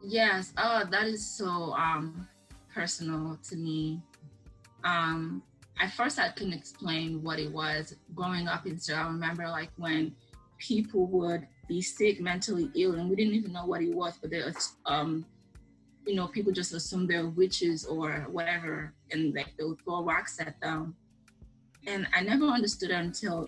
Yes, 0.02 0.54
oh, 0.58 0.84
that 0.90 1.08
is 1.08 1.26
so 1.26 1.74
um, 1.74 2.28
personal 2.74 3.38
to 3.50 3.56
me. 3.56 4.02
Um, 4.84 5.44
at 5.80 5.92
first, 5.94 6.20
I 6.20 6.30
couldn't 6.30 6.54
explain 6.54 7.24
what 7.24 7.40
it 7.40 7.52
was. 7.52 7.96
Growing 8.14 8.48
up 8.48 8.66
in 8.66 8.78
Sierra, 8.78 9.04
I 9.04 9.08
remember 9.08 9.48
like 9.48 9.72
when 9.78 10.16
people 10.58 11.08
would 11.08 11.48
be 11.68 11.82
sick, 11.82 12.22
mentally 12.22 12.70
ill, 12.76 12.96
and 12.96 13.10
we 13.10 13.16
didn't 13.16 13.34
even 13.34 13.54
know 13.54 13.66
what 13.66 13.82
it 13.82 13.94
was. 13.94 14.18
But 14.22 14.32
there, 14.32 14.54
um, 14.86 15.26
you 16.06 16.16
know, 16.16 16.28
people 16.28 16.52
just 16.52 16.74
assume 16.74 17.08
they're 17.08 17.28
witches 17.28 17.86
or 17.86 18.28
whatever, 18.30 18.94
and 19.12 19.34
like 19.36 19.54
they'll 19.58 19.78
throw 19.84 20.04
rocks 20.04 20.40
at 20.40 20.60
them. 20.62 20.72
Um, 20.72 20.96
and 21.88 22.08
I 22.14 22.22
never 22.22 22.46
understood 22.46 22.92
until 22.92 23.48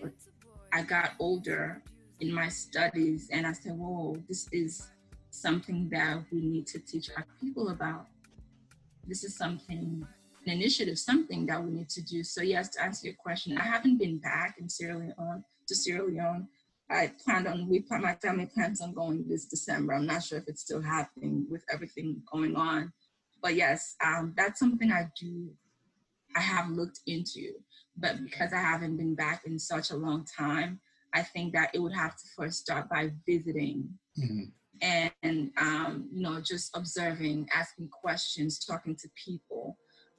I 0.72 0.82
got 0.82 1.12
older 1.18 1.82
in 2.20 2.32
my 2.32 2.48
studies, 2.48 3.28
and 3.32 3.46
I 3.46 3.52
said, 3.52 3.76
"Whoa, 3.76 4.16
this 4.28 4.48
is 4.52 4.88
something 5.30 5.88
that 5.90 6.24
we 6.30 6.40
need 6.40 6.66
to 6.68 6.78
teach 6.78 7.10
our 7.16 7.26
people 7.40 7.70
about. 7.70 8.06
This 9.06 9.24
is 9.24 9.36
something." 9.36 10.06
An 10.44 10.54
initiative, 10.54 10.98
something 10.98 11.46
that 11.46 11.62
we 11.62 11.70
need 11.70 11.88
to 11.90 12.02
do. 12.02 12.24
So 12.24 12.42
yes, 12.42 12.70
to 12.70 12.82
answer 12.82 13.06
your 13.06 13.14
question, 13.14 13.56
I 13.56 13.62
haven't 13.62 13.98
been 13.98 14.18
back 14.18 14.56
in 14.58 14.68
Sierra 14.68 14.98
Leone 14.98 15.44
to 15.68 15.74
Sierra 15.76 16.04
Leone 16.04 16.48
I 16.92 17.10
planned 17.24 17.46
on, 17.46 17.68
we 17.68 17.80
plan, 17.80 18.02
my 18.02 18.14
family 18.16 18.46
plans 18.46 18.80
on 18.80 18.92
going 18.92 19.24
this 19.26 19.46
December. 19.46 19.94
I'm 19.94 20.06
not 20.06 20.22
sure 20.22 20.38
if 20.38 20.44
it's 20.46 20.60
still 20.60 20.82
happening 20.82 21.46
with 21.48 21.64
everything 21.72 22.22
going 22.30 22.54
on. 22.54 22.92
But 23.42 23.54
yes, 23.56 23.96
um, 24.04 24.34
that's 24.36 24.58
something 24.58 24.92
I 24.92 25.08
do, 25.20 25.50
I 26.36 26.40
have 26.40 26.70
looked 26.70 27.00
into. 27.06 27.52
But 27.96 28.22
because 28.22 28.52
I 28.52 28.60
haven't 28.60 28.96
been 28.96 29.14
back 29.14 29.42
in 29.44 29.58
such 29.58 29.90
a 29.90 29.96
long 29.96 30.24
time, 30.24 30.80
I 31.12 31.22
think 31.22 31.52
that 31.52 31.70
it 31.74 31.78
would 31.78 31.92
have 31.92 32.16
to 32.16 32.24
first 32.36 32.60
start 32.60 32.88
by 32.88 33.10
visiting 33.26 33.90
mm-hmm. 34.18 34.44
and, 35.22 35.50
um, 35.58 36.08
you 36.10 36.22
know, 36.22 36.40
just 36.40 36.74
observing, 36.74 37.48
asking 37.54 37.88
questions, 37.88 38.64
talking 38.64 38.96
to 38.96 39.08
people. 39.22 39.76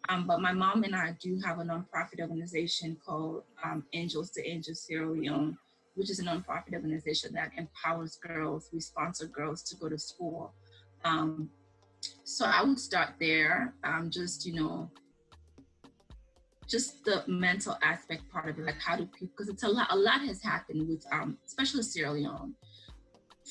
Um, 0.09 0.27
but 0.27 0.41
my 0.41 0.51
mom 0.51 0.83
and 0.83 0.95
I 0.95 1.15
do 1.19 1.39
have 1.43 1.59
a 1.59 1.63
nonprofit 1.63 2.19
organization 2.19 2.97
called 3.03 3.43
um, 3.63 3.85
Angels 3.93 4.29
to 4.31 4.47
Angels 4.47 4.83
Sierra 4.83 5.09
Leone 5.09 5.57
which 5.95 6.09
is 6.09 6.19
a 6.19 6.23
nonprofit 6.23 6.73
organization 6.73 7.33
that 7.33 7.51
empowers 7.57 8.15
girls. 8.15 8.69
We 8.73 8.79
sponsor 8.79 9.27
girls 9.27 9.61
to 9.63 9.75
go 9.75 9.89
to 9.89 9.97
school. 9.97 10.53
Um, 11.05 11.49
so 12.23 12.45
I 12.45 12.63
would 12.63 12.79
start 12.79 13.09
there, 13.19 13.73
um, 13.83 14.09
just, 14.09 14.45
you 14.45 14.53
know, 14.53 14.89
just 16.67 17.03
the 17.03 17.23
mental 17.27 17.77
aspect 17.81 18.29
part 18.31 18.49
of 18.49 18.57
it, 18.57 18.65
like 18.65 18.79
how 18.79 18.95
do 18.95 19.05
people, 19.05 19.29
because 19.35 19.49
it's 19.49 19.63
a 19.63 19.67
lot, 19.67 19.87
a 19.91 19.95
lot 19.95 20.21
has 20.21 20.41
happened 20.41 20.87
with, 20.87 21.05
um, 21.11 21.37
especially 21.45 21.83
Sierra 21.83 22.13
Leone. 22.13 22.55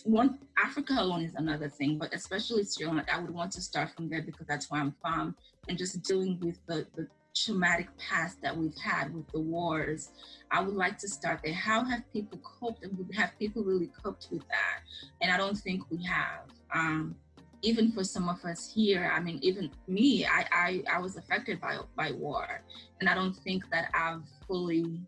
One, 0.05 0.39
Africa 0.57 0.95
alone 0.99 1.23
is 1.23 1.35
another 1.35 1.69
thing, 1.69 1.99
but 1.99 2.15
especially 2.15 2.65
Sierra 2.65 2.93
Leone, 2.93 3.05
I 3.13 3.21
would 3.21 3.31
want 3.31 3.53
to 3.53 3.61
start 3.61 3.91
from 3.95 4.09
there 4.09 4.23
because 4.23 4.47
that's 4.47 4.71
where 4.71 4.81
I'm 4.81 4.95
from, 5.01 5.37
and 5.69 5.79
just 5.79 6.03
dealing 6.03 6.39
with 6.41 6.59
the, 6.67 6.87
the 6.97 7.07
traumatic 7.35 7.89
past 7.99 8.41
that 8.43 8.57
we've 8.57 8.77
had 8.77 9.15
with 9.15 9.27
the 9.33 9.41
wars. 9.41 10.11
I 10.51 10.61
would 10.61 10.75
like 10.75 10.99
to 10.99 11.09
start 11.09 11.41
there. 11.45 11.55
How 11.55 11.85
have 11.85 12.03
people 12.13 12.39
coped? 12.39 12.85
And 12.85 12.99
have 13.15 13.39
people 13.39 13.63
really 13.63 13.91
coped 14.03 14.29
with 14.31 14.47
that? 14.49 14.81
And 15.21 15.31
I 15.31 15.37
don't 15.37 15.57
think 15.57 15.83
we 15.91 16.03
have. 16.05 16.47
Um, 16.75 17.17
even 17.63 17.93
for 17.93 18.05
some 18.05 18.29
of 18.29 18.45
us 18.45 18.73
here, 18.73 19.11
I 19.15 19.21
mean, 19.21 19.39
even 19.43 19.71
me, 19.87 20.27
I, 20.27 20.45
I, 20.53 20.83
I 20.95 20.99
was 20.99 21.17
affected 21.17 21.61
by 21.61 21.79
by 21.97 22.13
war, 22.13 22.63
and 23.01 23.09
I 23.09 23.15
don't 23.15 23.35
think 23.35 23.71
that 23.71 23.91
I've 23.95 24.23
fully 24.47 25.01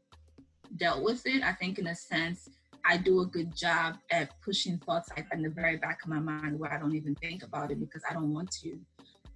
dealt 0.76 1.02
with 1.02 1.26
it. 1.26 1.42
I 1.42 1.52
think, 1.52 1.78
in 1.78 1.88
a 1.88 1.94
sense, 1.94 2.48
I 2.84 2.96
do 2.96 3.20
a 3.20 3.26
good 3.26 3.56
job 3.56 3.96
at 4.10 4.30
pushing 4.42 4.78
thoughts 4.78 5.10
like 5.16 5.26
in 5.32 5.42
the 5.42 5.50
very 5.50 5.76
back 5.76 6.02
of 6.04 6.10
my 6.10 6.20
mind 6.20 6.58
where 6.58 6.72
I 6.72 6.78
don't 6.78 6.94
even 6.94 7.14
think 7.16 7.42
about 7.42 7.70
it 7.70 7.80
because 7.80 8.02
I 8.08 8.14
don't 8.14 8.32
want 8.32 8.50
to, 8.62 8.78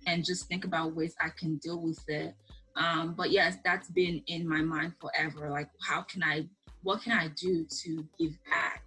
and 0.06 0.24
just 0.24 0.46
think 0.46 0.64
about 0.64 0.94
ways 0.94 1.14
I 1.20 1.30
can 1.30 1.56
deal 1.56 1.80
with 1.80 2.08
it 2.08 2.34
um, 2.78 3.14
but 3.14 3.30
yes, 3.32 3.56
that's 3.64 3.90
been 3.90 4.22
in 4.28 4.48
my 4.48 4.62
mind 4.62 4.94
forever. 5.00 5.50
Like, 5.50 5.68
how 5.82 6.02
can 6.02 6.22
I, 6.22 6.46
what 6.82 7.02
can 7.02 7.12
I 7.12 7.28
do 7.28 7.66
to 7.82 8.06
give 8.18 8.32
back? 8.48 8.84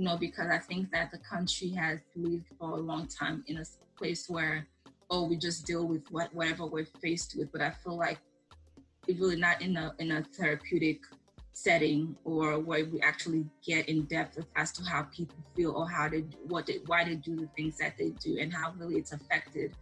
You 0.00 0.06
know, 0.06 0.16
because 0.16 0.46
I 0.50 0.56
think 0.56 0.90
that 0.92 1.10
the 1.10 1.18
country 1.18 1.68
has 1.72 1.98
lived 2.16 2.46
for 2.58 2.70
a 2.70 2.80
long 2.80 3.06
time 3.06 3.44
in 3.48 3.58
a 3.58 3.64
place 3.98 4.30
where, 4.30 4.66
oh, 5.10 5.28
we 5.28 5.36
just 5.36 5.66
deal 5.66 5.86
with 5.86 6.10
what 6.10 6.34
whatever 6.34 6.64
we're 6.64 6.86
faced 7.02 7.36
with. 7.36 7.52
But 7.52 7.60
I 7.60 7.68
feel 7.68 7.98
like 7.98 8.16
it's 9.06 9.20
really 9.20 9.36
not 9.36 9.60
in 9.60 9.76
a 9.76 9.92
in 9.98 10.12
a 10.12 10.22
therapeutic 10.22 11.00
setting 11.52 12.16
or 12.24 12.58
where 12.58 12.86
we 12.86 12.98
actually 13.02 13.44
get 13.62 13.90
in 13.90 14.04
depth 14.04 14.38
as 14.56 14.72
to 14.72 14.84
how 14.84 15.02
people 15.14 15.36
feel 15.54 15.72
or 15.72 15.86
how 15.86 16.08
they 16.08 16.20
what 16.48 16.64
they, 16.64 16.78
why 16.86 17.04
they 17.04 17.16
do 17.16 17.36
the 17.36 17.48
things 17.54 17.76
that 17.76 17.98
they 17.98 18.08
do 18.24 18.38
and 18.40 18.54
how 18.54 18.72
really 18.78 18.94
it's 18.94 19.12
affected 19.12 19.76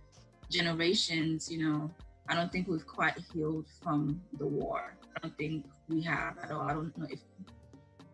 generations 0.51 1.49
you 1.49 1.62
know 1.62 1.89
I 2.29 2.35
don't 2.35 2.51
think 2.51 2.66
we've 2.66 2.87
quite 2.87 3.14
healed 3.33 3.66
from 3.83 4.21
the 4.39 4.47
war. 4.47 4.95
I 5.16 5.21
don't 5.21 5.39
think 5.39 5.64
we 5.89 6.03
have 6.03 6.37
at 6.39 6.51
all. 6.51 6.61
I 6.61 6.75
don't 6.75 6.97
know 6.99 7.07
if 7.09 7.21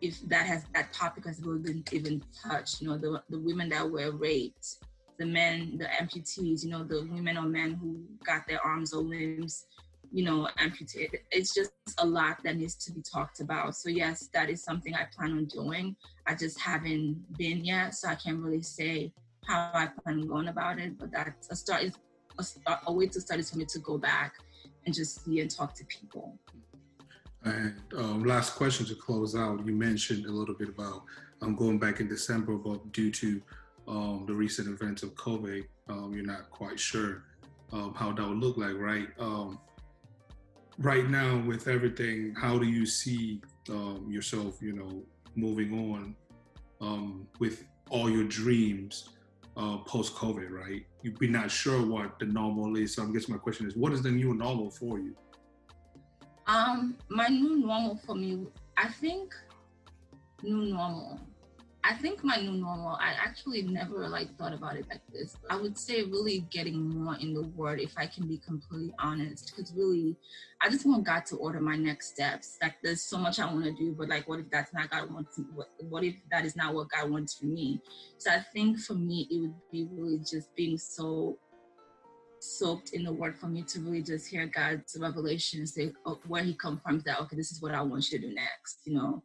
if 0.01 0.21
that 0.27 0.45
has 0.45 0.65
that 0.73 0.93
topic 0.93 1.25
has 1.25 1.39
been 1.39 1.83
even 1.91 2.23
touched. 2.47 2.81
You 2.81 2.89
know, 2.89 2.97
the 2.97 3.21
the 3.29 3.39
women 3.39 3.69
that 3.69 3.89
were 3.89 4.11
raped, 4.11 4.77
the 5.17 5.25
men, 5.25 5.77
the 5.77 5.85
amputees. 5.85 6.63
You 6.63 6.71
know, 6.71 6.83
the 6.83 7.07
women 7.11 7.37
or 7.37 7.43
men 7.43 7.73
who 7.73 8.03
got 8.25 8.47
their 8.47 8.65
arms 8.65 8.93
or 8.93 9.01
limbs, 9.01 9.65
you 10.11 10.23
know, 10.23 10.49
amputated. 10.57 11.21
It's 11.31 11.53
just 11.53 11.71
a 11.97 12.05
lot 12.05 12.43
that 12.43 12.57
needs 12.57 12.75
to 12.85 12.91
be 12.91 13.01
talked 13.01 13.39
about. 13.39 13.75
So 13.75 13.89
yes, 13.89 14.29
that 14.33 14.49
is 14.49 14.63
something 14.63 14.93
I 14.93 15.07
plan 15.15 15.31
on 15.31 15.45
doing. 15.45 15.95
I 16.27 16.35
just 16.35 16.59
haven't 16.59 17.37
been 17.37 17.63
yet, 17.63 17.95
so 17.95 18.09
I 18.09 18.15
can't 18.15 18.39
really 18.39 18.63
say 18.63 19.13
how 19.45 19.71
I 19.73 19.87
plan 19.87 20.21
on 20.21 20.27
going 20.27 20.47
about 20.47 20.79
it. 20.79 20.97
But 20.97 21.11
that's 21.11 21.51
a 21.51 21.55
start. 21.55 21.83
Is 21.83 21.97
a, 22.67 22.77
a 22.87 22.93
way 22.93 23.07
to 23.07 23.21
start 23.21 23.39
is 23.39 23.51
for 23.51 23.57
me 23.57 23.65
to 23.65 23.79
go 23.79 23.97
back 23.97 24.33
and 24.85 24.93
just 24.93 25.23
see 25.23 25.39
and 25.39 25.49
talk 25.49 25.73
to 25.75 25.85
people. 25.85 26.37
And 27.45 27.75
um, 27.95 28.23
last 28.25 28.55
question 28.55 28.85
to 28.87 28.95
close 28.95 29.35
out. 29.35 29.65
You 29.65 29.73
mentioned 29.73 30.25
a 30.25 30.31
little 30.31 30.55
bit 30.55 30.69
about 30.69 31.03
um, 31.41 31.55
going 31.55 31.77
back 31.77 31.99
in 31.99 32.07
December, 32.07 32.55
but 32.55 32.91
due 32.91 33.11
to 33.11 33.41
um, 33.87 34.25
the 34.27 34.33
recent 34.33 34.67
events 34.67 35.03
of 35.03 35.13
COVID, 35.13 35.63
um, 35.89 36.11
you're 36.13 36.25
not 36.25 36.49
quite 36.49 36.79
sure 36.79 37.23
um, 37.71 37.93
how 37.93 38.11
that 38.11 38.27
would 38.27 38.39
look 38.39 38.57
like, 38.57 38.75
right? 38.75 39.07
Um, 39.19 39.59
right 40.79 41.07
now, 41.07 41.37
with 41.45 41.67
everything, 41.67 42.33
how 42.35 42.57
do 42.57 42.65
you 42.65 42.85
see 42.85 43.41
yourself, 44.07 44.61
you 44.61 44.73
know, 44.73 45.03
moving 45.35 45.73
on 46.81 47.27
with 47.39 47.63
all 47.89 48.09
your 48.09 48.23
dreams 48.23 49.09
uh, 49.57 49.77
post 49.79 50.15
COVID, 50.15 50.49
right? 50.49 50.85
You'd 51.01 51.19
be 51.19 51.27
not 51.27 51.49
sure 51.49 51.85
what 51.85 52.19
the 52.19 52.25
normal 52.25 52.75
is. 52.75 52.95
So 52.95 53.03
I 53.03 53.11
guess 53.11 53.29
my 53.29 53.37
question 53.37 53.67
is, 53.67 53.75
what 53.75 53.93
is 53.93 54.01
the 54.01 54.11
new 54.11 54.33
normal 54.33 54.69
for 54.69 54.99
you? 54.99 55.15
Um, 56.47 56.97
my 57.09 57.27
new 57.27 57.57
normal 57.57 57.99
for 58.05 58.15
me, 58.15 58.45
I 58.77 58.87
think 58.87 59.33
new 60.43 60.73
normal 60.73 61.19
I 61.87 61.93
think 61.93 62.23
my 62.23 62.37
new 62.37 62.53
normal, 62.53 62.97
I 62.99 63.13
actually 63.15 63.61
never 63.61 64.09
like 64.09 64.35
thought 64.39 64.53
about 64.53 64.75
it 64.75 64.87
like 64.89 65.01
this. 65.13 65.37
I 65.51 65.55
would 65.55 65.77
say 65.77 66.01
really 66.01 66.39
getting 66.49 66.89
more 66.89 67.15
in 67.15 67.35
the 67.35 67.43
word 67.43 67.79
if 67.79 67.93
I 67.95 68.07
can 68.07 68.27
be 68.27 68.39
completely 68.39 68.91
honest. 68.97 69.53
Because 69.55 69.71
really, 69.71 70.17
I 70.63 70.69
just 70.69 70.83
want 70.87 71.03
God 71.03 71.27
to 71.27 71.35
order 71.35 71.59
my 71.61 71.75
next 71.75 72.07
steps. 72.07 72.57
Like 72.59 72.73
there's 72.81 73.03
so 73.03 73.19
much 73.19 73.37
I 73.37 73.45
want 73.45 73.65
to 73.65 73.71
do, 73.73 73.93
but 73.95 74.09
like 74.09 74.27
what 74.27 74.39
if 74.39 74.49
that's 74.49 74.73
not 74.73 74.89
God 74.89 75.13
wants 75.13 75.39
what 75.53 75.67
what 75.77 76.03
if 76.03 76.15
that 76.31 76.43
is 76.43 76.55
not 76.55 76.73
what 76.73 76.87
God 76.89 77.11
wants 77.11 77.35
for 77.35 77.45
me? 77.45 77.79
So 78.17 78.31
I 78.31 78.43
think 78.51 78.79
for 78.79 78.95
me 78.95 79.27
it 79.29 79.41
would 79.41 79.53
be 79.71 79.87
really 79.91 80.17
just 80.17 80.55
being 80.55 80.79
so 80.79 81.37
soaked 82.45 82.91
in 82.91 83.03
the 83.03 83.11
word 83.11 83.37
for 83.37 83.47
me 83.47 83.61
to 83.63 83.79
really 83.79 84.01
just 84.01 84.27
hear 84.27 84.45
God's 84.45 84.97
revelation 84.99 85.65
say 85.65 85.91
oh, 86.05 86.19
where 86.27 86.43
he 86.43 86.53
comes 86.53 86.81
from 86.81 87.01
that 87.05 87.19
okay 87.21 87.35
this 87.35 87.51
is 87.51 87.61
what 87.61 87.73
I 87.73 87.81
want 87.81 88.11
you 88.11 88.19
to 88.19 88.27
do 88.27 88.33
next, 88.33 88.79
you 88.85 88.93
know. 88.93 89.23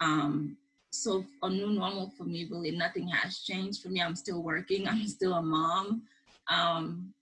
Um 0.00 0.56
so 0.90 1.24
a 1.42 1.48
new 1.48 1.70
normal 1.70 2.10
for 2.10 2.24
me 2.24 2.48
really 2.50 2.70
nothing 2.70 3.08
has 3.08 3.38
changed 3.38 3.82
for 3.82 3.88
me. 3.88 4.02
I'm 4.02 4.16
still 4.16 4.42
working. 4.42 4.88
I'm 4.88 5.06
still 5.06 5.34
a 5.34 5.42
mom. 5.42 6.02
Um, 6.50 7.14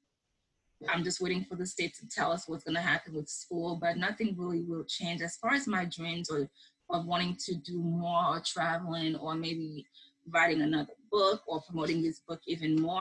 i'm 0.88 1.04
just 1.04 1.20
waiting 1.20 1.44
for 1.44 1.56
the 1.56 1.66
state 1.66 1.94
to 1.94 2.08
tell 2.08 2.32
us 2.32 2.48
what's 2.48 2.64
going 2.64 2.74
to 2.74 2.80
happen 2.80 3.14
with 3.14 3.28
school 3.28 3.78
but 3.80 3.98
nothing 3.98 4.34
really 4.38 4.62
will 4.62 4.84
change. 4.84 5.20
As 5.20 5.36
far 5.36 5.52
as 5.52 5.66
my 5.66 5.84
dreams 5.84 6.30
or 6.30 6.48
of 6.92 7.06
wanting 7.06 7.36
to 7.46 7.54
do 7.54 7.78
more 7.78 8.36
or 8.36 8.42
traveling 8.44 9.16
or 9.16 9.34
maybe 9.34 9.86
writing 10.28 10.62
another 10.62 10.92
book 11.10 11.42
or 11.46 11.62
promoting 11.62 12.02
this 12.02 12.20
book 12.20 12.40
even 12.46 12.80
more 12.80 13.00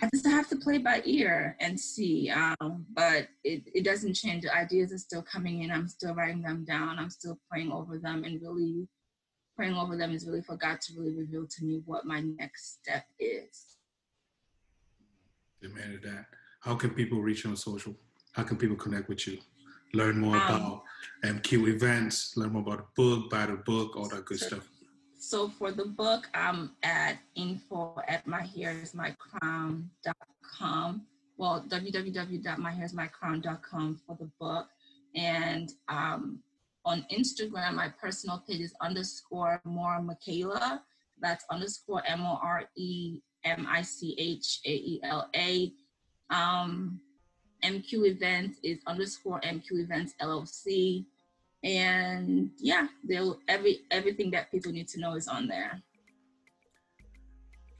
I 0.00 0.08
just 0.12 0.26
have 0.26 0.48
to 0.48 0.56
play 0.56 0.78
by 0.78 1.02
ear 1.04 1.56
and 1.60 1.78
see. 1.78 2.30
Um, 2.30 2.86
but 2.94 3.28
it, 3.42 3.62
it 3.74 3.84
doesn't 3.84 4.14
change. 4.14 4.44
The 4.44 4.56
ideas 4.56 4.92
are 4.92 4.98
still 4.98 5.22
coming 5.22 5.62
in. 5.62 5.70
I'm 5.70 5.88
still 5.88 6.14
writing 6.14 6.42
them 6.42 6.64
down. 6.64 6.98
I'm 6.98 7.10
still 7.10 7.38
praying 7.50 7.72
over 7.72 7.98
them 7.98 8.24
and 8.24 8.40
really 8.40 8.88
praying 9.56 9.74
over 9.74 9.96
them 9.96 10.12
is 10.12 10.24
really 10.24 10.40
for 10.40 10.56
God 10.56 10.80
to 10.80 10.92
really 10.96 11.16
reveal 11.16 11.44
to 11.44 11.64
me 11.64 11.82
what 11.84 12.04
my 12.04 12.20
next 12.20 12.78
step 12.80 13.04
is. 13.18 13.76
Demanded 15.60 16.02
that. 16.04 16.26
How 16.60 16.76
can 16.76 16.90
people 16.90 17.20
reach 17.20 17.42
you 17.42 17.50
on 17.50 17.56
social? 17.56 17.94
How 18.32 18.44
can 18.44 18.56
people 18.56 18.76
connect 18.76 19.08
with 19.08 19.26
you? 19.26 19.38
Learn 19.94 20.18
more 20.18 20.36
um, 20.36 20.42
about 20.42 20.82
MQ 21.24 21.68
events, 21.74 22.36
learn 22.36 22.52
more 22.52 22.62
about 22.62 22.78
the 22.78 23.02
book, 23.02 23.30
buy 23.30 23.46
the 23.46 23.56
book, 23.56 23.96
all 23.96 24.08
that 24.10 24.24
good 24.26 24.38
stuff. 24.38 24.68
So 25.18 25.48
for 25.48 25.72
the 25.72 25.84
book, 25.84 26.30
I'm 26.32 26.70
at 26.84 27.18
info 27.34 28.00
at 28.06 28.24
myhairsmycrown.com. 28.26 31.02
Well, 31.36 31.64
www.myhairsmycrown.com 31.68 34.00
for 34.06 34.16
the 34.18 34.30
book. 34.40 34.68
And 35.16 35.72
um, 35.88 36.38
on 36.84 37.04
Instagram, 37.12 37.74
my 37.74 37.88
personal 38.00 38.44
page 38.48 38.60
is 38.60 38.72
underscore 38.80 39.60
more 39.64 40.00
Michaela. 40.00 40.84
That's 41.20 41.44
underscore 41.50 42.04
M 42.06 42.22
O 42.22 42.38
R 42.40 42.70
E 42.76 43.18
M 43.44 43.66
I 43.68 43.82
C 43.82 44.14
H 44.18 44.60
A 44.64 44.70
E 44.70 45.00
L 45.02 45.28
A. 45.34 45.72
Um, 46.30 47.00
MQ 47.64 48.06
Events 48.06 48.60
is 48.62 48.78
underscore 48.86 49.40
MQ 49.40 49.82
Events 49.82 50.14
LLC. 50.20 51.06
And 51.64 52.50
yeah, 52.58 52.86
they'll 53.08 53.38
every 53.48 53.80
everything 53.90 54.30
that 54.30 54.50
people 54.50 54.72
need 54.72 54.88
to 54.88 55.00
know 55.00 55.14
is 55.14 55.28
on 55.28 55.48
there. 55.48 55.82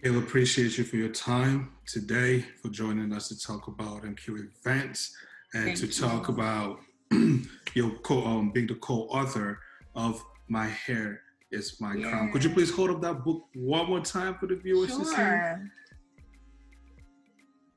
Kayla, 0.02 0.18
appreciate 0.18 0.78
you 0.78 0.84
for 0.84 0.96
your 0.96 1.08
time 1.08 1.72
today, 1.86 2.44
for 2.62 2.68
joining 2.68 3.12
us 3.12 3.28
to 3.28 3.38
talk 3.38 3.66
about 3.66 4.02
MQ 4.04 4.48
Events 4.60 5.16
and 5.54 5.64
Thank 5.64 5.78
to 5.78 5.86
you. 5.86 5.92
talk 5.92 6.28
about 6.28 6.78
your 7.74 7.90
co 8.02 8.24
um, 8.24 8.50
being 8.50 8.68
the 8.68 8.76
co-author 8.76 9.60
of 9.96 10.24
My 10.48 10.66
Hair 10.66 11.20
is 11.50 11.80
My 11.80 11.94
yeah. 11.94 12.10
Crown. 12.10 12.32
Could 12.32 12.44
you 12.44 12.50
please 12.50 12.70
hold 12.70 12.90
up 12.90 13.00
that 13.02 13.24
book 13.24 13.46
one 13.54 13.86
more 13.86 14.00
time 14.00 14.34
for 14.34 14.46
the 14.46 14.56
viewers 14.56 14.90
sure. 14.90 15.00
to 15.00 15.04
see? 15.04 15.68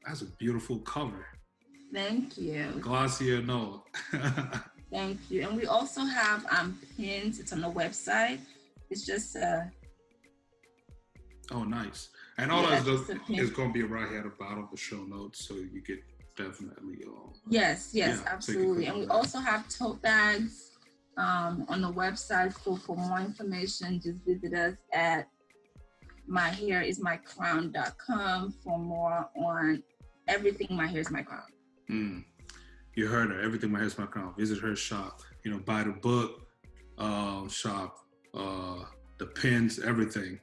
That's 0.06 0.22
a 0.22 0.26
beautiful 0.26 0.80
cover. 0.80 1.26
Thank 1.94 2.38
you. 2.38 2.68
Glossier 2.80 3.42
no. 3.42 3.84
Thank 4.92 5.20
you. 5.30 5.48
And 5.48 5.56
we 5.56 5.66
also 5.66 6.02
have 6.02 6.46
um, 6.48 6.78
pins. 6.98 7.40
It's 7.40 7.54
on 7.54 7.62
the 7.62 7.72
website. 7.72 8.40
It's 8.90 9.06
just 9.06 9.38
uh 9.38 9.62
Oh, 11.52 11.64
nice. 11.64 12.10
And 12.38 12.52
all 12.52 12.64
yeah, 12.64 12.80
that's 12.80 13.10
is 13.30 13.52
going 13.52 13.70
to 13.70 13.74
be 13.74 13.84
right 13.84 14.10
here 14.10 14.18
at 14.20 14.24
the 14.24 14.32
bottom 14.40 14.64
of 14.64 14.72
the 14.72 14.78
show 14.78 15.04
notes, 15.04 15.46
so 15.46 15.56
you 15.56 15.84
get 15.86 16.00
definitely. 16.38 17.04
Um, 17.06 17.34
yes, 17.50 17.90
yes, 17.94 18.22
yeah, 18.24 18.32
absolutely. 18.32 18.86
And 18.86 19.00
we 19.00 19.06
that. 19.06 19.12
also 19.12 19.40
have 19.40 19.68
tote 19.68 20.02
bags 20.02 20.72
um, 21.18 21.66
on 21.68 21.82
the 21.82 21.92
website. 21.92 22.58
So 22.64 22.78
for 22.78 22.96
more 22.96 23.20
information, 23.20 24.00
just 24.02 24.20
visit 24.26 24.54
us 24.54 24.78
at 24.94 25.28
myhairismycrown.com 26.30 28.54
for 28.64 28.80
more 28.80 29.30
on 29.36 29.84
everything 30.28 30.68
My 30.72 30.88
Hair 30.88 31.02
is 31.02 31.12
My 31.12 31.22
Crown. 31.22 31.44
Mm. 31.90 32.24
You 32.96 33.08
heard 33.08 33.32
her. 33.32 33.42
Everything 33.42 33.72
My 33.72 33.80
Hair 33.80 33.88
is 33.88 33.98
My 33.98 34.06
Crown. 34.06 34.34
Visit 34.38 34.60
her 34.60 34.76
shop. 34.76 35.22
You 35.44 35.52
know, 35.52 35.60
buy 35.60 35.84
the 35.84 35.92
book, 35.92 36.42
uh, 36.98 37.48
shop, 37.48 37.98
uh, 38.34 38.84
the 39.18 39.28
pins, 39.28 39.80
everything. 39.80 40.40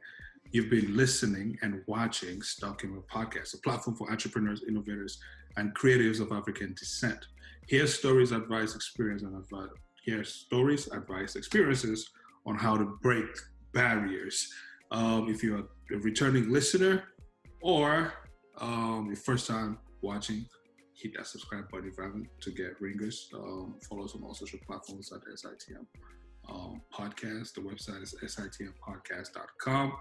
You've 0.50 0.70
been 0.70 0.96
listening 0.96 1.58
and 1.60 1.82
watching 1.86 2.40
Stuck 2.40 2.84
in 2.84 2.96
a 2.96 3.14
Podcast, 3.14 3.52
a 3.54 3.58
platform 3.58 3.96
for 3.96 4.10
entrepreneurs, 4.10 4.62
innovators, 4.66 5.18
and 5.58 5.74
creatives 5.74 6.20
of 6.20 6.32
African 6.32 6.74
descent. 6.74 7.26
Hear 7.66 7.86
stories, 7.86 8.32
advice, 8.32 8.74
experience, 8.74 9.22
and 9.22 9.36
advice. 9.36 9.68
Hear 10.04 10.24
stories, 10.24 10.88
advice, 10.88 11.36
experiences 11.36 12.08
on 12.46 12.56
how 12.56 12.78
to 12.78 12.96
break 13.02 13.26
barriers. 13.74 14.50
Um, 14.90 15.28
if 15.28 15.42
you're 15.42 15.58
a 15.58 15.98
returning 15.98 16.50
listener 16.50 17.04
or 17.60 18.14
um, 18.58 19.06
your 19.08 19.16
first 19.16 19.46
time 19.46 19.76
watching, 20.00 20.46
hit 21.00 21.16
that 21.16 21.26
subscribe 21.26 21.70
button 21.70 21.88
if 21.88 21.96
you 21.96 22.02
haven't 22.02 22.28
to 22.40 22.50
get 22.50 22.80
ringers. 22.80 23.28
Um, 23.34 23.76
follow 23.88 24.04
us 24.04 24.14
on 24.14 24.22
all 24.22 24.34
social 24.34 24.58
platforms 24.66 25.12
at 25.12 25.20
SITM 25.22 25.86
um, 26.48 26.80
Podcast. 26.92 27.54
The 27.54 27.60
website 27.60 28.02
is 28.02 28.14
sitmpodcast.com. 28.22 29.92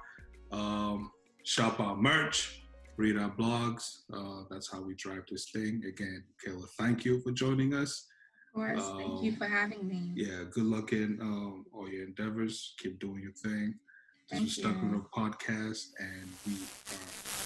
Um, 0.51 1.11
shop 1.43 1.79
our 1.79 1.95
merch 1.95 2.61
read 2.97 3.17
our 3.17 3.29
blogs. 3.29 3.99
Uh, 4.11 4.43
that's 4.49 4.71
how 4.71 4.81
we 4.81 4.95
drive 4.95 5.23
this 5.29 5.49
thing. 5.51 5.81
Again, 5.87 6.23
Kayla, 6.45 6.67
thank 6.77 7.05
you 7.05 7.21
for 7.21 7.31
joining 7.31 7.73
us. 7.73 8.07
Of 8.49 8.55
course, 8.55 8.83
um, 8.83 8.97
thank 8.97 9.23
you 9.23 9.31
um, 9.31 9.37
for 9.37 9.47
having 9.47 9.87
me. 9.87 10.11
Yeah, 10.15 10.43
good 10.51 10.65
luck 10.65 10.91
in 10.91 11.19
um, 11.21 11.65
all 11.73 11.87
your 11.87 12.05
endeavors. 12.05 12.73
Keep 12.79 12.99
doing 12.99 13.21
your 13.21 13.33
thing. 13.33 13.75
This 14.29 14.39
thank 14.39 14.47
is 14.47 14.55
Stuck 14.55 14.81
in 14.81 14.95
a 14.95 15.17
Podcast, 15.17 15.91
and 15.99 16.27
we 16.45 16.53
are 16.53 17.36